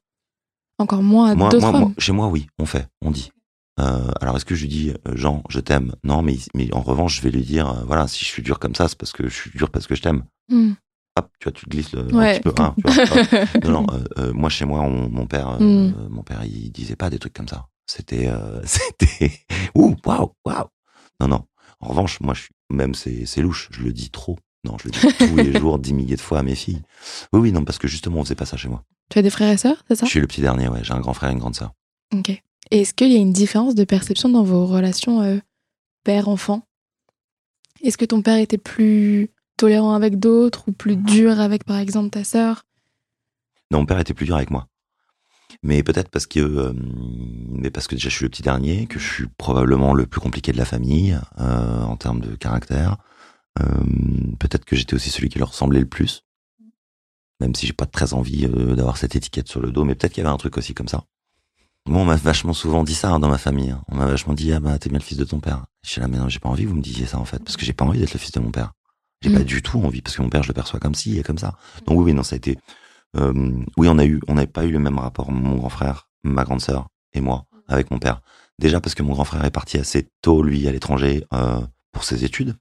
Encore 0.78 1.04
moins 1.04 1.32
à 1.32 1.36
Moi, 1.36 1.50
d'autres 1.50 1.72
moi, 1.74 1.92
chez 1.98 2.14
moi, 2.14 2.28
oui, 2.28 2.48
on 2.58 2.66
fait, 2.66 2.88
on 3.02 3.12
dit. 3.12 3.32
Euh, 3.82 4.12
alors, 4.22 4.38
est-ce 4.38 4.46
que 4.46 4.56
je 4.56 4.62
lui 4.62 4.70
dis, 4.70 4.94
Jean, 5.14 5.44
je 5.50 5.60
t'aime? 5.60 5.94
Non, 6.06 6.22
mais, 6.22 6.38
mais 6.54 6.74
en 6.74 6.80
revanche, 6.82 7.18
je 7.18 7.22
vais 7.22 7.32
lui 7.32 7.44
dire, 7.44 7.68
euh, 7.70 7.84
voilà, 7.86 8.08
si 8.08 8.24
je 8.24 8.30
suis 8.30 8.42
dur 8.44 8.60
comme 8.60 8.76
ça, 8.76 8.88
c'est 8.88 8.98
parce 8.98 9.12
que 9.12 9.28
je 9.28 9.34
suis 9.34 9.52
dur 9.52 9.70
parce 9.72 9.88
que 9.88 9.96
je 9.96 10.02
t'aime. 10.02 10.24
Mhm. 10.50 10.76
Hop, 11.20 11.30
tu 11.40 11.44
vois, 11.46 11.52
tu 11.52 11.66
te 11.66 11.70
glisses 11.70 11.92
le, 11.94 12.04
Ouais. 12.16 12.36
un 12.36 12.40
petit 12.40 12.42
peu. 12.42 12.54
hein, 12.62 12.76
tu 12.78 12.82
vois, 12.92 13.22
hop. 13.22 13.64
Non, 13.66 13.72
non, 13.72 13.88
euh, 13.92 14.04
euh, 14.20 14.34
moi 14.34 14.50
chez 14.50 14.66
moi, 14.66 14.80
on- 14.82 15.10
mon 15.10 15.26
père, 15.28 15.60
Mm. 15.60 15.94
euh, 15.98 16.10
mon 16.10 16.24
père, 16.24 16.44
il 16.46 16.72
disait 16.72 16.96
pas 16.96 17.10
des 17.10 17.20
trucs 17.20 17.34
comme 17.34 17.48
ça. 17.48 17.68
C'était, 17.86 18.28
euh, 18.28 18.62
c'était, 18.66 19.32
ouh, 19.76 19.96
waouh, 20.06 20.32
waouh. 20.46 20.66
Non, 21.20 21.28
non. 21.28 21.46
En 21.82 21.90
revanche, 21.90 22.20
moi, 22.22 22.34
je 22.34 22.42
suis, 22.44 22.52
même 22.70 22.94
c'est, 22.94 23.26
c'est 23.26 23.42
louche. 23.42 23.68
Je 23.72 23.82
le 23.84 23.92
dis 23.94 24.10
trop. 24.10 24.38
Non, 24.66 24.78
je 24.78 24.86
le 24.86 24.92
dis 24.92 25.00
tous 25.18 25.36
les 25.38 25.54
jours, 25.60 25.80
dix 25.80 25.94
milliers 25.94 26.16
de 26.16 26.22
fois 26.22 26.40
à 26.40 26.44
mes 26.44 26.56
filles. 26.56 26.82
Oui, 27.34 27.40
oui, 27.42 27.52
non, 27.52 27.64
parce 27.64 27.78
que 27.78 27.88
justement, 27.88 28.20
on 28.20 28.24
faisait 28.24 28.36
pas 28.36 28.46
ça 28.46 28.58
chez 28.58 28.70
moi. 28.70 28.84
Tu 29.10 29.18
as 29.20 29.22
des 29.22 29.30
frères 29.30 29.50
et 29.52 29.58
sœurs, 29.58 29.84
c'est 29.88 29.96
ça? 29.96 30.06
Je 30.06 30.12
suis 30.12 30.20
le 30.20 30.28
petit 30.28 30.42
dernier, 30.42 30.68
ouais. 30.68 30.84
J'ai 30.84 30.94
un 30.94 31.00
grand 31.00 31.14
frère 31.14 31.30
et 31.30 31.34
une 31.34 31.40
grande 31.40 31.56
sœur. 31.56 31.74
Ok. 32.14 32.30
Et 32.30 32.82
est-ce 32.82 32.94
qu'il 32.94 33.12
y 33.12 33.16
a 33.16 33.20
une 33.20 33.34
différence 33.34 33.74
de 33.76 33.84
perception 33.84 34.30
dans 34.30 34.44
vos 34.44 34.66
relations 34.68 35.40
père-enfant? 36.04 36.62
Est-ce 37.82 37.98
que 37.98 38.06
ton 38.06 38.22
père 38.22 38.38
était 38.38 38.58
plus 38.58 39.32
tolérant 39.60 39.94
avec 39.94 40.20
d'autres 40.20 40.64
ou 40.68 40.72
plus 40.72 40.96
dur 40.96 41.40
avec, 41.40 41.66
par 41.66 41.78
exemple, 41.78 42.10
ta 42.10 42.24
sœur? 42.24 42.64
Non, 43.72 43.80
mon 43.80 43.86
père 43.86 44.00
était 44.00 44.14
plus 44.14 44.26
dur 44.26 44.38
avec 44.38 44.50
moi. 44.50 44.68
Mais 45.64 45.84
peut-être 45.84 46.10
parce 46.10 46.28
que, 46.28 46.40
euh, 46.40 46.74
mais 46.74 47.70
parce 47.70 47.88
que 47.88 47.96
déjà 47.96 48.10
je 48.10 48.16
suis 48.16 48.24
le 48.24 48.30
petit 48.30 48.42
dernier, 48.42 48.88
que 48.88 49.00
je 49.00 49.08
suis 49.08 49.28
probablement 49.38 49.94
le 49.94 50.06
plus 50.06 50.22
compliqué 50.22 50.52
de 50.52 50.58
la 50.58 50.66
famille 50.66 51.20
euh, 51.40 51.84
en 51.84 51.98
termes 51.98 52.22
de 52.22 52.36
caractère. 52.36 52.98
Euh, 53.60 53.64
peut-être 54.40 54.64
que 54.64 54.76
j'étais 54.76 54.94
aussi 54.94 55.10
celui 55.10 55.28
qui 55.28 55.40
leur 55.40 55.50
ressemblait 55.50 55.82
le 55.82 55.88
plus, 55.88 56.24
même 57.42 57.54
si 57.54 57.68
j'ai 57.68 57.74
pas 57.74 57.86
très 57.86 58.14
envie 58.14 58.48
d'avoir 58.48 58.96
cette 58.96 59.16
étiquette 59.16 59.50
sur 59.50 59.60
le 59.60 59.72
dos. 59.72 59.84
Mais 59.84 59.96
peut-être 59.96 60.14
qu'il 60.14 60.24
y 60.24 60.26
avait 60.26 60.34
un 60.34 60.38
truc 60.38 60.58
aussi 60.58 60.74
comme 60.74 60.88
ça. 60.88 61.04
Moi, 61.86 62.02
on 62.02 62.06
m'a 62.06 62.16
vachement 62.16 62.54
souvent 62.54 62.84
dit 62.84 62.96
ça 62.96 63.12
hein, 63.12 63.20
dans 63.20 63.30
ma 63.30 63.38
famille. 63.38 63.76
On 63.90 63.96
m'a 63.96 64.06
vachement 64.06 64.34
dit 64.34 64.54
ah 64.54 64.60
bah 64.60 64.78
t'es 64.80 64.90
bien 64.90 65.00
le 65.00 65.04
fils 65.04 65.18
de 65.18 65.26
ton 65.26 65.40
père. 65.40 65.66
Je 65.84 65.90
suis 65.90 66.02
là 66.02 66.08
mais 66.08 66.18
non 66.18 66.30
j'ai 66.30 66.40
pas 66.40 66.50
envie 66.50 66.64
que 66.64 66.70
vous 66.70 66.76
me 66.76 66.82
disiez 66.82 67.06
ça 67.06 67.18
en 67.18 67.26
fait 67.26 67.40
parce 67.40 67.58
que 67.58 67.66
j'ai 67.66 67.74
pas 67.74 67.86
envie 67.86 68.00
d'être 68.00 68.14
le 68.14 68.20
fils 68.20 68.32
de 68.32 68.40
mon 68.40 68.52
père. 68.52 68.74
J'ai 69.22 69.30
Mm. 69.30 69.34
pas 69.34 69.44
du 69.44 69.62
tout 69.62 69.80
envie 69.82 70.02
parce 70.02 70.16
que 70.16 70.22
mon 70.22 70.30
père 70.30 70.44
je 70.44 70.48
le 70.50 70.54
perçois 70.54 70.80
comme 70.80 70.96
ci 70.96 71.18
et 71.20 71.24
comme 71.24 71.38
ça. 71.38 71.58
Donc 71.86 71.98
oui 72.00 72.06
oui 72.06 72.14
non 72.14 72.24
ça 72.24 72.36
a 72.36 72.38
été 72.38 72.58
euh, 73.18 73.34
oui, 73.76 73.88
on 73.90 73.98
a 73.98 74.06
eu, 74.06 74.22
on 74.28 74.36
n'avait 74.36 74.46
pas 74.48 74.66
eu 74.66 74.72
le 74.72 74.78
même 74.80 75.00
rapport, 75.00 75.32
mon 75.32 75.56
grand 75.56 75.70
frère, 75.70 76.08
ma 76.24 76.44
grande 76.44 76.62
sœur 76.62 76.90
et 77.14 77.22
moi, 77.22 77.46
avec 77.68 77.90
mon 77.90 77.98
père. 77.98 78.22
Déjà 78.60 78.80
parce 78.82 78.94
que 78.94 79.02
mon 79.02 79.14
grand 79.14 79.24
frère 79.24 79.44
est 79.46 79.50
parti 79.52 79.78
assez 79.80 80.10
tôt, 80.22 80.44
lui, 80.44 80.68
à 80.68 80.72
l'étranger, 80.72 81.26
euh, 81.34 81.60
pour 81.92 82.04
ses 82.04 82.24
études. 82.24 82.56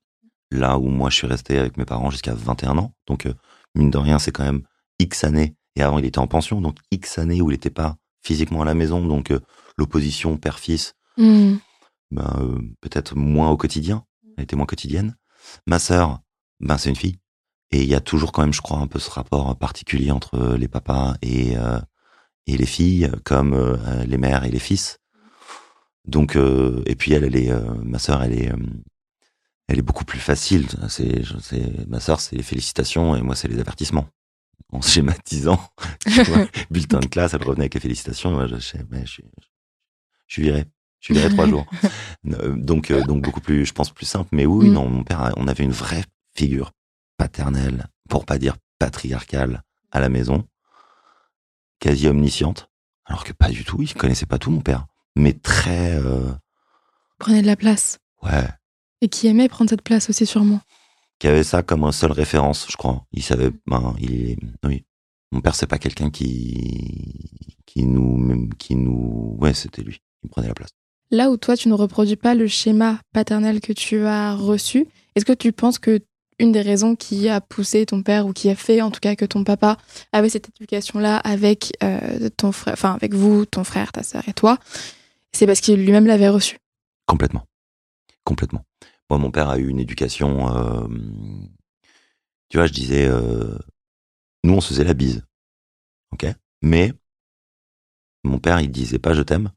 Là 0.51 0.79
où 0.79 0.89
moi, 0.89 1.11
je 1.11 1.17
suis 1.17 1.27
resté 1.27 1.59
avec 1.59 1.77
mes 1.77 1.85
parents 1.85 2.09
jusqu'à 2.11 2.33
21 2.33 2.79
ans. 2.79 2.95
Donc, 3.07 3.27
euh, 3.27 3.35
mine 3.75 3.91
de 3.91 3.99
rien, 3.99 4.19
c'est 4.19 4.33
quand 4.33 4.43
même 4.45 4.63
X 4.99 5.23
années. 5.25 5.55
Et 5.77 5.83
avant, 5.83 5.99
il 5.99 6.07
était 6.07 6.19
en 6.19 6.27
pension, 6.27 6.63
donc 6.63 6.79
X 6.91 7.19
années 7.19 7.43
où 7.43 7.51
il 7.51 7.53
n'était 7.53 7.69
pas 7.69 7.97
physiquement 8.25 8.63
à 8.63 8.65
la 8.65 8.73
maison. 8.73 9.05
Donc, 9.07 9.31
euh, 9.31 9.41
l'opposition 9.77 10.39
père-fils, 10.39 10.95
Mhm. 11.19 11.59
ben, 12.11 12.33
euh, 12.41 12.59
peut-être 12.81 13.15
moins 13.17 13.51
au 13.51 13.59
quotidien. 13.59 14.05
Elle 14.39 14.45
était 14.45 14.57
moins 14.57 14.65
quotidienne. 14.65 15.15
Ma 15.67 15.79
sœur, 15.79 16.21
ben, 16.61 16.79
c'est 16.79 16.89
une 16.91 16.97
fille. 16.97 17.19
Et 17.71 17.83
il 17.83 17.89
y 17.89 17.95
a 17.95 18.01
toujours 18.01 18.33
quand 18.33 18.43
même, 18.43 18.53
je 18.55 18.63
crois, 18.63 18.79
un 18.79 18.87
peu 18.87 18.99
ce 18.99 19.11
rapport 19.11 19.57
particulier 19.59 20.11
entre 20.11 20.55
les 20.57 20.69
papas 20.69 21.15
et, 21.23 21.57
euh, 21.57 21.79
et 22.47 22.57
les 22.57 22.67
filles, 22.67 23.11
comme 23.25 23.53
euh, 23.53 24.05
les 24.05 24.17
mères 24.17 24.45
et 24.45 24.51
les 24.51 24.59
fils. 24.59 24.99
Donc, 26.07 26.37
euh, 26.37 26.83
et 26.87 26.95
puis 26.95 27.13
elle, 27.13 27.25
elle 27.25 27.37
est, 27.37 27.51
euh, 27.51 27.75
ma 27.85 27.99
sœur, 27.99 28.23
elle 28.23 28.33
est, 28.33 28.51
euh, 28.51 28.57
elle 29.69 29.79
est 29.79 29.83
beaucoup 29.83 30.07
plus 30.07 30.19
facile. 30.21 30.67
C'est, 30.89 31.23
ma 31.87 32.01
sœur, 32.01 32.21
c'est 32.21 32.37
les 32.37 32.43
félicitations 32.43 33.15
et 33.17 33.21
moi, 33.21 33.35
c'est 33.37 33.49
les 33.49 33.59
avertissements. 33.61 34.09
En 34.73 34.81
schématisant, 34.83 35.61
bulletin 36.71 37.01
de 37.01 37.07
classe, 37.07 37.35
elle 37.35 37.43
revenait 37.43 37.63
avec 37.65 37.75
les 37.75 37.81
félicitations. 37.81 38.31
Et 38.31 38.35
moi, 38.35 38.47
je, 38.47 38.57
je, 38.57 38.61
je, 38.61 39.05
suis- 39.07 39.25
je 40.27 40.33
suis 40.35 40.43
viré. 40.43 40.65
Je 41.01 41.07
suis 41.07 41.15
viré 41.15 41.29
trois 41.29 41.47
jours. 41.47 41.67
Euh, 42.33 42.57
donc, 42.57 42.91
euh, 42.91 43.03
donc 43.05 43.23
beaucoup 43.23 43.41
plus, 43.41 43.65
je 43.65 43.73
pense, 43.73 43.91
plus 43.91 44.05
simple. 44.05 44.29
Mais 44.33 44.45
oui, 44.45 44.69
Mm. 44.69 44.73
non, 44.73 44.89
mon 44.89 45.05
père, 45.05 45.33
on 45.37 45.47
avait 45.49 45.65
une 45.65 45.71
vraie 45.73 46.05
figure 46.39 46.71
paternelle, 47.17 47.87
pour 48.09 48.25
pas 48.25 48.39
dire 48.39 48.57
patriarcale, 48.79 49.65
à 49.91 49.99
la 49.99 50.09
maison, 50.09 50.47
quasi 51.81 52.07
omnisciente. 52.07 52.71
Alors 53.05 53.25
que 53.25 53.33
pas 53.33 53.49
du 53.51 53.65
tout, 53.65 53.83
il 53.83 53.93
connaissait 53.95 54.27
pas 54.27 54.39
tout, 54.39 54.51
mon 54.53 54.61
père. 54.61 54.87
Mais 55.17 55.33
très, 55.33 55.95
euh, 55.97 56.31
Prenez 57.19 57.43
de 57.43 57.47
la 57.47 57.57
place. 57.57 57.99
ouais, 58.23 58.47
Et 59.01 59.09
qui 59.09 59.27
aimait 59.27 59.49
prendre 59.49 59.69
cette 59.71 59.83
place 59.83 60.09
aussi, 60.11 60.27
sûrement. 60.27 60.61
qui 61.19 61.27
avait 61.27 61.43
ça 61.43 61.65
comme 61.65 61.83
un 61.83 61.91
seul 61.93 62.13
référence, 62.13 62.67
je 62.71 62.77
crois. 62.77 63.05
Il 63.13 63.23
savait, 63.25 63.51
ben, 63.67 63.97
il, 63.99 64.37
oui. 64.65 64.85
Mon 65.33 65.41
père, 65.41 65.57
c'est 65.57 65.67
pas 65.67 65.79
quelqu'un 65.79 66.11
qui, 66.11 67.19
qui 67.67 67.85
nous, 67.85 68.49
qui 68.59 68.77
nous, 68.77 69.37
ouais, 69.41 69.55
c'était 69.55 69.83
lui. 69.83 70.01
Il 70.23 70.31
prenait 70.31 70.49
la 70.49 70.55
place. 70.55 70.71
Là 71.11 71.31
où 71.31 71.37
toi, 71.37 71.57
tu 71.57 71.69
ne 71.69 71.75
reproduis 71.75 72.17
pas 72.17 72.35
le 72.35 72.47
schéma 72.47 73.01
paternel 73.13 73.61
que 73.61 73.73
tu 73.73 74.05
as 74.07 74.35
reçu, 74.35 74.87
est-ce 75.15 75.25
que 75.25 75.33
tu 75.33 75.53
penses 75.53 75.79
que 75.79 76.01
une 76.39 76.53
des 76.53 76.61
raisons 76.61 76.97
qui 76.97 77.29
a 77.29 77.41
poussé 77.41 77.85
ton 77.87 78.03
père 78.03 78.27
ou 78.27 78.33
qui 78.33 78.49
a 78.49 78.55
fait 78.55 78.81
en 78.81 78.91
tout 78.91 79.01
cas 79.01 79.17
que 79.17 79.25
ton 79.25 79.45
papa 79.45 79.77
avait 80.13 80.29
cette 80.29 80.49
éducation-là 80.49 81.17
avec 81.19 81.73
euh, 81.83 82.29
ton 82.37 82.53
frère, 82.53 82.75
enfin 82.75 82.95
avec 82.95 83.15
vous, 83.15 83.45
ton 83.45 83.65
frère, 83.65 83.93
ta 83.93 84.03
sœur 84.03 84.29
et 84.29 84.33
toi, 84.33 84.59
c'est 85.33 85.47
parce 85.47 85.61
qu'il 85.61 85.85
lui-même 85.85 86.07
l'avait 86.07 86.29
reçu. 86.29 86.59
Complètement, 87.07 87.45
complètement. 88.25 88.65
Moi, 89.11 89.19
mon 89.19 89.31
père 89.31 89.49
a 89.49 89.59
eu 89.59 89.69
une 89.69 89.81
éducation. 89.81 90.55
Euh, 90.55 90.87
tu 92.51 92.59
vois, 92.59 92.67
je 92.67 92.73
disais, 92.73 93.07
euh, 93.07 93.59
nous 94.45 94.55
on 94.55 94.61
se 94.61 94.69
faisait 94.69 94.85
la 94.85 94.95
bise, 94.95 95.25
ok, 96.13 96.27
mais 96.63 96.93
mon 98.25 98.39
père 98.39 98.61
il 98.61 98.71
disait 98.71 98.99
pas 98.99 99.15
je 99.15 99.23
t'aime 99.23 99.51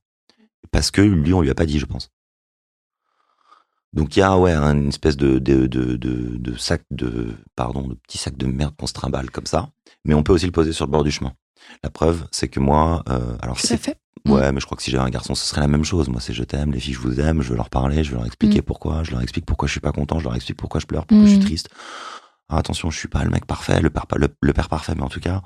parce 0.71 0.91
que 0.91 1.01
lui 1.01 1.33
on 1.33 1.41
lui 1.41 1.49
a 1.49 1.55
pas 1.55 1.65
dit, 1.65 1.79
je 1.79 1.85
pense. 1.85 2.11
Donc 3.93 4.15
il 4.15 4.19
y 4.19 4.23
a 4.23 4.37
ouais 4.37 4.53
une 4.53 4.87
espèce 4.87 5.17
de 5.17 5.39
de, 5.39 5.67
de, 5.67 5.97
de, 5.97 6.57
sac 6.57 6.83
de 6.91 7.33
pardon 7.55 7.87
de 7.87 7.95
petit 7.95 8.17
sac 8.17 8.37
de 8.37 8.45
merde 8.45 8.73
qu'on 8.77 8.87
se 8.87 8.93
trimballe 8.93 9.29
comme 9.29 9.45
ça, 9.45 9.69
mais 10.05 10.13
on 10.13 10.23
peut 10.23 10.33
aussi 10.33 10.45
le 10.45 10.51
poser 10.51 10.71
sur 10.71 10.85
le 10.85 10.91
bord 10.91 11.03
du 11.03 11.11
chemin. 11.11 11.33
La 11.83 11.89
preuve, 11.89 12.25
c'est 12.31 12.47
que 12.47 12.59
moi, 12.59 13.03
euh, 13.09 13.37
alors 13.41 13.59
c'est 13.59 13.77
fait. 13.77 13.97
Ouais, 14.27 14.51
mais 14.51 14.59
je 14.59 14.65
crois 14.65 14.75
que 14.75 14.83
si 14.83 14.91
j'avais 14.91 15.03
un 15.03 15.09
garçon, 15.09 15.33
ce 15.33 15.45
serait 15.45 15.61
la 15.61 15.67
même 15.67 15.83
chose. 15.83 16.07
Moi, 16.07 16.21
c'est 16.21 16.33
je 16.33 16.43
t'aime, 16.43 16.71
les 16.71 16.79
filles, 16.79 16.93
je 16.93 16.99
vous 16.99 17.19
aime, 17.19 17.41
je 17.41 17.49
veux 17.49 17.55
leur 17.55 17.71
parler, 17.71 18.03
je 18.03 18.11
veux 18.11 18.17
leur 18.17 18.25
expliquer 18.25 18.59
mm. 18.59 18.63
pourquoi, 18.63 19.03
je 19.03 19.11
leur 19.11 19.21
explique 19.21 19.45
pourquoi 19.45 19.67
je 19.67 19.71
suis 19.71 19.79
pas 19.79 19.91
content, 19.91 20.19
je 20.19 20.25
leur 20.25 20.35
explique 20.35 20.57
pourquoi 20.57 20.79
je 20.79 20.85
pleure, 20.85 21.05
pourquoi 21.05 21.25
je 21.25 21.31
suis 21.31 21.39
mm. 21.39 21.45
triste. 21.45 21.69
Alors, 22.47 22.59
attention, 22.59 22.91
je 22.91 22.97
suis 22.97 23.07
pas 23.07 23.23
le 23.23 23.31
mec 23.31 23.45
parfait, 23.45 23.81
le 23.81 23.89
père, 23.89 24.05
le, 24.15 24.27
le 24.39 24.53
père 24.53 24.69
parfait, 24.69 24.93
mais 24.95 25.03
en 25.03 25.09
tout 25.09 25.19
cas, 25.19 25.41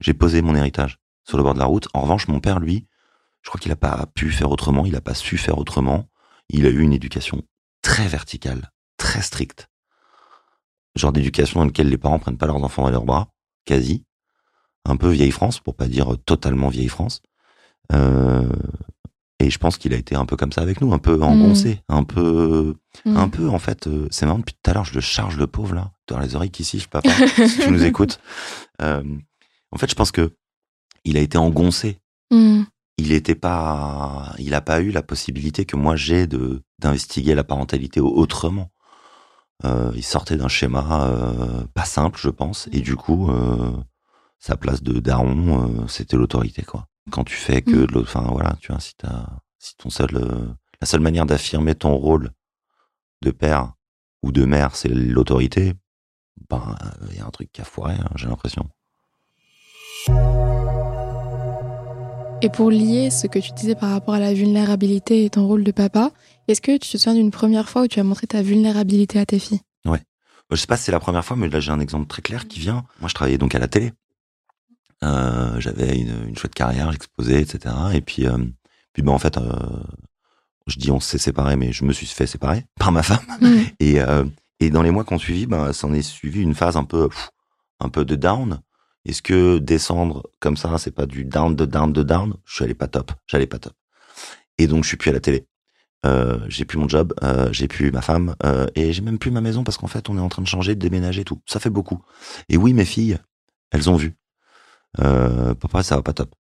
j'ai 0.00 0.12
posé 0.12 0.42
mon 0.42 0.54
héritage 0.54 0.98
sur 1.24 1.38
le 1.38 1.42
bord 1.42 1.54
de 1.54 1.58
la 1.58 1.64
route. 1.64 1.88
En 1.94 2.02
revanche, 2.02 2.28
mon 2.28 2.40
père, 2.40 2.60
lui, 2.60 2.86
je 3.42 3.48
crois 3.48 3.60
qu'il 3.60 3.72
a 3.72 3.76
pas 3.76 4.06
pu 4.14 4.30
faire 4.30 4.50
autrement, 4.50 4.84
il 4.84 4.94
a 4.94 5.00
pas 5.00 5.14
su 5.14 5.38
faire 5.38 5.58
autrement. 5.58 6.08
Il 6.50 6.66
a 6.66 6.70
eu 6.70 6.80
une 6.80 6.92
éducation 6.92 7.42
très 7.98 8.06
verticale, 8.06 8.70
très 8.96 9.22
stricte. 9.22 9.68
Genre 10.94 11.12
d'éducation 11.12 11.58
dans 11.58 11.66
lequel 11.66 11.88
les 11.88 11.98
parents 11.98 12.20
prennent 12.20 12.36
pas 12.36 12.46
leurs 12.46 12.62
enfants 12.62 12.84
dans 12.84 12.90
leurs 12.90 13.04
bras, 13.04 13.26
quasi. 13.64 14.04
Un 14.84 14.96
peu 14.96 15.08
vieille 15.08 15.32
France, 15.32 15.58
pour 15.58 15.74
pas 15.74 15.88
dire 15.88 16.16
totalement 16.24 16.68
vieille 16.68 16.88
France. 16.88 17.22
Euh, 17.92 18.48
et 19.40 19.50
je 19.50 19.58
pense 19.58 19.78
qu'il 19.78 19.92
a 19.94 19.96
été 19.96 20.14
un 20.14 20.26
peu 20.26 20.36
comme 20.36 20.52
ça 20.52 20.60
avec 20.60 20.80
nous, 20.80 20.92
un 20.92 20.98
peu 20.98 21.20
engoncé, 21.20 21.80
mmh. 21.88 21.92
un 21.92 22.04
peu, 22.04 22.76
mmh. 23.04 23.16
un 23.16 23.28
peu 23.28 23.48
en 23.48 23.58
fait. 23.58 23.88
Euh, 23.88 24.06
c'est 24.12 24.26
marrant 24.26 24.38
depuis 24.38 24.54
tout 24.54 24.70
à 24.70 24.74
l'heure, 24.74 24.84
je 24.84 24.94
le 24.94 25.00
charge 25.00 25.36
le 25.36 25.48
pauvre 25.48 25.74
là, 25.74 25.90
dans 26.06 26.20
les 26.20 26.36
oreilles 26.36 26.52
qui 26.52 26.62
sifflent, 26.62 26.88
papa, 26.88 27.10
si 27.48 27.58
tu 27.58 27.70
nous 27.72 27.84
écoutes. 27.90 28.20
Euh, 28.80 29.02
en 29.72 29.76
fait, 29.76 29.90
je 29.90 29.96
pense 29.96 30.12
que 30.12 30.36
il 31.02 31.16
a 31.16 31.20
été 31.20 31.36
engoncé. 31.36 31.98
Mmh 32.30 32.62
il 32.98 33.12
était 33.12 33.36
pas, 33.36 34.34
il 34.38 34.54
a 34.54 34.60
pas 34.60 34.80
eu 34.80 34.90
la 34.90 35.02
possibilité 35.02 35.64
que 35.64 35.76
moi 35.76 35.96
j'ai 35.96 36.26
de 36.26 36.62
d'investiguer 36.80 37.34
la 37.34 37.44
parentalité 37.44 38.00
autrement. 38.00 38.70
Euh, 39.64 39.90
il 39.96 40.04
sortait 40.04 40.36
d'un 40.36 40.48
schéma 40.48 41.08
euh, 41.08 41.64
pas 41.74 41.84
simple, 41.84 42.18
je 42.20 42.28
pense, 42.28 42.68
et 42.70 42.80
du 42.80 42.94
coup, 42.94 43.30
euh, 43.30 43.72
sa 44.38 44.56
place 44.56 44.82
de 44.82 45.00
daron, 45.00 45.88
c'était 45.88 46.16
l'autorité, 46.16 46.62
quoi. 46.62 46.86
Quand 47.10 47.24
tu 47.24 47.34
fais 47.34 47.62
que 47.62 47.70
mm. 47.70 47.86
de 47.86 47.92
l'autre, 47.92 48.16
enfin 48.16 48.30
voilà, 48.30 48.56
tu 48.60 48.70
vois, 48.70 48.80
si 48.80 48.94
ton 49.76 49.90
seul, 49.90 50.56
la 50.80 50.86
seule 50.86 51.00
manière 51.00 51.26
d'affirmer 51.26 51.74
ton 51.74 51.94
rôle 51.96 52.30
de 53.22 53.30
père 53.32 53.72
ou 54.22 54.30
de 54.30 54.44
mère, 54.44 54.76
c'est 54.76 54.88
l'autorité, 54.88 55.74
ben, 56.48 56.76
il 57.10 57.16
y 57.16 57.20
a 57.20 57.26
un 57.26 57.30
truc 57.30 57.50
qui 57.52 57.60
a 57.60 57.64
foiré, 57.64 57.94
hein, 57.94 58.10
j'ai 58.14 58.28
l'impression. 58.28 58.68
Et 62.40 62.50
pour 62.50 62.70
lier 62.70 63.10
ce 63.10 63.26
que 63.26 63.40
tu 63.40 63.50
disais 63.52 63.74
par 63.74 63.90
rapport 63.90 64.14
à 64.14 64.20
la 64.20 64.32
vulnérabilité 64.32 65.24
et 65.24 65.30
ton 65.30 65.48
rôle 65.48 65.64
de 65.64 65.72
papa, 65.72 66.12
est-ce 66.46 66.60
que 66.60 66.70
tu 66.72 66.90
te 66.90 66.96
souviens 66.96 67.14
d'une 67.14 67.32
première 67.32 67.68
fois 67.68 67.82
où 67.82 67.88
tu 67.88 67.98
as 67.98 68.04
montré 68.04 68.28
ta 68.28 68.42
vulnérabilité 68.42 69.18
à 69.18 69.26
tes 69.26 69.40
filles? 69.40 69.60
Ouais. 69.84 70.00
Je 70.52 70.56
sais 70.56 70.68
pas 70.68 70.76
si 70.76 70.84
c'est 70.84 70.92
la 70.92 71.00
première 71.00 71.24
fois, 71.24 71.36
mais 71.36 71.48
là 71.48 71.58
j'ai 71.58 71.72
un 71.72 71.80
exemple 71.80 72.06
très 72.06 72.22
clair 72.22 72.46
qui 72.46 72.60
vient. 72.60 72.84
Moi, 73.00 73.08
je 73.08 73.14
travaillais 73.14 73.38
donc 73.38 73.56
à 73.56 73.58
la 73.58 73.66
télé. 73.66 73.92
Euh, 75.02 75.58
j'avais 75.58 75.98
une, 75.98 76.28
une, 76.28 76.36
chouette 76.36 76.54
carrière, 76.54 76.92
j'exposais, 76.92 77.42
etc. 77.42 77.74
Et 77.92 78.00
puis, 78.00 78.26
euh, 78.26 78.38
puis 78.92 79.02
ben 79.02 79.12
en 79.12 79.18
fait, 79.18 79.36
euh, 79.36 79.50
je 80.68 80.78
dis 80.78 80.92
on 80.92 81.00
s'est 81.00 81.18
séparés, 81.18 81.56
mais 81.56 81.72
je 81.72 81.84
me 81.84 81.92
suis 81.92 82.06
fait 82.06 82.26
séparer 82.26 82.64
par 82.78 82.92
ma 82.92 83.02
femme. 83.02 83.18
Mmh. 83.40 83.56
Et, 83.80 84.00
euh, 84.00 84.24
et 84.60 84.70
dans 84.70 84.82
les 84.82 84.92
mois 84.92 85.04
qui 85.04 85.12
ont 85.12 85.18
suivi, 85.18 85.46
ben, 85.46 85.72
s'en 85.72 85.92
est 85.92 86.02
suivi 86.02 86.40
une 86.40 86.54
phase 86.54 86.76
un 86.76 86.84
peu, 86.84 87.08
un 87.80 87.88
peu 87.88 88.04
de 88.04 88.14
down 88.14 88.60
est-ce 89.04 89.22
que 89.22 89.58
descendre 89.58 90.28
comme 90.40 90.56
ça, 90.56 90.76
c'est 90.78 90.90
pas 90.90 91.06
du 91.06 91.24
down, 91.24 91.54
de 91.54 91.64
down, 91.64 91.92
de 91.92 92.02
down? 92.02 92.34
Je 92.44 92.54
suis 92.54 92.64
allé 92.64 92.74
pas 92.74 92.88
top. 92.88 93.12
J'allais 93.26 93.46
pas 93.46 93.58
top. 93.58 93.74
Et 94.58 94.66
donc, 94.66 94.84
je 94.84 94.88
suis 94.88 94.96
plus 94.96 95.10
à 95.10 95.12
la 95.12 95.20
télé. 95.20 95.46
Euh, 96.06 96.38
j'ai 96.48 96.64
plus 96.64 96.78
mon 96.78 96.88
job, 96.88 97.12
euh, 97.24 97.48
j'ai 97.52 97.66
plus 97.66 97.90
ma 97.90 98.02
femme, 98.02 98.36
euh, 98.44 98.68
et 98.76 98.92
j'ai 98.92 99.02
même 99.02 99.18
plus 99.18 99.32
ma 99.32 99.40
maison 99.40 99.64
parce 99.64 99.76
qu'en 99.76 99.88
fait, 99.88 100.08
on 100.08 100.16
est 100.16 100.20
en 100.20 100.28
train 100.28 100.42
de 100.42 100.46
changer, 100.46 100.76
de 100.76 100.80
déménager, 100.80 101.24
tout. 101.24 101.40
Ça 101.46 101.58
fait 101.58 101.70
beaucoup. 101.70 102.00
Et 102.48 102.56
oui, 102.56 102.72
mes 102.72 102.84
filles, 102.84 103.18
elles 103.72 103.90
ont 103.90 103.96
vu. 103.96 104.16
Euh, 105.00 105.54
papa, 105.54 105.82
ça 105.82 105.96
va 105.96 106.02
pas 106.02 106.12
top. 106.12 106.34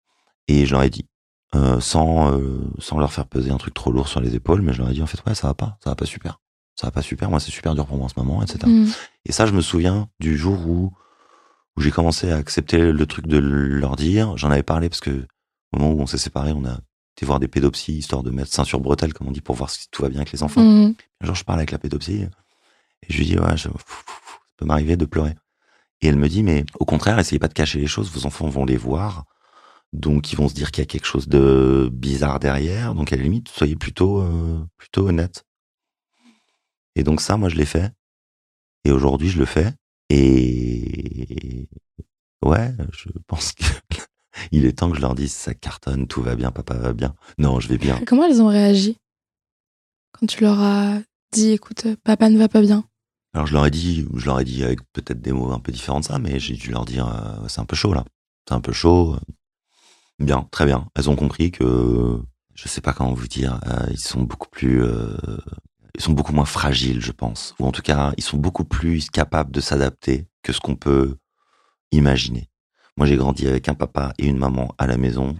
Et 0.48 0.66
je 0.66 0.72
leur 0.72 0.84
ai 0.84 0.90
dit, 0.90 1.08
euh, 1.56 1.80
sans 1.80 2.34
euh, 2.34 2.60
sans 2.80 3.00
leur 3.00 3.12
faire 3.12 3.26
peser 3.26 3.52
un 3.52 3.58
truc 3.58 3.74
trop 3.74 3.92
lourd 3.92 4.08
sur 4.08 4.20
les 4.20 4.36
épaules, 4.36 4.62
mais 4.62 4.74
je 4.74 4.80
leur 4.80 4.90
ai 4.90 4.94
dit 4.94 5.02
en 5.02 5.08
fait, 5.08 5.20
ouais, 5.26 5.36
ça 5.36 5.48
va 5.48 5.54
pas, 5.54 5.78
ça 5.84 5.90
va 5.90 5.96
pas 5.96 6.06
super, 6.06 6.42
ça 6.76 6.88
va 6.88 6.92
pas 6.92 7.02
super. 7.02 7.30
Moi, 7.30 7.40
c'est 7.40 7.52
super 7.52 7.76
dur 7.76 7.86
pour 7.86 7.98
moi 7.98 8.06
en 8.06 8.10
ce 8.10 8.20
moment, 8.20 8.44
etc. 8.44 8.60
Mm. 8.66 8.88
Et 9.26 9.32
ça, 9.32 9.46
je 9.46 9.54
me 9.54 9.62
souviens 9.62 10.10
du 10.20 10.38
jour 10.38 10.68
où 10.68 10.94
où 11.78 11.82
j'ai 11.82 11.92
commencé 11.92 12.32
à 12.32 12.38
accepter 12.38 12.92
le 12.92 13.06
truc 13.06 13.28
de 13.28 13.38
leur 13.38 13.96
dire. 13.96 14.38
J'en 14.38 14.52
avais 14.52 14.64
parlé 14.64 14.90
parce 14.90 15.02
que 15.02 15.26
au 15.74 15.80
moment 15.80 15.94
où 15.94 16.02
on 16.02 16.08
s'est 16.08 16.18
séparés, 16.18 16.54
on 16.54 16.66
a 16.66 16.80
été 17.16 17.26
voir 17.26 17.40
des 17.40 17.48
pédopsies, 17.48 17.98
histoire 17.98 18.24
de 18.24 18.32
mettre 18.32 18.66
sur 18.66 18.80
bretelle, 18.80 19.14
comme 19.14 19.28
on 19.28 19.32
dit, 19.32 19.42
pour 19.42 19.56
voir 19.56 19.70
si 19.70 19.90
tout 19.90 20.02
va 20.02 20.10
bien 20.10 20.20
avec 20.20 20.32
les 20.32 20.44
enfants. 20.44 20.62
Mmh. 20.62 20.96
Un 21.22 21.26
jour, 21.26 21.36
je 21.36 21.44
parle 21.44 21.60
avec 21.60 21.72
la 21.72 21.78
pédopsie 21.78 22.28
et 23.04 23.14
je 23.14 23.18
lui 23.18 23.26
dis, 23.26 23.38
ouais, 23.38 23.58
je, 23.58 23.64
ça 23.64 23.70
peut 24.58 24.66
m'arriver 24.66 24.98
de 24.98 25.06
pleurer. 25.06 25.36
Et 26.02 26.08
elle 26.08 26.18
me 26.18 26.28
dit, 26.28 26.44
mais 26.44 26.66
au 26.80 26.86
contraire, 26.86 27.18
essayez 27.20 27.40
pas 27.40 27.48
de 27.48 27.54
cacher 27.54 27.80
les 27.80 27.88
choses, 27.88 28.12
vos 28.12 28.26
enfants 28.26 28.48
vont 28.48 28.66
les 28.66 28.78
voir. 28.78 29.26
Donc, 29.94 30.34
ils 30.34 30.36
vont 30.36 30.50
se 30.50 30.54
dire 30.54 30.72
qu'il 30.72 30.82
y 30.82 30.84
a 30.84 30.88
quelque 30.88 31.06
chose 31.06 31.30
de 31.30 31.90
bizarre 31.92 32.40
derrière. 32.40 32.94
Donc, 32.96 33.14
à 33.14 33.16
la 33.16 33.24
limite, 33.24 33.48
soyez 33.48 33.76
plutôt, 33.76 34.22
euh, 34.22 34.60
plutôt 34.78 35.08
honnête. 35.08 35.46
Et 36.96 37.04
donc, 37.04 37.22
ça, 37.22 37.38
moi, 37.38 37.50
je 37.50 37.56
l'ai 37.56 37.66
fait. 37.66 37.92
Et 38.84 38.92
aujourd'hui, 38.92 39.30
je 39.30 39.40
le 39.40 39.46
fais. 39.46 39.74
Et 40.10 41.68
ouais, 42.44 42.74
je 42.92 43.10
pense 43.28 43.54
qu'il 43.54 44.66
est 44.66 44.74
temps 44.74 44.90
que 44.90 44.98
je 44.98 45.02
leur 45.02 45.16
dise 45.16 45.34
ça 45.34 45.54
cartonne, 45.54 46.08
tout 46.08 46.22
va 46.22 46.36
bien, 46.36 46.52
papa 46.52 46.76
va 46.76 46.94
bien. 46.94 47.16
Non, 47.38 47.60
je 47.60 47.68
vais 47.68 47.78
bien. 47.78 48.00
Comment 48.06 48.26
elles 48.26 48.42
ont 48.42 48.48
réagi 48.48 48.98
quand 50.18 50.28
tu 50.28 50.42
leur 50.42 50.62
as 50.62 51.00
dit 51.34 51.52
écoute, 51.52 51.88
papa 52.04 52.30
ne 52.30 52.38
va 52.38 52.48
pas 52.48 52.62
bien? 52.62 52.86
Alors 53.34 53.48
je 53.48 53.54
leur 53.54 53.66
ai 53.66 53.72
dit, 53.72 54.08
je 54.16 54.26
leur 54.26 54.40
ai 54.40 54.46
dit 54.46 54.64
avec 54.64 54.80
peut-être 54.94 55.22
des 55.22 55.34
mots 55.34 55.52
un 55.52 55.60
peu 55.60 55.74
différents 55.74 56.00
de 56.00 56.06
ça, 56.06 56.20
mais 56.20 56.40
j'ai 56.40 56.56
dû 56.56 56.72
leur 56.72 56.86
dire 56.86 57.08
euh, 57.08 57.48
c'est 57.50 57.60
un 57.60 57.66
peu 57.66 57.76
chaud 57.76 57.94
là, 57.94 58.06
c'est 58.48 58.54
un 58.54 58.62
peu 58.62 58.72
chaud. 58.72 59.18
Bien, 60.20 60.48
très 60.52 60.66
bien. 60.66 60.88
Elles 60.96 61.10
ont 61.10 61.18
compris 61.18 61.52
que 61.52 62.22
je 62.54 62.68
sais 62.70 62.80
pas 62.80 62.94
comment 62.94 63.14
vous 63.14 63.28
dire, 63.28 63.60
euh, 63.68 63.88
ils 63.92 64.00
sont 64.00 64.22
beaucoup 64.22 64.48
plus 64.48 64.82
euh, 64.82 65.18
ils 65.98 66.02
sont 66.02 66.14
beaucoup 66.14 66.34
moins 66.34 66.46
fragiles, 66.46 67.02
je 67.02 67.12
pense. 67.12 67.56
Ou 67.60 67.66
en 67.66 67.72
tout 67.72 67.82
cas, 67.82 68.14
ils 68.18 68.24
sont 68.24 68.38
beaucoup 68.38 68.66
plus 68.66 69.10
capables 69.10 69.52
de 69.52 69.62
s'adapter 69.62 70.28
que 70.44 70.54
ce 70.54 70.60
qu'on 70.60 70.76
peut 70.76 71.18
imaginer. 71.92 72.50
Moi, 72.98 73.08
j'ai 73.08 73.18
grandi 73.18 73.48
avec 73.48 73.68
un 73.68 73.74
papa 73.74 74.14
et 74.18 74.28
une 74.28 74.38
maman 74.38 74.74
à 74.78 74.88
la 74.88 74.98
maison. 74.98 75.36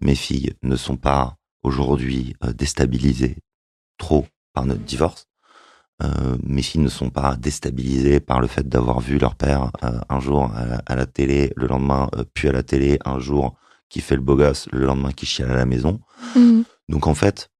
Mes 0.00 0.14
filles 0.14 0.54
ne 0.62 0.76
sont 0.76 0.96
pas 0.96 1.36
aujourd'hui 1.62 2.34
euh, 2.44 2.52
déstabilisées 2.52 3.36
trop 3.98 4.26
par 4.52 4.66
notre 4.66 4.82
divorce. 4.82 5.26
Euh, 6.02 6.36
mes 6.42 6.62
filles 6.62 6.80
ne 6.82 6.88
sont 6.88 7.10
pas 7.10 7.36
déstabilisées 7.36 8.20
par 8.20 8.40
le 8.40 8.46
fait 8.46 8.68
d'avoir 8.68 9.00
vu 9.00 9.18
leur 9.18 9.36
père 9.36 9.70
euh, 9.84 10.00
un 10.08 10.20
jour 10.20 10.50
à, 10.86 10.96
la 10.96 11.06
télé, 11.06 11.52
le 11.56 11.66
lendemain 11.66 12.10
puis 12.34 12.48
à 12.48 12.52
la 12.52 12.62
télé, 12.62 12.98
un 13.04 13.20
jour 13.20 13.54
qui 13.88 14.00
fait 14.00 14.16
le 14.16 14.22
beau 14.22 14.34
gosse, 14.34 14.66
le 14.72 14.86
lendemain 14.86 15.12
qui 15.12 15.24
chiale 15.24 15.52
à 15.52 15.56
la 15.56 15.66
maison. 15.66 16.00
Mmh. 16.34 16.62
Donc 16.88 17.06
en 17.06 17.14
fait, 17.14 17.50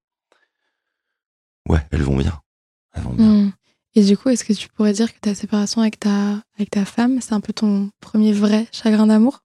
Ouais, 1.69 1.81
elles 1.91 2.03
vont 2.03 2.17
bien. 2.17 2.41
Elles 2.93 3.03
vont 3.03 3.13
bien. 3.13 3.27
Hmm. 3.27 3.53
Et 3.97 4.05
du 4.05 4.17
coup, 4.17 4.29
est-ce 4.29 4.45
que 4.45 4.53
tu 4.53 4.69
pourrais 4.69 4.93
dire 4.93 5.13
que 5.13 5.21
ta 5.21 5.35
séparation 5.35 5.81
avec 5.81 6.01
ta, 6.01 6.43
avec 6.57 6.71
ta 6.71 6.85
femme, 6.85 7.21
c'est 7.21 7.33
un 7.33 7.41
peu 7.41 7.53
ton 7.53 7.91
premier 8.01 8.33
vrai 8.33 8.67
chagrin 8.73 9.07
d'amour? 9.07 9.41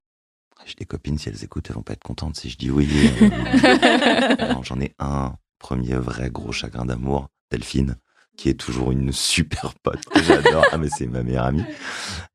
J'ai 0.65 0.75
des 0.75 0.85
copines, 0.85 1.17
si 1.17 1.29
elles 1.29 1.43
écoutent, 1.43 1.67
elles 1.69 1.75
vont 1.75 1.83
pas 1.83 1.93
être 1.93 2.03
contentes 2.03 2.35
si 2.35 2.49
je 2.49 2.57
dis 2.57 2.69
oui. 2.69 2.89
Euh, 3.21 4.53
j'en 4.63 4.79
ai 4.79 4.93
un 4.99 5.35
premier 5.57 5.95
vrai 5.95 6.29
gros 6.29 6.51
chagrin 6.51 6.85
d'amour, 6.85 7.29
Delphine, 7.51 7.95
qui 8.37 8.49
est 8.49 8.59
toujours 8.59 8.91
une 8.91 9.11
super 9.11 9.73
pote 9.83 10.03
que 10.05 10.21
j'adore. 10.21 10.65
ah, 10.71 10.77
mais 10.77 10.89
c'est 10.89 11.07
ma 11.07 11.23
meilleure 11.23 11.45
amie. 11.45 11.63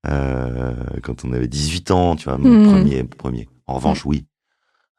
Euh, 0.06 0.74
quand 1.02 1.24
on 1.24 1.32
avait 1.32 1.48
18 1.48 1.90
ans, 1.90 2.16
tu 2.16 2.24
vois, 2.24 2.38
mon 2.38 2.48
hmm. 2.48 2.72
premier, 2.72 3.04
premier. 3.04 3.48
En 3.66 3.74
revanche, 3.74 4.04
oui, 4.06 4.26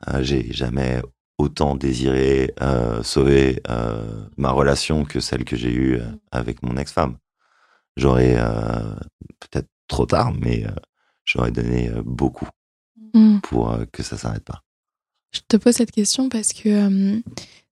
euh, 0.10 0.22
j'ai 0.22 0.52
jamais 0.52 1.02
autant 1.38 1.76
désiré 1.76 2.54
euh, 2.62 3.04
sauver 3.04 3.62
euh, 3.70 4.26
ma 4.38 4.52
relation 4.52 5.04
que 5.06 5.20
celle 5.20 5.44
que 5.44 5.56
j'ai 5.56 5.72
eue 5.72 5.96
euh, 5.96 6.06
avec 6.32 6.64
mon 6.64 6.78
ex-femme. 6.78 7.18
J'aurais 7.98 8.36
peut-être 9.40 9.70
trop 9.88 10.06
tard, 10.06 10.34
mais 10.34 10.66
j'aurais 11.24 11.52
donné 11.52 11.90
beaucoup 12.04 12.50
Mm. 13.14 13.40
pour 13.40 13.78
que 13.94 14.04
ça 14.04 14.18
s'arrête 14.18 14.44
pas. 14.44 14.62
Je 15.32 15.40
te 15.48 15.56
pose 15.56 15.76
cette 15.76 15.92
question 15.92 16.28
parce 16.28 16.52
que 16.52 17.22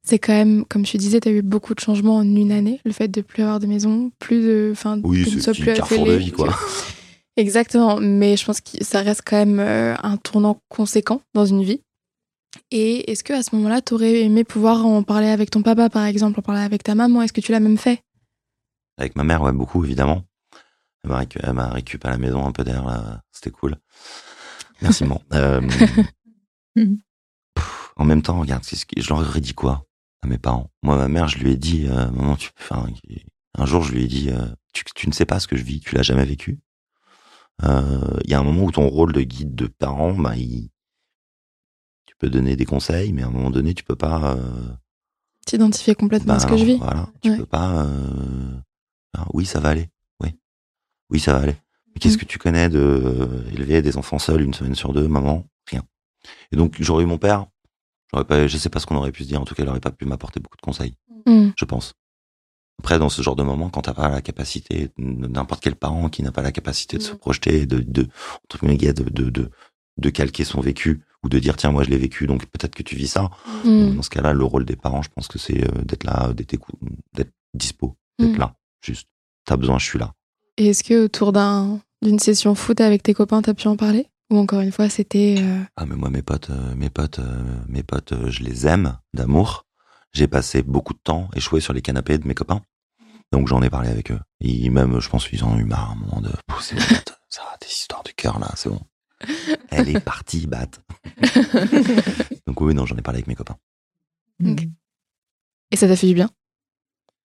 c'est 0.01 0.17
quand 0.19 0.31
même, 0.31 0.63
comme 0.63 0.83
tu 0.83 0.95
disais, 0.95 1.19
tu 1.19 1.27
as 1.27 1.31
eu 1.33 1.41
beaucoup 1.41 1.75
de 1.75 1.81
changements 1.81 2.15
en 2.15 2.23
une 2.23 2.53
année. 2.53 2.79
Le 2.85 2.93
fait 2.93 3.09
de 3.09 3.19
plus 3.19 3.43
avoir 3.43 3.59
de 3.59 3.65
maison, 3.67 4.11
plus 4.19 4.41
de. 4.41 4.69
Enfin, 4.71 5.01
Oui, 5.03 5.25
c'est 5.41 5.49
un 5.49 5.73
carrefour 5.73 6.05
de 6.05 6.13
vie, 6.13 6.31
quoi. 6.31 6.55
Exactement, 7.35 7.99
mais 7.99 8.37
je 8.37 8.45
pense 8.45 8.61
que 8.61 8.81
ça 8.81 9.01
reste 9.01 9.23
quand 9.25 9.45
même 9.45 9.59
un 9.59 10.17
tournant 10.17 10.61
conséquent 10.69 11.21
dans 11.33 11.45
une 11.45 11.63
vie. 11.63 11.81
Et 12.71 13.11
est-ce 13.11 13.23
que 13.23 13.33
à 13.33 13.43
ce 13.43 13.55
moment-là, 13.55 13.81
tu 13.81 13.93
aurais 13.93 14.21
aimé 14.21 14.43
pouvoir 14.43 14.85
en 14.85 15.03
parler 15.03 15.27
avec 15.27 15.49
ton 15.49 15.61
papa, 15.63 15.89
par 15.89 16.05
exemple, 16.05 16.39
en 16.39 16.43
parler 16.43 16.61
avec 16.61 16.83
ta 16.83 16.95
maman? 16.95 17.21
Est-ce 17.21 17.33
que 17.33 17.41
tu 17.41 17.51
l'as 17.51 17.59
même 17.59 17.77
fait? 17.77 18.03
Avec 18.97 19.15
ma 19.15 19.23
mère, 19.23 19.41
ouais, 19.41 19.51
beaucoup, 19.51 19.83
évidemment. 19.83 20.23
Elle 21.03 21.09
m'a 21.11 21.19
récu- 21.21 21.39
elle 21.41 21.53
m'a 21.53 21.69
récupéré 21.69 22.13
à 22.13 22.17
la 22.17 22.21
maison 22.21 22.45
un 22.45 22.51
peu 22.51 22.63
d'air, 22.63 22.85
là. 22.85 23.21
C'était 23.31 23.51
cool. 23.51 23.75
Merci, 24.81 25.03
maman. 25.03 25.21
Euh, 25.33 25.61
en 27.95 28.05
même 28.05 28.21
temps, 28.21 28.39
regarde, 28.39 28.63
je 28.65 29.09
leur 29.09 29.19
aurais 29.19 29.41
dit 29.41 29.53
quoi 29.53 29.85
à 30.21 30.27
mes 30.27 30.37
parents? 30.37 30.71
Moi, 30.81 30.97
ma 30.97 31.07
mère, 31.07 31.27
je 31.27 31.37
lui 31.37 31.51
ai 31.51 31.57
dit, 31.57 31.85
euh, 31.87 32.09
maman, 32.11 32.35
tu, 32.35 32.49
un 33.55 33.65
jour, 33.65 33.83
je 33.83 33.93
lui 33.93 34.03
ai 34.03 34.07
dit, 34.07 34.29
euh, 34.29 34.47
tu, 34.73 34.83
tu 34.95 35.07
ne 35.07 35.13
sais 35.13 35.25
pas 35.25 35.39
ce 35.39 35.47
que 35.47 35.55
je 35.57 35.63
vis, 35.63 35.79
tu 35.79 35.95
l'as 35.95 36.01
jamais 36.01 36.25
vécu. 36.25 36.59
Euh, 37.63 38.17
Il 38.23 38.31
y 38.31 38.33
a 38.33 38.39
un 38.39 38.43
moment 38.43 38.63
où 38.63 38.71
ton 38.71 38.87
rôle 38.87 39.13
de 39.13 39.21
guide 39.21 39.53
de 39.55 39.67
parent, 39.67 40.13
bah, 40.13 40.35
il- 40.35 40.69
tu 42.13 42.17
peux 42.19 42.29
donner 42.29 42.55
des 42.55 42.65
conseils, 42.65 43.11
mais 43.13 43.23
à 43.23 43.27
un 43.27 43.31
moment 43.31 43.49
donné, 43.49 43.73
tu 43.73 43.83
peux 43.83 43.95
pas. 43.95 44.35
euh, 44.35 44.69
T'identifier 45.45 45.95
complètement 45.95 46.35
à 46.35 46.39
ce 46.39 46.45
bah, 46.45 46.51
que 46.51 46.57
je 46.57 46.65
vis 46.65 46.77
Voilà, 46.77 47.09
tu 47.21 47.31
Ouais. 47.31 47.37
peux 47.37 47.45
pas. 47.45 47.85
euh, 47.85 48.51
ah, 49.17 49.25
oui, 49.33 49.45
ça 49.45 49.59
va 49.59 49.69
aller. 49.69 49.89
Oui, 50.21 50.29
oui, 51.09 51.19
ça 51.19 51.33
va 51.33 51.39
aller. 51.41 51.55
Mais 51.87 51.99
qu'est-ce 51.99 52.15
Mm. 52.15 52.19
que 52.19 52.25
tu 52.25 52.39
connais 52.39 52.69
de 52.69 52.79
euh, 52.79 53.49
élever 53.51 53.81
des 53.81 53.97
enfants 53.97 54.19
seuls 54.19 54.41
une 54.41 54.53
semaine 54.53 54.75
sur 54.75 54.93
deux, 54.93 55.07
maman? 55.07 55.45
Rien. 55.69 55.83
Et 56.51 56.55
donc 56.55 56.75
j'aurais 56.79 57.03
eu 57.03 57.07
mon 57.07 57.17
père. 57.17 57.47
J'aurais 58.11 58.25
pas, 58.25 58.47
je 58.47 58.57
sais 58.57 58.69
pas 58.69 58.79
ce 58.79 58.85
qu'on 58.85 58.95
aurait 58.95 59.11
pu 59.11 59.23
se 59.23 59.27
dire. 59.27 59.41
En 59.41 59.45
tout 59.45 59.55
cas, 59.55 59.63
il 59.63 59.69
aurait 59.69 59.79
pas 59.79 59.91
pu 59.91 60.05
m'apporter 60.05 60.39
beaucoup 60.39 60.57
de 60.57 60.61
conseils, 60.61 60.95
Mm. 61.25 61.49
je 61.57 61.65
pense. 61.65 61.93
Après, 62.79 62.99
dans 62.99 63.09
ce 63.09 63.21
genre 63.21 63.35
de 63.35 63.43
moment, 63.43 63.69
quand 63.69 63.81
t'as 63.81 63.93
pas 63.93 64.09
la 64.09 64.21
capacité, 64.21 64.89
n'importe 64.97 65.61
quel 65.63 65.75
parent 65.75 66.09
qui 66.09 66.21
n'a 66.23 66.31
pas 66.31 66.41
la 66.41 66.51
capacité 66.51 66.97
de 66.97 67.03
se 67.03 67.13
Mm. 67.13 67.17
projeter, 67.17 67.65
de, 67.65 67.79
de, 67.79 68.07
de, 69.09 69.29
de, 69.29 69.51
de 69.97 70.09
calquer 70.09 70.43
son 70.45 70.61
vécu 70.61 71.03
ou 71.23 71.29
de 71.29 71.39
dire 71.39 71.55
tiens 71.55 71.71
moi 71.71 71.83
je 71.83 71.89
l'ai 71.89 71.97
vécu 71.97 72.27
donc 72.27 72.45
peut-être 72.47 72.75
que 72.75 72.83
tu 72.83 72.95
vis 72.95 73.07
ça. 73.07 73.29
Mm. 73.65 73.95
Dans 73.95 74.01
ce 74.01 74.09
cas-là, 74.09 74.33
le 74.33 74.43
rôle 74.43 74.65
des 74.65 74.75
parents, 74.75 75.01
je 75.01 75.09
pense 75.09 75.27
que 75.27 75.39
c'est 75.39 75.63
euh, 75.63 75.81
d'être 75.83 76.03
là, 76.03 76.33
d'être 76.33 76.55
d'être 77.13 77.31
dispo, 77.53 77.95
d'être 78.19 78.35
Mm. 78.35 78.39
là. 78.39 78.55
Juste, 78.81 79.07
t'as 79.45 79.55
besoin, 79.57 79.79
je 79.79 79.85
suis 79.85 79.99
là. 79.99 80.13
Et 80.57 80.67
est-ce 80.67 80.83
que 80.83 81.05
autour 81.05 81.31
d'un, 81.31 81.79
d'une 82.01 82.19
session 82.19 82.53
foot 82.55 82.79
avec 82.81 83.01
tes 83.03 83.13
copains, 83.13 83.41
t'as 83.41 83.53
pu 83.53 83.67
en 83.67 83.75
parler? 83.77 84.07
Ou 84.29 84.37
encore 84.37 84.61
une 84.61 84.71
fois, 84.71 84.89
c'était. 84.89 85.35
euh, 85.39 85.61
Ah 85.75 85.85
mais 85.85 85.95
moi 85.95 86.09
mes 86.09 86.21
potes, 86.21 86.49
euh, 86.49 86.75
mes 86.75 86.89
potes, 86.89 87.19
euh, 87.19 87.43
mes 87.67 87.83
potes, 87.83 88.11
euh, 88.13 88.29
je 88.29 88.43
les 88.43 88.65
aime 88.67 88.97
d'amour. 89.13 89.65
J'ai 90.11 90.27
passé 90.27 90.61
beaucoup 90.63 90.93
de 90.93 90.99
temps 91.03 91.29
échoué 91.35 91.59
sur 91.59 91.73
les 91.73 91.81
canapés 91.81 92.17
de 92.19 92.27
mes 92.27 92.35
copains, 92.35 92.61
donc 93.31 93.47
j'en 93.47 93.61
ai 93.63 93.69
parlé 93.69 93.89
avec 93.89 94.11
eux. 94.11 94.19
Et 94.41 94.69
même, 94.69 94.99
je 94.99 95.09
pense 95.09 95.27
qu'ils 95.27 95.43
en 95.43 95.53
ont 95.53 95.57
eu 95.57 95.63
marre 95.65 95.89
à 95.89 95.93
un 95.93 95.95
moment 95.95 96.21
de. 96.21 96.29
Bat, 96.47 96.59
ça 97.29 97.41
des 97.61 97.67
histoires 97.67 98.03
du 98.03 98.13
cœur 98.13 98.37
là, 98.39 98.51
c'est 98.55 98.69
bon. 98.69 98.81
Elle 99.75 99.89
est 99.89 99.99
partie, 99.99 100.47
Bat. 100.47 100.67
donc 102.47 102.61
oui, 102.61 102.73
non, 102.73 102.85
j'en 102.85 102.95
ai 102.95 103.01
parlé 103.01 103.17
avec 103.17 103.27
mes 103.27 103.35
copains. 103.35 103.57
Et 105.71 105.75
ça 105.75 105.87
t'a 105.87 105.95
fait 105.95 106.07
du 106.07 106.13
bien? 106.13 106.29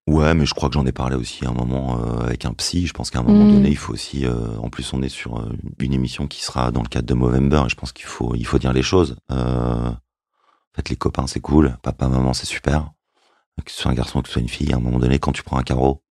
Ouais, 0.07 0.33
mais 0.33 0.47
je 0.47 0.55
crois 0.55 0.71
que 0.71 0.75
j'en 0.75 0.87
ai 0.87 0.93
parlé 0.93 1.17
aussi 1.17 1.45
à 1.45 1.51
un 1.51 1.53
moment 1.53 2.01
euh, 2.03 2.21
avec 2.21 2.47
un 2.47 2.55
psy. 2.55 2.87
Je 2.87 2.95
pense 2.95 3.11
qu'à 3.11 3.19
un 3.19 3.23
moment 3.23 3.45
Mm. 3.45 3.53
donné, 3.53 3.69
il 3.69 3.77
faut 3.77 3.93
aussi. 3.93 4.25
euh, 4.25 4.57
en 4.59 4.71
plus, 4.71 4.93
on 4.95 5.03
est 5.03 5.11
sur 5.11 5.39
euh, 5.39 5.53
une 5.81 5.93
émission 5.93 6.27
qui 6.27 6.43
sera 6.43 6.71
dans 6.71 6.83
le 6.83 6.89
cadre 6.89 7.07
de 7.07 7.13
Movember, 7.15 7.63
et 7.67 7.69
je 7.69 7.75
pense 7.77 7.93
qu'il 7.93 8.07
faut, 8.07 8.35
il 8.35 8.47
faut 8.47 8.59
dire 8.59 8.73
les 8.73 8.83
choses. 8.83 9.17
Euh, 9.31 9.91
en 9.91 9.97
fait, 10.75 10.89
les 10.89 10.97
copains, 10.97 11.27
c'est 11.27 11.41
cool. 11.41 11.77
Papa, 11.83 12.09
maman, 12.09 12.33
c'est 12.33 12.47
super. 12.47 12.91
Que 13.65 13.71
ce 13.73 13.83
soit 13.83 13.91
un 13.91 13.95
garçon, 13.95 14.23
que 14.23 14.29
ce 14.29 14.35
soit 14.35 14.43
une 14.43 14.49
fille, 14.49 14.73
à 14.73 14.77
un 14.77 14.81
moment 14.81 14.99
donné, 14.99 15.19
quand 15.19 15.33
tu 15.33 15.43
prends 15.43 15.59
un 15.59 15.63
carreau, 15.65 16.03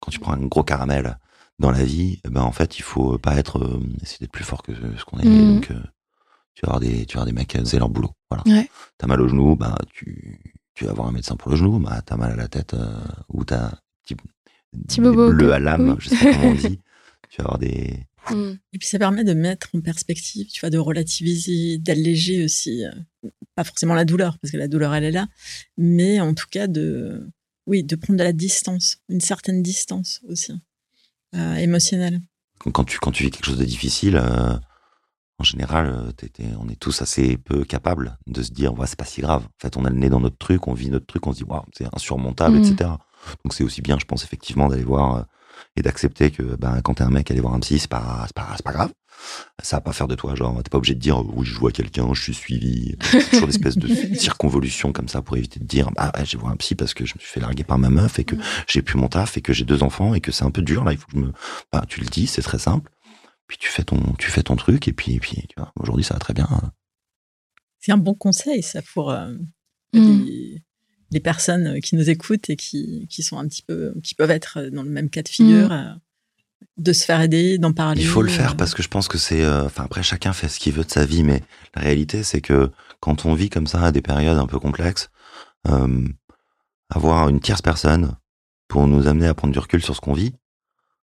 quand 0.00 0.10
tu 0.10 0.18
prends 0.18 0.32
un 0.32 0.44
gros 0.44 0.64
caramel 0.64 1.18
dans 1.60 1.70
la 1.70 1.84
vie, 1.84 2.20
eh 2.24 2.30
ben 2.30 2.40
en 2.40 2.52
fait, 2.52 2.78
il 2.78 2.82
faut 2.82 3.18
pas 3.18 3.36
être 3.36 3.58
euh, 3.58 3.80
essayer 4.02 4.18
d'être 4.20 4.32
plus 4.32 4.44
fort 4.44 4.62
que 4.62 4.72
ce 4.74 5.04
qu'on 5.04 5.18
est. 5.20 5.26
Mm. 5.26 5.54
Donc, 5.54 5.70
euh, 5.70 5.80
tu 6.54 6.62
vas 6.66 6.72
avoir 6.72 6.80
des, 6.80 7.06
tu 7.06 7.16
vas 7.16 7.22
avoir 7.22 7.26
des 7.26 7.32
mecs, 7.32 7.56
c'est 7.64 7.78
leur 7.78 7.90
boulot. 7.90 8.10
Voilà. 8.30 8.42
Ouais. 8.46 8.68
T'as 8.98 9.06
mal 9.06 9.20
au 9.20 9.28
genou, 9.28 9.56
bah 9.56 9.76
tu, 9.92 10.40
tu 10.74 10.86
vas 10.86 10.94
voir 10.94 11.08
un 11.08 11.12
médecin 11.12 11.36
pour 11.36 11.50
le 11.50 11.56
genou. 11.56 11.78
Bah 11.78 12.02
t'as 12.04 12.16
mal 12.16 12.32
à 12.32 12.36
la 12.36 12.48
tête 12.48 12.74
euh, 12.74 12.98
ou 13.28 13.44
t'as 13.44 13.72
petit, 14.02 14.16
Petit 14.86 15.00
bobo, 15.00 15.32
bleu 15.32 15.52
à 15.52 15.58
l'âme, 15.58 15.90
Oui. 15.90 15.96
je 15.98 16.08
sais 16.08 16.16
pas 16.16 16.32
comment 16.32 16.50
on 16.50 16.54
dit. 16.54 16.80
Tu 17.28 17.40
vas 17.42 17.44
avoir 17.44 17.58
des. 17.58 18.06
Et 18.72 18.78
puis 18.78 18.88
ça 18.88 18.98
permet 18.98 19.22
de 19.22 19.34
mettre 19.34 19.68
en 19.74 19.80
perspective, 19.80 20.48
tu 20.48 20.60
vois, 20.60 20.70
de 20.70 20.78
relativiser, 20.78 21.78
d'alléger 21.78 22.42
aussi, 22.44 22.84
euh, 22.84 23.30
pas 23.54 23.62
forcément 23.62 23.94
la 23.94 24.04
douleur, 24.04 24.36
parce 24.38 24.50
que 24.50 24.56
la 24.56 24.66
douleur 24.66 24.92
elle 24.94 25.04
est 25.04 25.10
là, 25.12 25.28
mais 25.76 26.20
en 26.20 26.34
tout 26.34 26.46
cas 26.50 26.66
de, 26.66 27.24
oui, 27.66 27.84
de 27.84 27.94
prendre 27.94 28.18
de 28.18 28.24
la 28.24 28.32
distance, 28.32 28.96
une 29.08 29.20
certaine 29.20 29.62
distance 29.62 30.20
aussi, 30.28 30.52
euh, 31.34 31.54
émotionnelle. 31.56 32.20
Quand 32.72 32.84
tu 32.84 32.98
quand 32.98 33.10
tu 33.12 33.24
vis 33.24 33.30
quelque 33.30 33.46
chose 33.46 33.58
de 33.58 33.64
difficile, 33.64 34.16
euh, 34.16 34.54
en 35.38 35.44
général, 35.44 35.86
euh, 35.86 36.56
on 36.58 36.68
est 36.68 36.78
tous 36.78 37.00
assez 37.00 37.38
peu 37.38 37.64
capables 37.64 38.18
de 38.26 38.42
se 38.42 38.50
dire, 38.52 38.78
ouais, 38.78 38.86
c'est 38.86 38.98
pas 38.98 39.06
si 39.06 39.22
grave. 39.22 39.44
En 39.44 39.60
fait, 39.62 39.76
on 39.78 39.84
a 39.86 39.90
le 39.90 39.96
nez 39.96 40.10
dans 40.10 40.20
notre 40.20 40.36
truc, 40.36 40.68
on 40.68 40.74
vit 40.74 40.90
notre 40.90 41.06
truc, 41.06 41.26
on 41.26 41.32
se 41.32 41.38
dit, 41.38 41.44
waouh, 41.44 41.64
c'est 41.72 41.86
insurmontable, 41.94 42.58
Mm. 42.58 42.64
etc. 42.64 42.90
Donc 43.44 43.54
c'est 43.54 43.64
aussi 43.64 43.80
bien, 43.80 43.98
je 43.98 44.04
pense, 44.04 44.24
effectivement, 44.24 44.68
d'aller 44.68 44.84
voir 44.84 45.16
euh, 45.16 45.22
et 45.80 45.82
d'accepter 45.82 46.30
que 46.30 46.42
ben, 46.42 46.80
quand 46.82 46.94
t'es 46.94 47.04
un 47.04 47.10
mec, 47.10 47.30
aller 47.30 47.40
voir 47.40 47.54
un 47.54 47.60
psy, 47.60 47.78
c'est 47.78 47.90
pas, 47.90 48.22
c'est 48.26 48.34
pas, 48.34 48.52
c'est 48.56 48.64
pas 48.64 48.72
grave. 48.72 48.92
Ça 49.62 49.76
va 49.76 49.80
pas 49.82 49.92
faire 49.92 50.08
de 50.08 50.14
toi, 50.14 50.34
genre, 50.34 50.62
t'es 50.62 50.70
pas 50.70 50.78
obligé 50.78 50.94
de 50.94 51.00
dire, 51.00 51.22
oui, 51.36 51.44
je 51.44 51.58
vois 51.58 51.72
quelqu'un, 51.72 52.12
je 52.14 52.22
suis 52.22 52.34
suivi. 52.34 52.96
C'est 53.02 53.30
toujours 53.30 53.46
l'espèce 53.48 53.76
de 53.76 53.88
circonvolution 54.14 54.92
comme 54.92 55.08
ça 55.08 55.20
pour 55.20 55.36
éviter 55.36 55.60
de 55.60 55.64
dire, 55.66 55.90
bah, 55.90 56.10
j'ai 56.24 56.38
voir 56.38 56.52
un 56.52 56.56
psy 56.56 56.74
parce 56.74 56.94
que 56.94 57.04
je 57.04 57.14
me 57.14 57.20
suis 57.20 57.28
fait 57.28 57.40
larguer 57.40 57.64
par 57.64 57.78
ma 57.78 57.90
meuf 57.90 58.18
et 58.18 58.24
que 58.24 58.36
j'ai 58.66 58.80
plus 58.80 58.96
mon 58.98 59.08
taf 59.08 59.36
et 59.36 59.42
que 59.42 59.52
j'ai 59.52 59.64
deux 59.64 59.82
enfants 59.82 60.14
et 60.14 60.20
que 60.20 60.32
c'est 60.32 60.44
un 60.44 60.50
peu 60.50 60.62
dur, 60.62 60.84
là, 60.84 60.92
il 60.92 60.98
faut 60.98 61.06
que 61.08 61.16
je 61.16 61.20
me, 61.20 61.32
bah, 61.72 61.84
tu 61.88 62.00
le 62.00 62.06
dis, 62.06 62.26
c'est 62.26 62.42
très 62.42 62.58
simple. 62.58 62.90
Puis 63.46 63.58
tu 63.58 63.68
fais 63.68 63.82
ton, 63.82 64.00
tu 64.18 64.30
fais 64.30 64.42
ton 64.42 64.56
truc 64.56 64.88
et 64.88 64.92
puis, 64.92 65.14
et 65.14 65.20
puis, 65.20 65.36
tu 65.48 65.54
vois, 65.58 65.72
aujourd'hui, 65.78 66.04
ça 66.04 66.14
va 66.14 66.20
très 66.20 66.34
bien. 66.34 66.48
C'est 67.78 67.92
un 67.92 67.98
bon 67.98 68.14
conseil, 68.14 68.62
ça, 68.62 68.80
pour 68.94 69.10
euh, 69.10 69.34
Mm. 69.92 69.98
les, 70.24 70.62
les 71.10 71.20
personnes 71.20 71.80
qui 71.80 71.96
nous 71.96 72.08
écoutent 72.08 72.50
et 72.50 72.56
qui, 72.56 73.06
qui 73.08 73.22
sont 73.22 73.38
un 73.38 73.46
petit 73.46 73.62
peu, 73.62 73.94
qui 74.02 74.14
peuvent 74.14 74.30
être 74.30 74.62
dans 74.72 74.82
le 74.82 74.90
même 74.90 75.10
cas 75.10 75.22
de 75.22 75.28
figure, 75.28 75.72
euh, 75.72 75.84
de 76.76 76.92
se 76.92 77.04
faire 77.04 77.20
aider, 77.20 77.58
d'en 77.58 77.72
parler. 77.72 78.00
Il 78.00 78.06
faut 78.06 78.22
le 78.22 78.28
faire 78.28 78.52
euh, 78.52 78.56
parce 78.56 78.74
que 78.74 78.82
je 78.82 78.88
pense 78.88 79.08
que 79.08 79.18
c'est, 79.18 79.42
euh, 79.42 79.64
enfin 79.64 79.84
après 79.84 80.02
chacun 80.02 80.32
fait 80.32 80.48
ce 80.48 80.58
qu'il 80.58 80.72
veut 80.72 80.84
de 80.84 80.90
sa 80.90 81.04
vie, 81.04 81.22
mais 81.22 81.42
la 81.74 81.82
réalité 81.82 82.22
c'est 82.22 82.40
que 82.40 82.70
quand 83.00 83.26
on 83.26 83.34
vit 83.34 83.50
comme 83.50 83.66
ça 83.66 83.82
à 83.82 83.92
des 83.92 84.02
périodes 84.02 84.38
un 84.38 84.46
peu 84.46 84.58
complexes, 84.58 85.10
euh, 85.68 86.06
avoir 86.90 87.28
une 87.28 87.40
tierce 87.40 87.62
personne 87.62 88.16
pour 88.68 88.86
nous 88.86 89.06
amener 89.06 89.26
à 89.26 89.34
prendre 89.34 89.52
du 89.52 89.58
recul 89.58 89.82
sur 89.82 89.96
ce 89.96 90.00
qu'on 90.00 90.12
vit, 90.12 90.34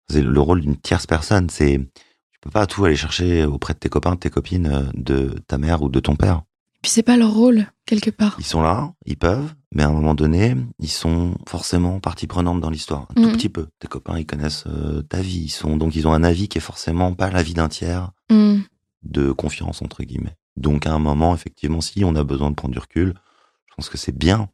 c'est 0.10 0.22
le 0.22 0.40
rôle 0.40 0.62
d'une 0.62 0.78
tierce 0.78 1.06
personne. 1.06 1.50
C'est, 1.50 1.78
tu 1.78 2.40
peux 2.42 2.50
pas 2.50 2.66
tout 2.66 2.84
aller 2.86 2.96
chercher 2.96 3.46
auprès 3.46 3.74
de 3.74 3.80
tes 3.80 3.90
copains, 3.90 4.16
de 4.16 4.20
tes 4.20 4.30
copines, 4.30 4.68
euh, 4.68 4.84
de 4.94 5.36
ta 5.48 5.58
mère 5.58 5.82
ou 5.82 5.90
de 5.90 6.00
ton 6.00 6.16
père. 6.16 6.44
Puis 6.82 6.92
c'est 6.92 7.04
pas 7.04 7.18
leur 7.18 7.34
rôle, 7.34 7.68
quelque 7.86 8.10
part. 8.10 8.36
Ils 8.40 8.46
sont 8.46 8.62
là, 8.62 8.94
ils 9.06 9.18
peuvent, 9.18 9.54
mais 9.74 9.84
à 9.84 9.88
un 9.88 9.92
moment 9.92 10.16
donné, 10.16 10.56
ils 10.80 10.90
sont 10.90 11.36
forcément 11.48 12.00
partie 12.00 12.28
prenante 12.28 12.62
dans 12.62 12.70
l'histoire, 12.70 13.08
un 13.12 13.14
tout 13.22 13.28
Mhm. 13.30 13.32
petit 13.34 13.50
peu. 13.50 13.68
Tes 13.80 13.88
copains, 13.88 14.18
ils 14.18 14.26
connaissent 14.26 14.66
euh, 14.68 15.02
ta 15.04 15.22
vie, 15.22 15.40
ils 15.46 15.50
sont 15.50 15.78
donc 15.78 15.96
ils 15.96 16.08
ont 16.08 16.14
un 16.14 16.24
avis 16.24 16.48
qui 16.48 16.58
est 16.58 16.62
forcément 16.62 17.14
pas 17.14 17.30
l'avis 17.30 17.54
d'un 17.54 17.70
tiers 17.70 18.12
Mm. 18.32 18.60
de 19.04 19.32
confiance 19.32 19.82
entre 19.82 20.04
guillemets. 20.04 20.36
Donc 20.56 20.86
à 20.88 20.94
un 20.94 21.00
moment, 21.00 21.34
effectivement, 21.36 21.82
si 21.82 22.04
on 22.04 22.16
a 22.16 22.24
besoin 22.24 22.50
de 22.50 22.56
prendre 22.56 22.74
du 22.74 22.80
recul, 22.80 23.14
je 23.70 23.74
pense 23.76 23.90
que 23.90 23.98
c'est 23.98 24.18
bien 24.18 24.50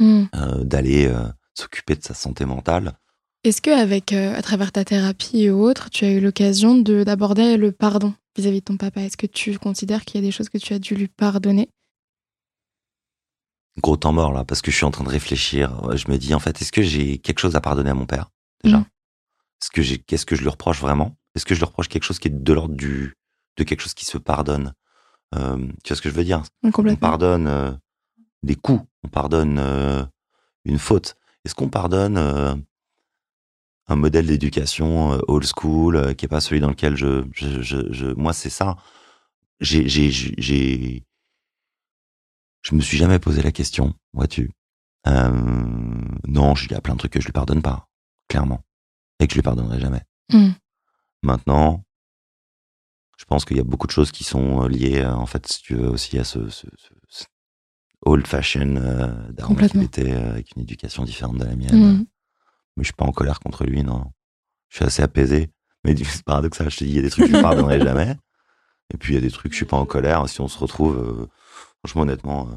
Mm. 0.00 0.24
euh, 0.34 0.64
d'aller 0.64 1.06
euh, 1.06 1.26
s'occuper 1.54 1.94
de 1.96 2.02
sa 2.02 2.12
santé 2.14 2.44
mentale. 2.44 2.98
Est-ce 3.44 3.62
que 3.62 3.70
avec, 3.70 4.12
à 4.12 4.42
travers 4.42 4.72
ta 4.72 4.84
thérapie 4.84 5.42
et 5.44 5.50
autres, 5.50 5.88
tu 5.88 6.04
as 6.04 6.10
eu 6.10 6.20
l'occasion 6.20 6.76
de 6.76 7.04
d'aborder 7.04 7.56
le 7.56 7.70
pardon 7.70 8.12
vis-à-vis 8.36 8.58
de 8.60 8.64
ton 8.64 8.76
papa? 8.76 9.02
Est-ce 9.02 9.16
que 9.16 9.26
tu 9.26 9.56
considères 9.58 10.04
qu'il 10.04 10.20
y 10.20 10.24
a 10.24 10.26
des 10.26 10.32
choses 10.32 10.48
que 10.48 10.58
tu 10.58 10.74
as 10.74 10.78
dû 10.80 10.94
lui 10.96 11.06
pardonner? 11.08 11.68
Gros 13.82 13.96
temps 13.96 14.12
mort 14.12 14.32
là, 14.32 14.44
parce 14.44 14.62
que 14.62 14.70
je 14.70 14.76
suis 14.76 14.84
en 14.86 14.90
train 14.90 15.04
de 15.04 15.08
réfléchir. 15.10 15.94
Je 15.96 16.10
me 16.10 16.16
dis 16.16 16.34
en 16.34 16.38
fait, 16.38 16.60
est-ce 16.62 16.72
que 16.72 16.82
j'ai 16.82 17.18
quelque 17.18 17.38
chose 17.40 17.56
à 17.56 17.60
pardonner 17.60 17.90
à 17.90 17.94
mon 17.94 18.06
père 18.06 18.30
déjà? 18.64 18.78
Mhm. 18.78 18.84
Est-ce 19.62 19.70
que 19.70 19.82
j'ai, 19.82 19.98
qu'est-ce 19.98 20.26
que 20.26 20.36
je 20.36 20.42
lui 20.42 20.48
reproche 20.50 20.80
vraiment? 20.80 21.16
Est-ce 21.34 21.44
que 21.46 21.54
je 21.54 21.60
lui 21.60 21.66
reproche 21.66 21.88
quelque 21.88 22.04
chose 22.04 22.18
qui 22.18 22.28
est 22.28 22.30
de 22.30 22.52
l'ordre 22.52 22.74
du, 22.74 23.14
de 23.56 23.64
quelque 23.64 23.80
chose 23.80 23.94
qui 23.94 24.04
se 24.06 24.18
pardonne? 24.18 24.72
Euh, 25.34 25.56
Tu 25.82 25.88
vois 25.88 25.96
ce 25.96 26.02
que 26.02 26.08
je 26.10 26.14
veux 26.14 26.24
dire? 26.24 26.42
On 26.92 26.96
pardonne 26.96 27.46
euh, 27.48 27.72
des 28.42 28.54
coups, 28.54 28.84
on 29.04 29.08
pardonne 29.08 29.58
euh, 29.58 30.04
une 30.64 30.78
faute. 30.78 31.16
Est-ce 31.44 31.54
qu'on 31.54 31.68
pardonne 31.68 32.16
euh, 32.16 32.54
un 33.88 33.96
modèle 33.96 34.26
d'éducation 34.26 35.20
old 35.28 35.44
school 35.46 36.14
qui 36.16 36.24
est 36.24 36.28
pas 36.28 36.40
celui 36.40 36.60
dans 36.60 36.70
lequel 36.70 36.96
je, 36.96 37.24
je, 37.32 37.62
je, 37.62 37.92
je- 37.92 38.06
moi 38.14 38.32
c'est 38.32 38.50
ça. 38.50 38.76
J'ai, 39.60 39.88
j'ai, 39.88 40.10
j'ai- 40.10 41.04
je 42.68 42.74
me 42.74 42.80
suis 42.80 42.96
jamais 42.96 43.18
posé 43.20 43.42
la 43.42 43.52
question, 43.52 43.94
vois-tu. 44.12 44.50
Euh, 45.06 45.30
non, 46.26 46.54
il 46.54 46.72
y 46.72 46.74
a 46.74 46.80
plein 46.80 46.94
de 46.94 46.98
trucs 46.98 47.12
que 47.12 47.20
je 47.20 47.26
lui 47.26 47.32
pardonne 47.32 47.62
pas, 47.62 47.86
clairement. 48.28 48.60
et 49.20 49.26
que 49.26 49.32
je 49.32 49.38
lui 49.38 49.42
pardonnerai 49.42 49.78
jamais. 49.80 50.02
Mm. 50.32 50.50
Maintenant, 51.22 51.84
je 53.18 53.24
pense 53.24 53.44
qu'il 53.44 53.56
y 53.56 53.60
a 53.60 53.64
beaucoup 53.64 53.86
de 53.86 53.92
choses 53.92 54.10
qui 54.10 54.24
sont 54.24 54.64
euh, 54.64 54.68
liées, 54.68 54.98
euh, 55.02 55.14
en 55.14 55.26
fait, 55.26 55.46
si 55.46 55.62
tu 55.62 55.74
veux, 55.76 55.88
aussi 55.88 56.18
à 56.18 56.24
ce, 56.24 56.48
ce, 56.48 56.66
ce- 56.76 56.94
ce 57.08 57.24
old 58.04 58.26
fashion 58.26 58.76
euh, 58.76 59.26
qu'il 59.32 59.44
Complètement. 59.44 59.82
était 59.82 60.12
euh, 60.12 60.30
avec 60.32 60.54
une 60.56 60.62
éducation 60.62 61.04
différente 61.04 61.38
de 61.38 61.44
la 61.44 61.54
mienne. 61.56 61.98
Mm. 62.00 62.06
Mais 62.76 62.82
je 62.82 62.86
suis 62.88 62.94
pas 62.94 63.06
en 63.06 63.12
colère 63.12 63.40
contre 63.40 63.64
lui, 63.64 63.82
non. 63.84 64.04
Je 64.70 64.76
suis 64.78 64.84
assez 64.84 65.02
apaisé. 65.02 65.50
Mais 65.84 65.94
c'est 65.96 66.24
paradoxal, 66.24 66.68
je 66.70 66.78
te 66.78 66.84
dis, 66.84 66.90
il 66.90 66.96
y 66.96 66.98
a 66.98 67.02
des 67.02 67.10
trucs 67.10 67.26
que 67.26 67.30
je 67.32 67.36
ne 67.36 67.42
pardonnerai 67.42 67.80
jamais. 67.84 68.16
Et 68.92 68.96
puis 68.98 69.12
il 69.12 69.14
y 69.14 69.18
a 69.18 69.22
des 69.22 69.30
trucs, 69.30 69.52
je 69.52 69.56
suis 69.56 69.64
pas 69.66 69.76
en 69.76 69.86
colère. 69.86 70.28
Si 70.28 70.40
on 70.40 70.48
se 70.48 70.58
retrouve, 70.58 71.28
franchement, 71.84 72.02
honnêtement, 72.02 72.48
euh, 72.48 72.54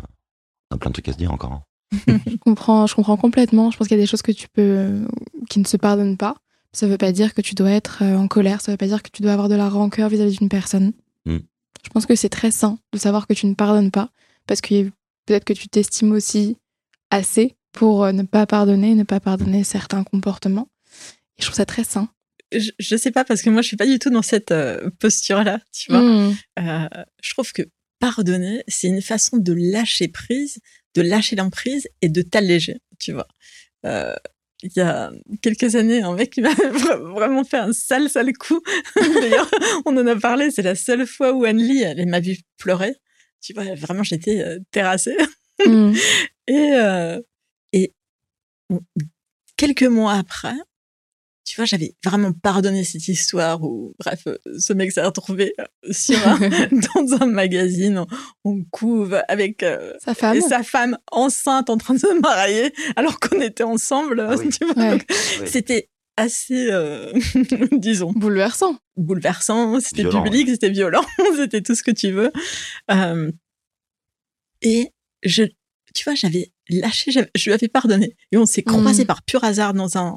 on 0.72 0.76
a 0.76 0.80
plein 0.80 0.90
de 0.90 0.94
trucs 0.94 1.10
à 1.10 1.14
se 1.14 1.18
dire 1.18 1.32
encore. 1.32 1.52
hein. 1.54 1.64
Je 2.28 2.36
comprends, 2.38 2.86
je 2.86 2.94
comprends 2.94 3.18
complètement. 3.18 3.72
Je 3.72 3.78
pense 3.78 3.88
qu'il 3.88 3.98
y 3.98 4.00
a 4.00 4.04
des 4.04 4.08
choses 4.08 4.22
que 4.22 4.32
tu 4.32 4.48
peux, 4.48 5.08
qui 5.50 5.60
ne 5.60 5.66
se 5.66 5.78
pardonnent 5.78 6.18
pas. 6.18 6.36
Ça 6.72 6.88
veut 6.88 6.98
pas 7.00 7.12
dire 7.12 7.34
que 7.34 7.42
tu 7.42 7.56
dois 7.56 7.72
être 7.72 8.04
euh, 8.04 8.16
en 8.16 8.28
colère. 8.28 8.62
Ça 8.62 8.72
veut 8.72 8.78
pas 8.78 8.86
dire 8.86 9.02
que 9.02 9.10
tu 9.10 9.24
dois 9.24 9.34
avoir 9.34 9.50
de 9.50 9.56
la 9.56 9.70
rancœur 9.70 10.08
vis-à-vis 10.10 10.38
d'une 10.38 10.50
personne. 10.50 10.94
Mm. 11.26 11.38
Je 11.84 11.90
pense 11.90 12.06
que 12.06 12.14
c'est 12.16 12.30
très 12.30 12.52
sain 12.52 12.78
de 12.94 13.00
savoir 13.00 13.26
que 13.26 13.34
tu 13.34 13.48
ne 13.48 13.56
pardonnes 13.56 13.90
pas, 13.90 14.10
parce 14.46 14.62
que 14.62 14.84
peut-être 15.26 15.46
que 15.46 15.54
tu 15.54 15.68
t'estimes 15.68 16.12
aussi 16.12 16.58
assez 17.10 17.56
pour 17.72 18.04
euh, 18.04 18.12
ne 18.12 18.22
pas 18.24 18.46
pardonner, 18.46 18.94
ne 18.94 19.04
pas 19.04 19.20
pardonner 19.20 19.64
certains 19.64 20.04
comportements. 20.04 20.70
Et 21.38 21.42
je 21.42 21.46
trouve 21.46 21.56
ça 21.56 21.66
très 21.66 21.84
sain. 21.84 22.10
Je, 22.52 22.72
je 22.78 22.96
sais 22.98 23.12
pas 23.12 23.24
parce 23.26 23.42
que 23.42 23.50
moi 23.50 23.62
je 23.62 23.68
suis 23.68 23.78
pas 23.78 23.86
du 23.86 23.98
tout 24.00 24.10
dans 24.10 24.22
cette 24.24 24.52
euh, 24.52 24.90
posture-là, 25.00 25.60
tu 25.72 25.92
vois. 25.92 26.02
Mm. 26.02 26.36
Euh, 26.60 26.88
je 27.24 27.34
trouve 27.34 27.52
que 27.52 27.64
pardonner, 28.00 28.64
c'est 28.68 28.88
une 28.88 29.02
façon 29.02 29.38
de 29.38 29.54
lâcher 29.54 30.08
prise, 30.08 30.60
de 30.96 31.02
lâcher 31.02 31.36
l'emprise 31.36 31.88
et 32.02 32.10
de 32.10 32.22
t'alléger, 32.22 32.78
tu 33.00 33.12
vois. 33.14 33.28
Euh, 33.86 34.16
il 34.62 34.72
y 34.76 34.82
a 34.82 35.12
quelques 35.42 35.76
années, 35.76 36.02
un 36.02 36.14
mec 36.16 36.32
qui 36.32 36.42
m'a 36.42 36.54
vra- 36.54 37.14
vraiment 37.14 37.44
fait 37.44 37.58
un 37.58 37.72
sale, 37.72 38.10
sale 38.10 38.34
coup. 38.34 38.62
D'ailleurs, 38.96 39.50
on 39.86 39.96
en 39.98 40.06
a 40.08 40.16
parlé, 40.16 40.52
c'est 40.52 40.62
la 40.62 40.76
seule 40.76 41.08
fois 41.08 41.32
où 41.34 41.46
Anne-Lee, 41.46 41.84
elle 41.84 42.06
m'a 42.08 42.20
vu 42.20 42.38
pleurer. 42.58 42.96
Tu 43.42 43.54
vois, 43.54 43.74
vraiment, 43.76 44.04
j'étais 44.04 44.42
euh, 44.42 44.60
terrassée. 44.72 45.16
Mm. 45.66 45.94
Et, 46.48 46.72
euh, 46.74 47.22
et 47.74 47.94
quelques 49.56 49.84
mois 49.84 50.14
après, 50.16 50.56
tu 51.50 51.56
vois, 51.56 51.66
j'avais 51.66 51.96
vraiment 52.06 52.32
pardonné 52.32 52.84
cette 52.84 53.08
histoire 53.08 53.64
où, 53.64 53.96
bref, 53.98 54.22
euh, 54.28 54.38
ce 54.60 54.72
mec 54.74 54.92
s'est 54.92 55.02
retrouvé 55.04 55.56
euh, 55.60 55.64
sur 55.92 56.16
un- 56.28 56.38
dans 56.96 57.24
un 57.24 57.26
magazine 57.26 57.98
en, 57.98 58.08
en 58.44 58.60
couve 58.70 59.20
avec 59.28 59.64
euh, 59.64 59.94
Sa 60.06 60.14
femme. 60.14 60.40
sa 60.42 60.62
femme 60.62 60.98
enceinte 61.12 61.72
en 61.72 61.78
train 61.78 61.96
de 61.96 62.00
se 62.00 62.20
marier 62.22 62.72
alors 62.96 63.20
qu'on 63.20 63.42
était 63.42 63.64
ensemble. 63.64 64.20
Ah 64.20 64.36
oui. 64.38 64.50
Ouais. 64.78 65.00
C'était 65.48 65.90
assez, 66.18 66.68
euh, 66.70 67.12
disons, 67.72 68.12
Bouleversant. 68.12 68.78
bouleversant, 68.96 69.80
c'était 69.80 70.04
public, 70.08 70.50
c'était 70.50 70.70
violent, 70.70 71.06
c'était 71.36 71.62
tout 71.62 71.74
ce 71.74 71.82
que 71.82 71.92
tu 71.92 72.12
veux. 72.12 72.32
Euh, 72.92 73.32
et 74.62 74.90
je, 75.24 75.44
tu 75.96 76.04
vois, 76.04 76.14
j'avais 76.16 76.52
lâché, 76.70 77.12
je 77.12 77.22
lui 77.46 77.54
avais 77.54 77.68
pardonné. 77.68 78.16
Et 78.32 78.38
on 78.38 78.46
s'est 78.46 78.64
croisés 78.64 79.04
Mm. 79.04 79.08
par 79.08 79.24
pur 79.24 79.44
hasard 79.44 79.74
dans 79.74 79.98
un, 79.98 80.16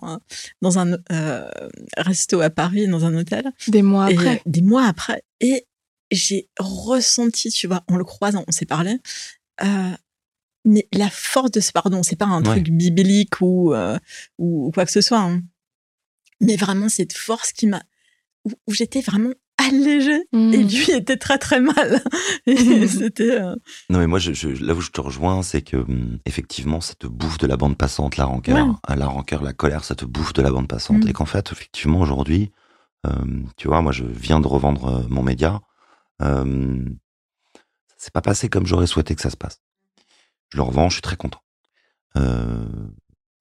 dans 0.61 0.79
un 0.79 0.99
euh, 1.11 1.49
resto 1.97 2.41
à 2.41 2.51
Paris, 2.51 2.87
dans 2.89 3.05
un 3.05 3.15
hôtel. 3.17 3.51
Des 3.69 3.83
mois 3.83 4.11
Et, 4.11 4.15
après. 4.15 4.37
euh, 4.37 4.41
des 4.47 4.63
mois 4.63 4.85
après. 4.87 5.23
Et 5.41 5.67
j'ai 6.11 6.49
ressenti, 6.59 7.51
tu 7.51 7.67
vois, 7.67 7.83
en 7.89 7.97
le 7.97 8.05
croisant, 8.05 8.45
on 8.47 8.53
s'est 8.53 8.67
parlé, 8.67 8.99
euh, 9.63 9.91
mais 10.65 10.87
la 10.93 11.09
force 11.11 11.51
de 11.51 11.61
ce 11.61 11.73
pardon, 11.73 12.03
c'est 12.03 12.17
pas 12.17 12.27
un 12.27 12.43
Ouais. 12.45 12.51
truc 12.51 12.69
biblique 12.71 13.41
ou, 13.41 13.73
euh, 13.75 13.99
ou 14.39 14.71
quoi 14.75 14.85
que 14.85 14.93
ce 14.93 15.01
soit, 15.01 15.21
hein. 15.21 15.43
mais 16.41 16.57
vraiment 16.57 16.89
cette 16.89 17.15
force 17.15 17.53
qui 17.53 17.67
m'a, 17.67 17.83
où, 18.45 18.51
où 18.67 18.73
j'étais 18.75 19.01
vraiment 19.01 19.33
allégée 19.69 20.23
Mm. 20.33 20.53
et 20.55 20.63
lui 20.65 20.91
était 20.93 21.17
très 21.17 21.39
très 21.39 21.61
mal. 21.61 22.03
Et 22.47 22.87
c'était, 22.89 23.41
euh, 23.41 23.55
Non, 23.91 23.99
mais 23.99 24.07
moi, 24.07 24.19
je, 24.19 24.33
je- 24.33 24.49
là 24.65 24.75
où 24.75 24.81
je 24.81 24.91
te 24.91 25.01
rejoins, 25.01 25.43
c'est 25.43 25.63
que 25.63 25.77
hum, 25.77 26.19
effectivement, 26.27 26.81
ça 26.81 26.95
te 26.95 27.07
bouffe 27.07 27.39
de 27.39 27.47
la 27.47 27.57
bande 27.57 27.77
passante, 27.77 28.17
la 28.17 28.25
rancœur. 28.25 28.67
Ouais. 28.67 28.73
Ah, 28.87 28.97
La 28.97 29.07
rancœur, 29.07 29.43
la 29.43 29.53
colère, 29.53 29.85
ça 29.85 29.95
te 29.95 30.05
bouffe 30.05 30.33
de 30.33 30.43
la 30.43 30.51
bande 30.51 30.69
passante. 30.69 31.05
Mm. 31.05 31.09
Et 31.09 31.13
qu'en 31.13 31.27
fait, 31.27 31.53
effectivement, 31.53 32.01
aujourd'hui, 32.01 32.51
euh, 33.07 33.11
tu 33.57 33.69
vois, 33.69 33.83
moi, 33.83 33.93
je 33.93 34.05
viens 34.05 34.41
de 34.41 34.47
revendre 34.47 34.87
euh, 34.87 35.03
mon 35.09 35.23
média. 35.23 35.61
Euh, 36.23 36.85
ça 37.89 38.07
s'est 38.07 38.11
pas 38.13 38.21
passé 38.23 38.49
comme 38.49 38.67
j'aurais 38.67 38.87
souhaité 38.87 39.15
que 39.15 39.23
ça 39.23 39.31
se 39.31 39.37
passe. 39.37 39.61
Je 40.51 40.57
le 40.57 40.63
revends, 40.63 40.89
je 40.89 40.95
suis 40.95 41.03
très 41.03 41.17
content. 41.17 41.41
Euh, 42.17 42.65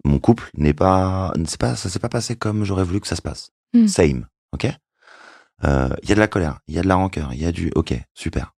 mon 0.06 0.18
couple 0.20 0.50
n'est 0.56 0.74
pas, 0.74 1.34
c'est 1.46 1.60
pas, 1.60 1.76
ça 1.76 1.90
s'est 1.90 2.00
pas 2.00 2.10
passé 2.10 2.36
comme 2.36 2.64
j'aurais 2.64 2.84
voulu 2.84 3.00
que 3.02 3.08
ça 3.08 3.16
se 3.16 3.22
passe. 3.22 3.52
Mm. 3.74 3.88
Same, 3.88 4.28
ok? 4.54 4.68
Euh, 5.64 5.90
Il 6.04 6.10
y 6.10 6.12
a 6.12 6.16
de 6.16 6.20
la 6.20 6.28
colère, 6.28 6.60
il 6.68 6.76
y 6.76 6.80
a 6.80 6.82
de 6.82 6.88
la 6.88 6.96
rancœur, 6.96 7.34
il 7.34 7.42
y 7.42 7.46
a 7.46 7.52
du, 7.52 7.72
ok, 7.76 7.94
super. 8.14 8.54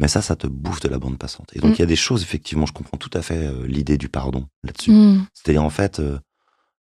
Mais 0.00 0.08
ça, 0.08 0.22
ça 0.22 0.36
te 0.36 0.46
bouffe 0.46 0.80
de 0.80 0.88
la 0.88 0.98
bande 0.98 1.18
passante. 1.18 1.50
Et 1.54 1.58
donc, 1.60 1.72
Mm. 1.72 1.74
il 1.74 1.78
y 1.80 1.82
a 1.82 1.86
des 1.86 1.96
choses, 1.96 2.22
effectivement, 2.22 2.66
je 2.66 2.72
comprends 2.72 2.96
tout 2.98 3.10
à 3.14 3.22
fait 3.22 3.46
euh, 3.48 3.66
l'idée 3.66 3.98
du 3.98 4.08
pardon 4.08 4.48
là-dessus. 4.64 4.92
Mm. 4.92 5.26
C'est-à-dire, 5.34 5.62
en 5.64 5.70
fait, 5.70 5.98
euh, 6.00 6.18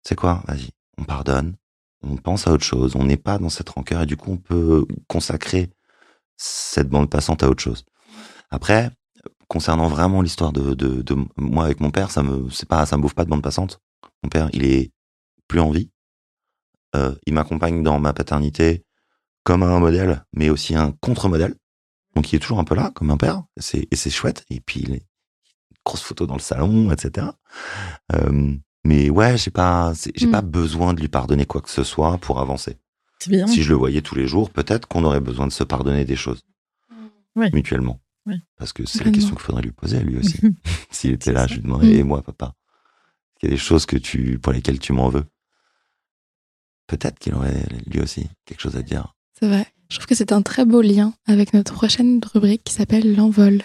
c'est 0.02 0.14
quoi? 0.16 0.42
Vas-y, 0.46 0.70
on 0.98 1.04
pardonne, 1.04 1.56
on 2.02 2.16
pense 2.16 2.46
à 2.46 2.52
autre 2.52 2.64
chose, 2.64 2.94
on 2.96 3.04
n'est 3.04 3.16
pas 3.16 3.38
dans 3.38 3.48
cette 3.48 3.68
rancœur 3.70 4.02
et 4.02 4.06
du 4.06 4.16
coup, 4.16 4.32
on 4.32 4.36
peut 4.36 4.86
consacrer 5.08 5.70
cette 6.36 6.88
bande 6.88 7.08
passante 7.10 7.42
à 7.42 7.48
autre 7.48 7.62
chose. 7.62 7.84
Après, 8.50 8.90
concernant 9.48 9.88
vraiment 9.88 10.22
l'histoire 10.22 10.52
de, 10.52 10.74
de, 10.74 11.02
de 11.02 11.16
moi 11.36 11.64
avec 11.64 11.80
mon 11.80 11.90
père, 11.90 12.10
ça 12.10 12.22
me, 12.22 12.50
c'est 12.50 12.68
pas, 12.68 12.84
ça 12.86 12.96
me 12.96 13.02
bouffe 13.02 13.14
pas 13.14 13.24
de 13.24 13.30
bande 13.30 13.42
passante. 13.42 13.80
Mon 14.22 14.28
père, 14.28 14.50
il 14.52 14.64
est 14.64 14.92
plus 15.48 15.60
en 15.60 15.70
vie. 15.70 15.90
Euh, 16.94 17.14
il 17.26 17.34
m'accompagne 17.34 17.82
dans 17.82 17.98
ma 17.98 18.12
paternité 18.12 18.84
comme 19.46 19.62
un 19.62 19.78
modèle, 19.78 20.24
mais 20.32 20.50
aussi 20.50 20.74
un 20.74 20.90
contre-modèle. 20.90 21.54
Donc, 22.16 22.32
il 22.32 22.36
est 22.36 22.40
toujours 22.40 22.58
un 22.58 22.64
peu 22.64 22.74
là, 22.74 22.90
comme 22.96 23.12
un 23.12 23.16
père. 23.16 23.44
Et 23.72 23.94
c'est 23.96 24.10
chouette. 24.10 24.44
Et 24.50 24.60
puis, 24.60 24.80
il 24.80 24.94
est 24.94 25.06
grosse 25.84 26.02
photo 26.02 26.26
dans 26.26 26.34
le 26.34 26.40
salon, 26.40 26.90
etc. 26.90 27.28
Euh, 28.12 28.52
mais 28.84 29.08
ouais, 29.08 29.38
j'ai 29.38 29.52
pas, 29.52 29.92
j'ai 30.16 30.26
pas 30.26 30.42
besoin 30.42 30.94
de 30.94 31.00
lui 31.00 31.06
pardonner 31.06 31.46
quoi 31.46 31.60
que 31.60 31.70
ce 31.70 31.84
soit 31.84 32.18
pour 32.18 32.40
avancer. 32.40 32.76
c'est 33.20 33.30
bien. 33.30 33.46
Si 33.46 33.62
je 33.62 33.68
le 33.68 33.76
voyais 33.76 34.02
tous 34.02 34.16
les 34.16 34.26
jours, 34.26 34.50
peut-être 34.50 34.88
qu'on 34.88 35.04
aurait 35.04 35.20
besoin 35.20 35.46
de 35.46 35.52
se 35.52 35.62
pardonner 35.62 36.04
des 36.04 36.16
choses. 36.16 36.42
Ouais. 37.36 37.50
Mutuellement. 37.52 38.00
Ouais. 38.26 38.40
Parce 38.56 38.72
que 38.72 38.84
c'est 38.84 39.04
la 39.04 39.12
question 39.12 39.36
qu'il 39.36 39.44
faudrait 39.44 39.62
lui 39.62 39.70
poser 39.70 39.98
à 39.98 40.02
lui 40.02 40.16
aussi. 40.16 40.40
S'il 40.90 41.12
était 41.12 41.32
là, 41.32 41.42
ça. 41.42 41.46
je 41.46 41.54
lui 41.54 41.62
demanderais, 41.62 41.86
Mm. 41.94 42.00
et 42.00 42.02
moi, 42.02 42.22
papa, 42.22 42.54
qu'il 43.38 43.48
y 43.48 43.52
a 43.52 43.54
des 43.54 43.62
choses 43.62 43.86
que 43.86 43.96
tu, 43.96 44.40
pour 44.40 44.52
lesquelles 44.52 44.80
tu 44.80 44.92
m'en 44.92 45.08
veux? 45.08 45.24
Peut-être 46.88 47.18
qu'il 47.20 47.34
aurait 47.34 47.64
lui 47.86 48.00
aussi 48.00 48.28
quelque 48.44 48.60
chose 48.60 48.76
à 48.76 48.82
dire. 48.82 49.15
C'est 49.38 49.48
vrai. 49.48 49.66
Je 49.90 49.96
trouve 49.96 50.06
que 50.06 50.14
c'est 50.14 50.32
un 50.32 50.40
très 50.40 50.64
beau 50.64 50.80
lien 50.80 51.12
avec 51.26 51.52
notre 51.52 51.74
prochaine 51.74 52.20
rubrique 52.32 52.64
qui 52.64 52.72
s'appelle 52.72 53.14
l'envol. 53.14 53.62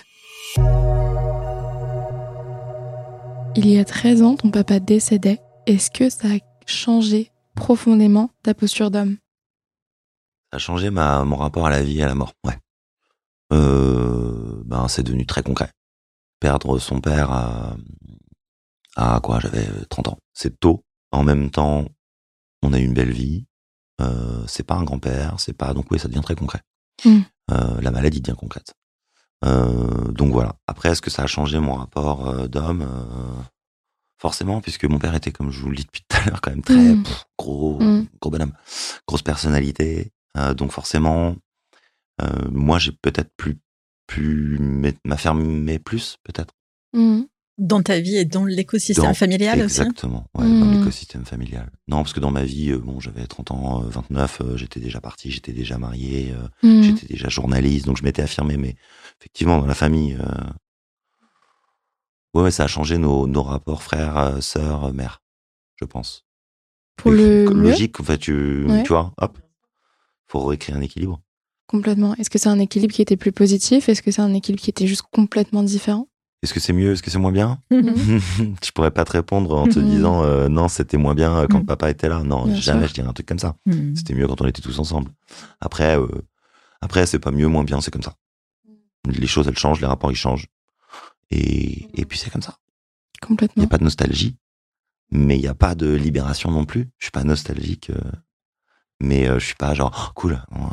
Il 3.55 3.69
y 3.69 3.79
a 3.79 3.85
13 3.85 4.21
ans, 4.21 4.35
ton 4.35 4.51
papa 4.51 4.79
décédait. 4.79 5.39
Est-ce 5.67 5.89
que 5.89 6.09
ça 6.09 6.27
a 6.27 6.39
changé 6.65 7.31
profondément 7.55 8.31
ta 8.43 8.53
posture 8.53 8.91
d'homme? 8.91 9.17
Ça 10.51 10.57
a 10.57 10.59
changé 10.59 10.89
ma, 10.89 11.23
mon 11.23 11.37
rapport 11.37 11.65
à 11.65 11.69
la 11.69 11.81
vie 11.81 11.99
et 11.99 12.03
à 12.03 12.07
la 12.07 12.15
mort. 12.15 12.33
Ouais. 12.45 12.57
Euh, 13.53 14.61
ben, 14.65 14.89
c'est 14.89 15.03
devenu 15.03 15.25
très 15.25 15.43
concret. 15.43 15.71
Perdre 16.41 16.79
son 16.79 16.99
père 16.99 17.31
à, 17.31 17.77
à 18.97 19.19
quoi? 19.21 19.39
J'avais 19.39 19.67
30 19.89 20.09
ans. 20.09 20.17
C'est 20.33 20.59
tôt. 20.59 20.83
En 21.11 21.23
même 21.23 21.49
temps, 21.49 21.85
on 22.61 22.73
a 22.73 22.79
eu 22.79 22.83
une 22.83 22.93
belle 22.93 23.11
vie. 23.11 23.45
Euh, 24.01 24.43
c'est 24.47 24.63
pas 24.63 24.75
un 24.75 24.83
grand-père, 24.83 25.35
c'est 25.39 25.53
pas, 25.53 25.73
donc 25.73 25.85
oui, 25.91 25.99
ça 25.99 26.07
devient 26.07 26.21
très 26.21 26.35
concret. 26.35 26.61
Mm. 27.05 27.19
Euh, 27.51 27.81
la 27.81 27.91
maladie 27.91 28.21
devient 28.21 28.37
concrète. 28.37 28.73
Euh, 29.45 30.11
donc 30.11 30.31
voilà. 30.31 30.55
Après, 30.67 30.89
est-ce 30.89 31.01
que 31.01 31.09
ça 31.09 31.23
a 31.23 31.27
changé 31.27 31.59
mon 31.59 31.75
rapport 31.75 32.47
d'homme? 32.49 32.87
Forcément, 34.19 34.61
puisque 34.61 34.85
mon 34.85 34.99
père 34.99 35.15
était, 35.15 35.31
comme 35.31 35.49
je 35.51 35.59
vous 35.61 35.69
le 35.69 35.75
dis 35.77 35.83
depuis 35.85 36.03
tout 36.07 36.17
à 36.17 36.25
l'heure, 36.29 36.41
quand 36.41 36.51
même 36.51 36.61
très 36.63 36.75
Mm. 36.95 37.03
pff, 37.03 37.25
gros, 37.37 37.79
Mm. 37.79 38.07
gros 38.21 38.31
bonhomme, 38.31 38.53
grosse 39.07 39.23
personnalité. 39.23 40.11
Donc 40.57 40.71
forcément, 40.71 41.35
moi 42.51 42.79
j'ai 42.79 42.91
peut-être 42.91 43.31
plus 43.35 43.59
pu 44.07 44.59
m'affirmer 45.05 45.79
plus, 45.79 46.17
peut-être. 46.23 46.53
Dans 47.63 47.83
ta 47.83 47.99
vie 47.99 48.15
et 48.17 48.25
dans 48.25 48.43
l'écosystème 48.43 49.05
Dans- 49.05 49.13
familial 49.13 49.59
aussi. 49.61 49.79
Exactement, 49.81 50.25
ouais, 50.35 50.45
dans 50.59 50.65
Mm. 50.65 50.71
l'écosystème 50.71 51.25
familial. 51.25 51.69
Non, 51.87 51.97
parce 51.97 52.11
que 52.11 52.19
dans 52.19 52.31
ma 52.31 52.43
vie, 52.43 52.71
euh, 52.71 52.79
bon, 52.79 52.99
j'avais 52.99 53.27
30 53.27 53.51
ans, 53.51 53.83
euh, 53.83 53.87
29, 53.87 54.41
euh, 54.41 54.57
j'étais 54.57 54.79
déjà 54.79 54.99
parti, 54.99 55.29
j'étais 55.29 55.53
déjà 55.53 55.77
marié, 55.77 56.31
euh, 56.33 56.47
Mhm. 56.67 56.81
j'étais 56.83 57.05
déjà 57.05 57.29
journaliste, 57.29 57.85
donc 57.85 57.97
je 57.97 58.03
m'étais 58.03 58.23
affirmé, 58.23 58.57
mais 58.57 58.75
effectivement, 59.19 59.59
dans 59.59 59.67
la 59.67 59.75
famille, 59.75 60.17
euh, 60.19 60.25
ouais, 62.33 62.43
ouais, 62.43 62.51
ça 62.51 62.63
a 62.63 62.67
changé 62.67 62.97
nos, 62.97 63.27
nos 63.27 63.43
rapports 63.43 63.83
frères, 63.83 64.17
euh, 64.17 64.41
sœurs, 64.41 64.85
euh, 64.85 64.91
mères, 64.93 65.21
je 65.79 65.85
pense. 65.85 66.25
Pour 66.97 67.11
le 67.11 67.45
Logique, 67.45 67.99
en 67.99 68.03
fait, 68.03 68.17
tu, 68.17 68.65
Ouais. 68.67 68.83
tu 68.83 68.89
vois, 68.89 69.13
hop, 69.17 69.37
faut 70.27 70.43
réécrire 70.45 70.77
un 70.77 70.81
équilibre. 70.81 71.21
Complètement. 71.67 72.15
Est-ce 72.15 72.29
que 72.29 72.37
c'est 72.37 72.49
un 72.49 72.59
équilibre 72.59 72.93
qui 72.93 73.01
était 73.01 73.17
plus 73.17 73.31
positif? 73.31 73.87
Est-ce 73.87 74.01
que 74.01 74.11
c'est 74.11 74.21
un 74.21 74.33
équilibre 74.33 74.61
qui 74.63 74.69
était 74.71 74.87
juste 74.87 75.03
complètement 75.11 75.63
différent? 75.63 76.07
Est-ce 76.43 76.53
que 76.53 76.59
c'est 76.59 76.73
mieux 76.73 76.93
Est-ce 76.93 77.03
que 77.03 77.11
c'est 77.11 77.19
moins 77.19 77.31
bien 77.31 77.59
Mhm. 77.69 77.93
Je 78.63 78.71
pourrais 78.71 78.91
pas 78.91 79.05
te 79.05 79.11
répondre 79.11 79.55
en 79.55 79.67
te 79.67 79.79
Mhm. 79.79 79.85
disant 79.85 80.23
euh, 80.23 80.47
non, 80.49 80.67
c'était 80.67 80.97
moins 80.97 81.13
bien 81.15 81.35
euh, 81.37 81.47
quand 81.47 81.59
Mhm. 81.59 81.65
papa 81.65 81.89
était 81.89 82.09
là. 82.09 82.23
Non, 82.23 82.45
Bien 82.45 82.55
jamais 82.55 82.81
sûr. 82.81 82.89
je 82.89 82.93
dirais 82.95 83.07
un 83.07 83.13
truc 83.13 83.27
comme 83.27 83.39
ça. 83.39 83.55
C'était 83.95 84.13
mieux 84.15 84.27
quand 84.27 84.41
on 84.41 84.47
était 84.47 84.61
tous 84.61 84.79
ensemble. 84.79 85.11
Après, 85.59 85.97
euh, 85.99 86.07
après 86.81 87.05
c'est 87.05 87.19
pas 87.19 87.31
mieux, 87.31 87.47
moins 87.47 87.63
bien, 87.63 87.79
c'est 87.81 87.91
comme 87.91 88.01
ça. 88.03 88.15
Les 89.05 89.27
choses, 89.27 89.47
elles 89.47 89.57
changent, 89.57 89.81
les 89.81 89.87
rapports, 89.87 90.11
ils 90.11 90.15
changent. 90.15 90.47
Et, 91.29 91.87
et 91.99 92.05
puis 92.05 92.17
c'est 92.17 92.29
comme 92.29 92.41
ça. 92.41 92.57
Il 93.23 93.27
Complètement. 93.27 93.61
n'y 93.61 93.65
a 93.65 93.69
pas 93.69 93.77
de 93.77 93.83
nostalgie, 93.83 94.35
mais 95.11 95.37
il 95.37 95.41
n'y 95.41 95.47
a 95.47 95.53
pas 95.55 95.75
de 95.75 95.91
libération 95.93 96.49
non 96.51 96.65
plus. 96.65 96.89
Je 96.97 97.05
suis 97.05 97.11
pas 97.11 97.23
nostalgique, 97.23 97.89
euh, 97.91 98.11
mais 98.99 99.27
euh, 99.29 99.39
je 99.39 99.45
suis 99.45 99.55
pas 99.55 99.73
genre 99.75 100.07
Oh, 100.09 100.11
cool, 100.15 100.43
on, 100.51 100.67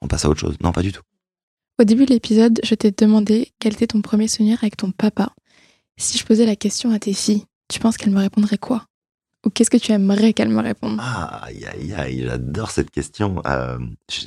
on 0.00 0.08
passe 0.08 0.24
à 0.24 0.28
autre 0.30 0.40
chose. 0.40 0.56
Non, 0.62 0.72
pas 0.72 0.82
du 0.82 0.92
tout. 0.92 1.02
Au 1.82 1.84
début 1.84 2.06
de 2.06 2.14
l'épisode, 2.14 2.60
je 2.62 2.76
t'ai 2.76 2.92
demandé 2.92 3.50
quel 3.58 3.72
était 3.72 3.88
ton 3.88 4.02
premier 4.02 4.28
souvenir 4.28 4.58
avec 4.62 4.76
ton 4.76 4.92
papa. 4.92 5.32
Si 5.96 6.16
je 6.16 6.24
posais 6.24 6.46
la 6.46 6.54
question 6.54 6.92
à 6.92 7.00
tes 7.00 7.12
filles, 7.12 7.44
tu 7.68 7.80
penses 7.80 7.96
qu'elles 7.96 8.12
me 8.12 8.20
répondraient 8.20 8.56
quoi? 8.56 8.86
Ou 9.44 9.50
qu'est-ce 9.50 9.68
que 9.68 9.76
tu 9.76 9.90
aimerais 9.90 10.32
qu'elles 10.32 10.48
me 10.48 10.62
répondent? 10.62 10.98
Ah, 11.00 11.42
aïe, 11.44 11.66
aïe, 11.66 11.92
aïe, 11.92 12.22
j'adore 12.24 12.70
cette 12.70 12.92
question. 12.92 13.42
Euh, 13.46 13.78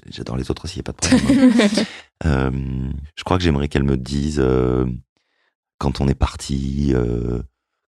j'adore 0.10 0.36
les 0.36 0.52
autres 0.52 0.66
aussi, 0.66 0.80
il 0.80 0.84
n'y 0.84 0.90
a 0.90 0.92
pas 0.92 1.08
de 1.10 1.18
problème. 1.18 1.54
Euh, 2.26 2.52
je 3.18 3.24
crois 3.26 3.38
que 3.38 3.44
j'aimerais 3.44 3.68
qu'elle 3.68 3.84
me 3.84 3.98
dise 3.98 4.40
euh, 4.40 4.86
quand 5.78 6.00
on 6.00 6.08
est 6.08 6.16
parti 6.16 6.94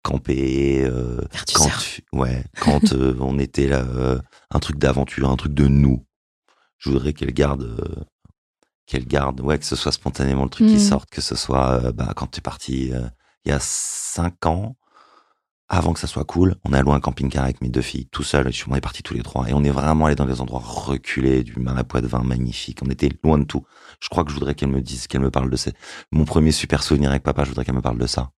camper, 0.06 0.86
euh, 0.86 1.22
quand, 1.56 1.64
surf. 1.64 2.02
ouais, 2.14 2.44
quand 2.60 2.94
euh, 2.94 3.16
on 3.20 3.40
était 3.40 3.68
là, 3.68 3.82
euh, 3.82 4.20
un 4.52 4.60
truc 4.60 4.78
d'aventure, 4.78 5.30
un 5.32 5.36
truc 5.36 5.54
de 5.56 5.68
nous. 5.68 6.06
Je 6.78 6.92
voudrais 6.92 7.14
qu'elle 7.14 7.34
garde, 7.34 8.06
qu'elle 8.86 9.06
garde, 9.06 9.42
ouais, 9.42 9.58
que 9.58 9.66
ce 9.66 9.76
soit 9.76 9.92
spontanément 9.92 10.44
le 10.44 10.50
truc 10.50 10.68
qui 10.68 10.76
Mm. 10.76 10.80
sorte, 10.80 11.10
que 11.10 11.22
ce 11.22 11.36
soit 11.36 11.84
euh, 11.84 11.92
bah, 11.92 12.14
quand 12.16 12.28
tu 12.28 12.38
es 12.40 12.42
parti 12.42 12.92
euh, 12.94 13.08
il 13.46 13.50
y 13.50 13.52
a 13.52 13.60
cinq 13.60 14.46
ans. 14.46 14.76
Avant 15.68 15.94
que 15.94 16.00
ça 16.00 16.06
soit 16.06 16.26
cool, 16.26 16.56
on 16.64 16.74
a 16.74 16.82
loué 16.84 16.94
un 16.94 17.00
camping-car 17.00 17.44
avec 17.44 17.60
mes 17.60 17.70
deux 17.70 17.82
filles, 17.82 18.06
tout 18.12 18.22
seul. 18.22 18.52
On 18.70 18.76
est 18.76 18.82
partis 18.82 19.02
tous 19.02 19.16
les 19.16 19.24
trois. 19.24 19.50
Et 19.50 19.54
on 19.54 19.64
est 19.64 19.72
vraiment 19.72 20.06
allé 20.06 20.14
dans 20.14 20.28
des 20.28 20.40
endroits 20.40 20.62
reculés, 20.64 21.44
du 21.44 21.56
marais 21.58 21.84
Poitevin 21.84 22.22
magnifique. 22.22 22.82
On 22.86 22.90
était 22.92 23.10
loin 23.24 23.40
de 23.40 23.46
tout. 23.46 23.66
Je 24.00 24.08
crois 24.08 24.24
que 24.24 24.30
je 24.30 24.36
voudrais 24.36 24.54
qu'elle 24.54 24.70
me 24.70 24.80
dise, 24.82 25.08
qu'elle 25.08 25.22
me 25.22 25.32
parle 25.32 25.50
de 25.50 25.56
ça. 25.58 25.72
Mon 26.12 26.24
premier 26.26 26.52
super 26.52 26.84
souvenir 26.84 27.10
avec 27.10 27.24
papa, 27.24 27.44
je 27.46 27.50
voudrais 27.50 27.66
qu'elle 27.66 27.74
me 27.76 27.82
parle 27.82 27.98
de 27.98 28.06
ça. 28.06 28.30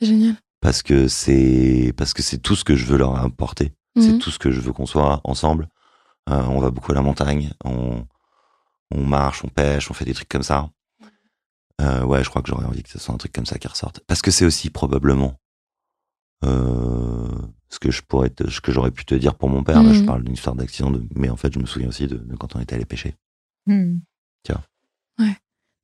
C'est 0.00 0.06
génial. 0.08 0.34
Parce 0.60 0.82
que 0.82 1.06
c'est, 1.06 1.92
parce 1.96 2.12
que 2.14 2.22
c'est 2.24 2.38
tout 2.38 2.56
ce 2.56 2.64
que 2.64 2.74
je 2.74 2.84
veux 2.86 2.98
leur 2.98 3.16
apporter. 3.16 3.72
C'est 3.96 4.14
Mhm. 4.14 4.18
tout 4.18 4.32
ce 4.32 4.38
que 4.40 4.50
je 4.50 4.60
veux 4.60 4.72
qu'on 4.72 4.86
soit 4.86 5.20
ensemble. 5.22 5.68
Euh, 6.28 6.42
on 6.48 6.58
va 6.58 6.72
beaucoup 6.72 6.90
à 6.90 6.96
la 6.96 7.00
montagne. 7.02 7.52
On, 7.64 8.04
on 8.94 9.04
marche, 9.04 9.44
on 9.44 9.48
pêche, 9.48 9.90
on 9.90 9.94
fait 9.94 10.04
des 10.04 10.14
trucs 10.14 10.28
comme 10.28 10.42
ça. 10.42 10.70
Euh, 11.80 12.04
ouais, 12.04 12.24
je 12.24 12.30
crois 12.30 12.40
que 12.42 12.48
j'aurais 12.48 12.64
envie 12.64 12.82
que 12.82 12.88
ce 12.88 12.98
soit 12.98 13.14
un 13.14 13.18
truc 13.18 13.32
comme 13.32 13.44
ça 13.46 13.58
qui 13.58 13.68
ressorte. 13.68 14.00
Parce 14.06 14.22
que 14.22 14.30
c'est 14.30 14.44
aussi 14.46 14.70
probablement 14.70 15.34
euh, 16.44 17.28
ce 17.68 17.78
que 17.78 17.90
je 17.90 18.02
pourrais, 18.02 18.30
te- 18.30 18.48
ce 18.50 18.60
que 18.60 18.70
j'aurais 18.72 18.90
pu 18.90 19.04
te 19.04 19.14
dire 19.14 19.34
pour 19.34 19.48
mon 19.48 19.62
père. 19.64 19.82
Là, 19.82 19.92
je 19.92 20.00
Mhm. 20.00 20.06
parle 20.06 20.22
d'une 20.22 20.34
histoire 20.34 20.54
d'accident, 20.54 20.90
de, 20.90 21.02
mais 21.14 21.28
en 21.30 21.36
fait, 21.36 21.52
je 21.52 21.58
me 21.58 21.66
souviens 21.66 21.88
aussi 21.88 22.06
de, 22.06 22.16
de 22.16 22.36
quand 22.36 22.54
on 22.56 22.60
était 22.60 22.74
allé 22.74 22.84
pêcher. 22.84 23.14
Hmm. 23.66 23.98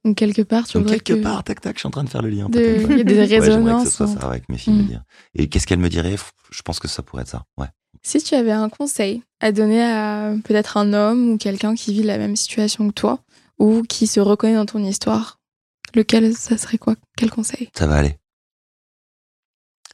Donc 0.05 0.17
quelque 0.17 0.43
part, 0.43 0.67
tu 0.67 0.79
Donc 0.79 0.89
quelque 0.89 1.13
que 1.13 1.23
part, 1.23 1.45
tac 1.45 1.61
tac, 1.61 1.77
je 1.77 1.79
suis 1.79 1.87
en 1.87 1.93
train 1.93 2.03
de 2.03 2.09
faire 2.09 2.23
le 2.23 2.29
lien. 2.31 2.49
de- 2.49 2.59
ouais. 2.59 2.83
il 2.91 2.99
y 2.99 3.01
a 3.03 3.05
des 3.05 3.17
Ouais, 3.21 3.27
j'aimerais 3.29 3.39
que 3.39 3.45
ce 3.47 3.51
résonances. 3.53 3.89
soit 3.91 4.07
hein. 4.09 4.17
ça 4.21 4.27
avec 4.27 4.49
mes 4.49 4.59
filles. 4.59 4.75
Mm. 4.75 4.83
de 4.83 4.89
dire. 4.89 5.05
Et 5.37 5.49
qu'est-ce 5.49 5.65
qu'elle 5.65 5.79
me 5.79 5.89
dirait 5.89 6.17
Je 6.51 6.63
pense 6.63 6.81
que 6.81 6.89
ça 6.89 7.05
pourrait 7.05 7.23
être 7.23 7.29
ça. 7.29 7.45
Ouais. 7.57 7.69
Si 8.03 8.23
tu 8.23 8.35
avais 8.35 8.53
un 8.53 8.69
conseil 8.69 9.23
à 9.41 9.53
donner 9.53 9.83
à 9.83 10.35
peut-être 10.45 10.77
un 10.77 10.93
homme 10.93 11.31
ou 11.31 11.39
quelqu'un 11.39 11.75
qui 11.75 11.93
vit 11.93 12.03
la 12.03 12.19
même 12.19 12.37
situation 12.37 12.89
que 12.89 12.95
toi 12.95 13.21
ou 13.59 13.83
qui 13.83 14.07
se 14.07 14.19
reconnaît 14.21 14.55
dans 14.57 14.67
ton 14.67 14.83
histoire, 14.83 15.39
lequel 15.95 16.35
ça 16.35 16.59
serait 16.59 16.79
quoi? 16.79 16.97
Quel 17.17 17.31
conseil? 17.31 17.71
Ça 17.77 17.87
va 17.87 17.97
aller. 17.97 18.19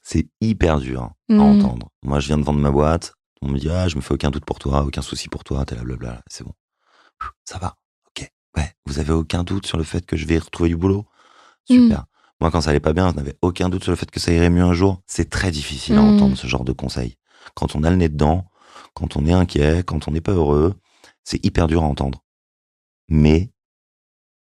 C'est 0.03 0.27
hyper 0.41 0.81
dur 0.81 1.03
hein, 1.03 1.13
à 1.29 1.33
Mm. 1.35 1.41
entendre. 1.41 1.89
Moi, 2.03 2.19
je 2.21 2.29
viens 2.29 2.39
de 2.39 2.45
vendre 2.45 2.61
ma 2.61 2.71
boîte. 2.71 3.13
On 3.43 3.49
me 3.49 3.59
dit, 3.59 3.69
ah, 3.69 3.89
je 3.89 3.97
me 3.97 4.01
fais 4.01 4.15
aucun 4.15 4.31
doute 4.31 4.45
pour 4.47 4.59
toi, 4.59 4.83
aucun 4.85 5.03
souci 5.03 5.29
pour 5.29 5.45
toi, 5.45 5.65
t'es 5.67 5.75
là, 5.75 5.83
blabla. 5.85 6.23
C'est 6.29 6.45
bon. 6.45 6.55
Ça 7.45 7.59
va. 7.59 7.77
Ok. 8.09 8.27
Ouais. 8.57 8.73
Vous 8.87 8.99
avez 8.99 9.13
aucun 9.13 9.45
doute 9.45 9.67
sur 9.67 9.77
le 9.77 9.85
fait 9.85 10.07
que 10.07 10.17
je 10.17 10.27
vais 10.27 10.39
retrouver 10.39 10.71
du 10.71 10.77
boulot? 10.77 11.05
Super. 11.71 12.07
Moi, 12.41 12.51
quand 12.51 12.63
ça 12.63 12.71
allait 12.71 12.81
pas 12.81 12.95
bien, 12.95 13.11
je 13.11 13.17
n'avais 13.17 13.37
aucun 13.43 13.69
doute 13.69 13.83
sur 13.83 13.93
le 13.93 13.97
fait 13.97 14.11
que 14.11 14.19
ça 14.19 14.33
irait 14.33 14.49
mieux 14.49 14.63
un 14.63 14.73
jour. 14.73 15.03
C'est 15.07 15.29
très 15.29 15.51
difficile 15.51 15.97
à 15.97 16.01
Mm. 16.03 16.15
entendre 16.15 16.39
ce 16.39 16.47
genre 16.47 16.65
de 16.65 16.73
conseils. 16.73 17.17
Quand 17.55 17.75
on 17.77 17.83
a 17.85 17.91
le 17.91 17.97
nez 17.97 18.09
dedans, 18.09 18.47
quand 18.95 19.17
on 19.17 19.27
est 19.27 19.33
inquiet, 19.33 19.83
quand 19.85 20.09
on 20.09 20.11
n'est 20.13 20.21
pas 20.21 20.33
heureux, 20.33 20.75
c'est 21.25 21.45
hyper 21.45 21.67
dur 21.67 21.83
à 21.83 21.87
entendre. 21.87 22.25
Mais 23.09 23.51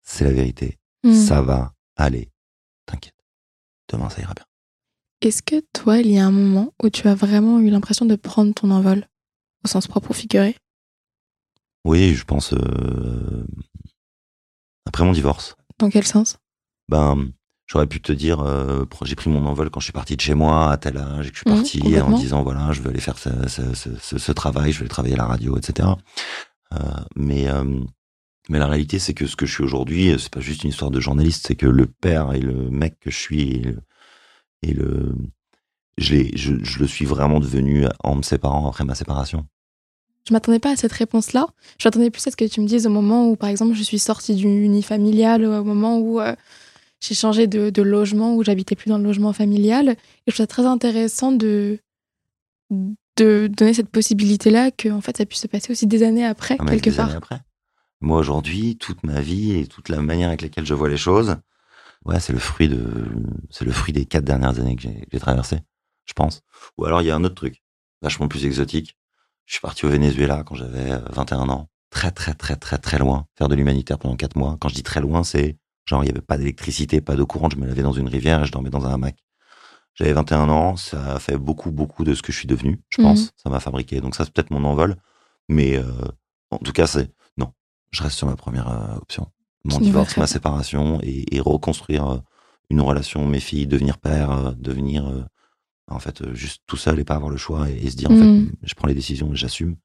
c'est 0.04 0.24
la 0.24 0.32
vérité. 0.32 0.78
Mm. 1.04 1.14
Ça 1.14 1.42
va 1.42 1.74
aller. 1.96 2.32
T'inquiète. 2.86 3.16
Demain, 3.90 4.10
ça 4.10 4.22
ira 4.22 4.34
bien. 4.34 4.46
Est-ce 5.22 5.42
que 5.42 5.64
toi, 5.74 5.98
il 5.98 6.12
y 6.12 6.18
a 6.20 6.26
un 6.26 6.32
moment 6.32 6.74
où 6.84 6.90
tu 6.90 7.08
as 7.08 7.16
vraiment 7.16 7.60
eu 7.60 7.70
l'impression 7.70 8.06
de 8.06 8.16
prendre 8.16 8.54
ton 8.54 8.70
envol 8.72 9.08
au 9.64 9.68
sens 9.68 9.88
propre 9.88 10.12
ou 10.12 10.14
figuré? 10.14 10.56
Oui, 11.86 12.14
je 12.14 12.24
pense. 12.26 12.54
euh, 12.54 13.48
Après 14.86 15.04
mon 15.06 15.14
divorce, 15.14 15.56
Dans 15.80 15.90
quel 15.90 16.06
sens? 16.06 16.38
Ben, 16.90 17.32
j'aurais 17.68 17.88
pu 17.88 18.02
te 18.02 18.12
dire, 18.12 18.40
euh, 18.42 18.86
j'ai 19.04 19.16
pris 19.16 19.30
mon 19.30 19.46
envol 19.46 19.70
quand 19.70 19.80
je 19.80 19.86
suis 19.86 19.94
parti 19.94 20.16
de 20.16 20.22
chez 20.22 20.34
moi 20.34 20.72
à 20.72 20.78
tel 20.78 20.98
âge 20.98 21.28
et 21.28 21.30
que 21.32 21.36
je 21.38 21.40
suis 21.42 21.46
Mhm, 21.46 21.56
parti 21.56 21.80
en 21.80 21.84
complètement. 21.84 22.12
disant 22.12 22.44
voilà, 22.44 22.72
je 22.72 22.82
veux 22.82 22.90
aller 22.90 23.00
faire 23.02 23.18
ce, 23.18 23.30
ce- 23.48 23.74
ce- 23.76 23.96
ce- 24.02 24.18
ce 24.18 24.32
travail, 24.32 24.72
je 24.72 24.78
vais 24.80 24.84
aller 24.84 24.90
travailler 24.90 25.16
à 25.16 25.18
la 25.18 25.26
radio, 25.26 25.58
etc. 25.58 25.90
Euh, 26.74 26.78
mais 27.16 27.48
euh, 27.50 27.64
mais 28.50 28.60
la 28.60 28.68
réalité, 28.68 29.00
c'est 29.00 29.14
que 29.14 29.28
ce 29.28 29.36
que 29.36 29.46
je 29.46 29.54
suis 29.54 29.64
aujourd'hui, 29.64 30.16
c'est 30.20 30.32
pas 30.34 30.40
juste 30.40 30.64
une 30.64 30.70
histoire 30.70 30.92
de 30.92 31.00
journaliste, 31.02 31.46
c'est 31.48 31.56
que 31.56 31.66
le 31.68 31.86
père 31.88 32.34
et 32.34 32.40
le 32.40 32.70
mec 32.70 33.00
que 33.00 33.12
je 33.12 33.18
suis 33.18 33.42
et 33.52 33.60
le, 33.62 33.78
et 34.64 34.74
le 34.74 35.16
je, 35.98 36.16
l'ai- 36.16 36.32
je, 36.38 36.54
je 36.64 36.80
le 36.80 36.88
suis 36.88 37.06
vraiment 37.06 37.40
devenu 37.40 37.86
en 38.04 38.16
me 38.16 38.22
séparant 38.22 38.68
après 38.70 38.84
ma 38.86 38.96
séparation. 38.96 39.46
Je 40.28 40.34
m'attendais 40.34 40.60
pas 40.60 40.72
à 40.72 40.76
cette 40.76 40.92
réponse-là. 40.92 41.48
Je 41.80 41.88
m'attendais 41.88 42.10
plus 42.12 42.28
à 42.28 42.32
ce 42.32 42.36
que 42.36 42.46
tu 42.46 42.60
me 42.62 42.68
dises 42.68 42.86
au 42.86 42.90
moment 42.90 43.30
où, 43.30 43.36
par 43.38 43.50
exemple, 43.50 43.74
je 43.76 43.84
suis 43.84 43.98
sortie 44.00 44.36
du 44.36 44.46
unifamilial, 44.48 45.46
au 45.46 45.64
moment 45.64 46.00
où 46.00 46.20
j'ai 47.00 47.16
changé 47.16 47.48
de, 47.48 47.70
de 47.70 47.82
logement, 47.82 48.36
où 48.36 48.44
j'habitais 48.44 48.76
plus 48.76 48.90
dans 48.90 48.98
le 48.98 49.04
logement 49.04 49.34
familial. 49.34 49.90
Et 49.90 49.96
je 50.28 50.32
trouve 50.32 50.38
ça 50.38 50.48
très 50.48 50.66
intéressant 50.66 51.32
de, 51.32 51.80
de 53.18 53.48
donner 53.48 53.74
cette 53.74 53.90
possibilité-là, 53.90 54.72
que 54.72 54.90
en 54.90 55.02
fait, 55.02 55.18
ça 55.18 55.26
puisse 55.26 55.42
se 55.42 55.48
passer 55.48 55.72
aussi 55.72 55.88
des 55.88 56.04
années 56.04 56.26
après, 56.26 56.56
Ah, 56.60 56.66
quelque 56.66 56.90
des 56.90 56.96
part. 56.96 57.08
années 57.08 57.18
après. 57.18 57.40
Moi 58.02 58.20
aujourd'hui, 58.20 58.78
toute 58.78 59.04
ma 59.04 59.22
vie 59.22 59.54
et 59.54 59.66
toute 59.66 59.90
la 59.90 60.02
manière 60.02 60.28
avec 60.28 60.42
laquelle 60.44 60.66
je 60.66 60.74
vois 60.76 60.90
les 60.90 60.98
choses, 60.98 61.36
ouais, 62.06 62.20
c'est 62.20 62.34
le 62.34 62.38
fruit 62.40 62.68
de, 62.70 63.06
c'est 63.50 63.66
le 63.66 63.72
fruit 63.72 63.94
des 63.94 64.06
quatre 64.06 64.24
dernières 64.26 64.60
années 64.60 64.76
que 64.76 64.84
j'ai 64.84 65.20
traversées, 65.20 65.62
je 66.06 66.14
pense. 66.14 66.42
Ou 66.78 66.86
alors 66.86 67.02
il 67.02 67.06
y 67.08 67.12
a 67.12 67.16
un 67.16 67.24
autre 67.24 67.34
truc, 67.36 67.64
vachement 68.04 68.28
plus 68.28 68.46
exotique. 68.46 68.96
Je 69.46 69.54
suis 69.54 69.62
parti 69.62 69.86
au 69.86 69.90
Venezuela 69.90 70.44
quand 70.46 70.54
j'avais 70.56 70.92
euh, 70.92 71.00
21 71.12 71.50
ans, 71.50 71.70
très 71.90 72.12
très 72.12 72.34
très 72.36 72.56
très 72.56 72.78
très 72.78 73.00
loin, 73.00 73.26
faire 73.36 73.48
de 73.48 73.56
l'humanitaire 73.56 73.98
pendant 73.98 74.16
quatre 74.16 74.36
mois. 74.36 74.58
Quand 74.60 74.68
je 74.70 74.76
dis 74.76 74.84
très 74.84 75.02
loin, 75.02 75.24
c'est 75.24 75.58
genre 75.88 76.04
il 76.04 76.08
y 76.08 76.12
avait 76.12 76.22
pas 76.22 76.38
d'électricité, 76.38 77.02
pas 77.02 77.16
d'eau 77.16 77.26
courante, 77.26 77.54
je 77.54 77.58
me 77.58 77.66
lavais 77.66 77.82
dans 77.82 77.94
une 77.94 78.08
rivière 78.10 78.44
et 78.44 78.46
je 78.46 78.52
dormais 78.52 78.70
dans 78.70 78.86
un 78.86 78.94
hamac. 78.94 79.16
J'avais 79.96 80.14
21 80.14 80.48
ans, 80.50 80.76
ça 80.76 81.16
a 81.16 81.20
fait 81.20 81.38
beaucoup 81.38 81.72
beaucoup 81.72 82.04
de 82.04 82.14
ce 82.14 82.22
que 82.22 82.32
je 82.32 82.38
suis 82.38 82.48
devenu, 82.48 82.80
je 82.90 83.02
pense. 83.02 83.24
Mhm. 83.24 83.30
Ça 83.38 83.50
m'a 83.50 83.60
fabriqué. 83.60 84.00
Donc 84.02 84.14
ça 84.16 84.26
c'est 84.26 84.32
peut-être 84.34 84.52
mon 84.52 84.64
envol, 84.64 84.96
mais 85.50 85.76
euh, 85.78 85.84
en 86.52 86.58
tout 86.60 86.72
cas 86.74 86.86
c'est 86.86 87.10
non 87.38 87.52
je 87.92 88.04
reste 88.04 88.18
sur 88.18 88.28
ma 88.28 88.36
première 88.36 88.68
euh, 88.70 88.98
option. 88.98 89.32
Mon 89.66 89.80
divorce, 89.86 90.18
ma 90.18 90.28
séparation 90.28 91.00
et, 91.02 91.36
et 91.36 91.40
reconstruire 91.40 92.08
euh, 92.08 92.18
une 92.70 92.82
relation, 92.82 93.26
mes 93.28 93.40
filles, 93.40 93.66
devenir 93.66 93.98
père, 93.98 94.30
euh, 94.32 94.52
devenir 94.58 95.08
euh, 95.08 95.24
en 95.90 96.00
fait 96.00 96.32
juste 96.34 96.62
tout 96.68 96.78
seul 96.78 97.00
et 97.00 97.04
pas 97.06 97.16
avoir 97.16 97.32
le 97.32 97.38
choix 97.38 97.70
et, 97.70 97.78
et 97.78 97.90
se 97.90 97.96
dire 97.96 98.12
en 98.12 98.16
fait 98.18 98.26
je 98.62 98.74
prends 98.76 98.88
les 98.88 98.94
décisions 98.94 99.32
et 99.34 99.36
j'assume 99.36 99.78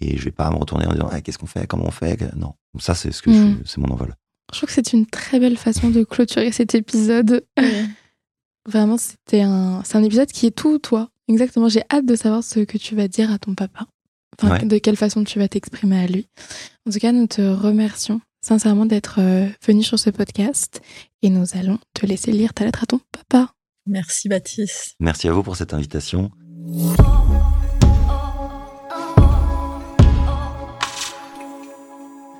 et 0.00 0.16
je 0.16 0.24
vais 0.24 0.30
pas 0.30 0.48
me 0.50 0.56
retourner 0.56 0.86
en 0.86 0.92
disant 0.92 1.08
Ah, 1.10 1.20
qu'est-ce 1.20 1.38
qu'on 1.38 1.46
fait, 1.46 1.66
comment 1.66 1.84
on 1.86 1.90
fait, 1.90 2.34
non. 2.36 2.54
Ça 2.78 2.94
c'est 2.94 3.10
ce 3.12 3.20
que 3.20 3.32
je 3.32 3.38
Mm. 3.38 3.56
suis- 3.56 3.62
c'est 3.66 3.78
mon 3.78 3.88
envol. 3.92 4.14
Je 4.52 4.58
trouve 4.58 4.68
que 4.68 4.74
c'est 4.74 4.92
une 4.92 5.06
très 5.06 5.38
belle 5.40 5.56
façon 5.56 5.90
de 5.90 6.04
clôturer 6.04 6.52
cet 6.52 6.74
épisode. 6.74 7.44
Vraiment, 8.68 8.96
c'était 8.98 9.42
un, 9.42 9.82
c'est 9.84 9.96
un 9.96 10.02
épisode 10.02 10.30
qui 10.30 10.46
est 10.46 10.50
tout 10.50 10.78
toi. 10.78 11.10
Exactement. 11.28 11.68
J'ai 11.68 11.82
hâte 11.90 12.06
de 12.06 12.14
savoir 12.16 12.42
ce 12.44 12.60
que 12.60 12.78
tu 12.78 12.94
vas 12.94 13.08
dire 13.08 13.30
à 13.32 13.38
ton 13.38 13.54
papa. 13.54 13.86
Enfin, 14.40 14.54
Ouais. 14.58 14.64
de 14.64 14.78
quelle 14.78 14.96
façon 14.96 15.24
tu 15.24 15.38
vas 15.38 15.48
t'exprimer 15.48 15.98
à 16.02 16.06
lui. 16.06 16.28
En 16.86 16.90
tout 16.92 16.98
cas, 16.98 17.12
nous 17.12 17.26
te 17.26 17.42
remercions 17.42 18.20
sincèrement 18.40 18.86
d'être 18.86 19.16
euh, 19.20 19.48
venu 19.66 19.82
sur 19.82 19.98
ce 19.98 20.10
podcast 20.10 20.80
et 21.22 21.28
nous 21.30 21.44
allons 21.56 21.78
te 21.92 22.06
laisser 22.06 22.30
lire 22.30 22.54
ta 22.54 22.64
lettre 22.64 22.84
à 22.84 22.86
ton 22.86 23.00
papa. 23.12 23.52
Merci 23.86 24.28
Baptiste. 24.28 24.94
Merci 25.00 25.28
à 25.28 25.32
vous 25.32 25.42
pour 25.42 25.56
cette 25.56 25.74
invitation. 25.74 26.30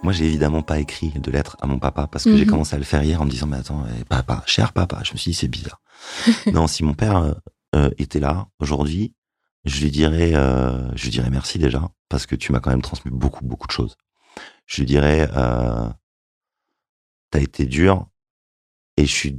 Moi, 0.08 0.14
j'ai 0.14 0.24
évidemment 0.24 0.62
pas 0.62 0.78
écrit 0.78 1.10
de 1.10 1.30
lettre 1.30 1.58
à 1.60 1.66
mon 1.66 1.78
papa 1.78 2.06
parce 2.06 2.24
que 2.24 2.34
j'ai 2.34 2.46
Mhm. 2.46 2.50
commencé 2.50 2.74
à 2.74 2.78
le 2.78 2.84
faire 2.84 3.02
hier 3.02 3.20
en 3.20 3.26
me 3.26 3.30
disant, 3.30 3.46
mais 3.46 3.58
attends, 3.58 3.84
eh, 4.00 4.04
papa, 4.04 4.42
cher 4.46 4.72
papa. 4.72 5.02
Je 5.04 5.12
me 5.12 5.18
suis 5.18 5.32
dit, 5.32 5.34
c'est 5.34 5.48
bizarre. 5.48 5.82
non, 6.54 6.66
si 6.66 6.82
mon 6.82 6.94
père 6.94 7.18
euh, 7.18 7.34
euh, 7.74 7.90
était 7.98 8.18
là 8.18 8.48
aujourd'hui, 8.58 9.12
je 9.66 9.82
lui 9.82 9.90
dirais, 9.90 10.34
euh, 10.34 10.88
je 10.96 11.02
lui 11.04 11.10
dirais 11.10 11.28
merci 11.28 11.58
déjà 11.58 11.90
parce 12.08 12.24
que 12.24 12.36
tu 12.36 12.52
m'as 12.52 12.60
quand 12.60 12.70
même 12.70 12.80
transmis 12.80 13.10
beaucoup, 13.10 13.44
beaucoup 13.44 13.66
de 13.66 13.72
choses. 13.72 13.96
Je 14.64 14.80
lui 14.80 14.86
dirais, 14.86 15.28
euh, 15.36 15.90
t'as 17.30 17.40
été 17.40 17.66
dur 17.66 18.06
et 18.96 19.04
je 19.04 19.12
suis 19.12 19.38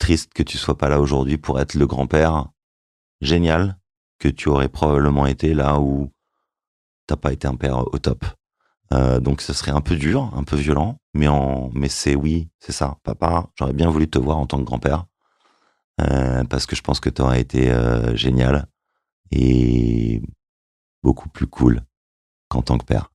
triste 0.00 0.34
que 0.34 0.42
tu 0.42 0.58
sois 0.58 0.76
pas 0.76 0.88
là 0.88 1.00
aujourd'hui 1.00 1.38
pour 1.38 1.60
être 1.60 1.74
le 1.74 1.86
grand-père 1.86 2.46
génial 3.20 3.78
que 4.18 4.26
tu 4.26 4.48
aurais 4.48 4.68
probablement 4.68 5.26
été 5.26 5.54
là 5.54 5.78
où 5.78 6.10
t'as 7.06 7.14
pas 7.14 7.32
été 7.32 7.46
un 7.46 7.54
père 7.54 7.86
au 7.94 7.98
top. 8.00 8.24
Euh, 8.94 9.20
donc 9.20 9.42
ce 9.42 9.52
serait 9.52 9.70
un 9.70 9.80
peu 9.80 9.96
dur, 9.96 10.32
un 10.34 10.44
peu 10.44 10.56
violent, 10.56 10.98
mais 11.14 11.28
en, 11.28 11.70
mais 11.74 11.88
c'est 11.88 12.14
oui, 12.14 12.50
c'est 12.58 12.72
ça. 12.72 12.96
Papa, 13.02 13.48
j'aurais 13.56 13.74
bien 13.74 13.90
voulu 13.90 14.08
te 14.08 14.18
voir 14.18 14.38
en 14.38 14.46
tant 14.46 14.58
que 14.58 14.64
grand-père 14.64 15.06
euh, 16.00 16.44
parce 16.44 16.66
que 16.66 16.76
je 16.76 16.82
pense 16.82 17.00
que 17.00 17.10
tu 17.10 17.22
aurais 17.22 17.40
été 17.40 17.70
euh, 17.70 18.14
génial 18.16 18.66
et 19.30 20.22
beaucoup 21.02 21.28
plus 21.28 21.46
cool 21.46 21.82
qu'en 22.48 22.62
tant 22.62 22.78
que 22.78 22.84
père. 22.84 23.12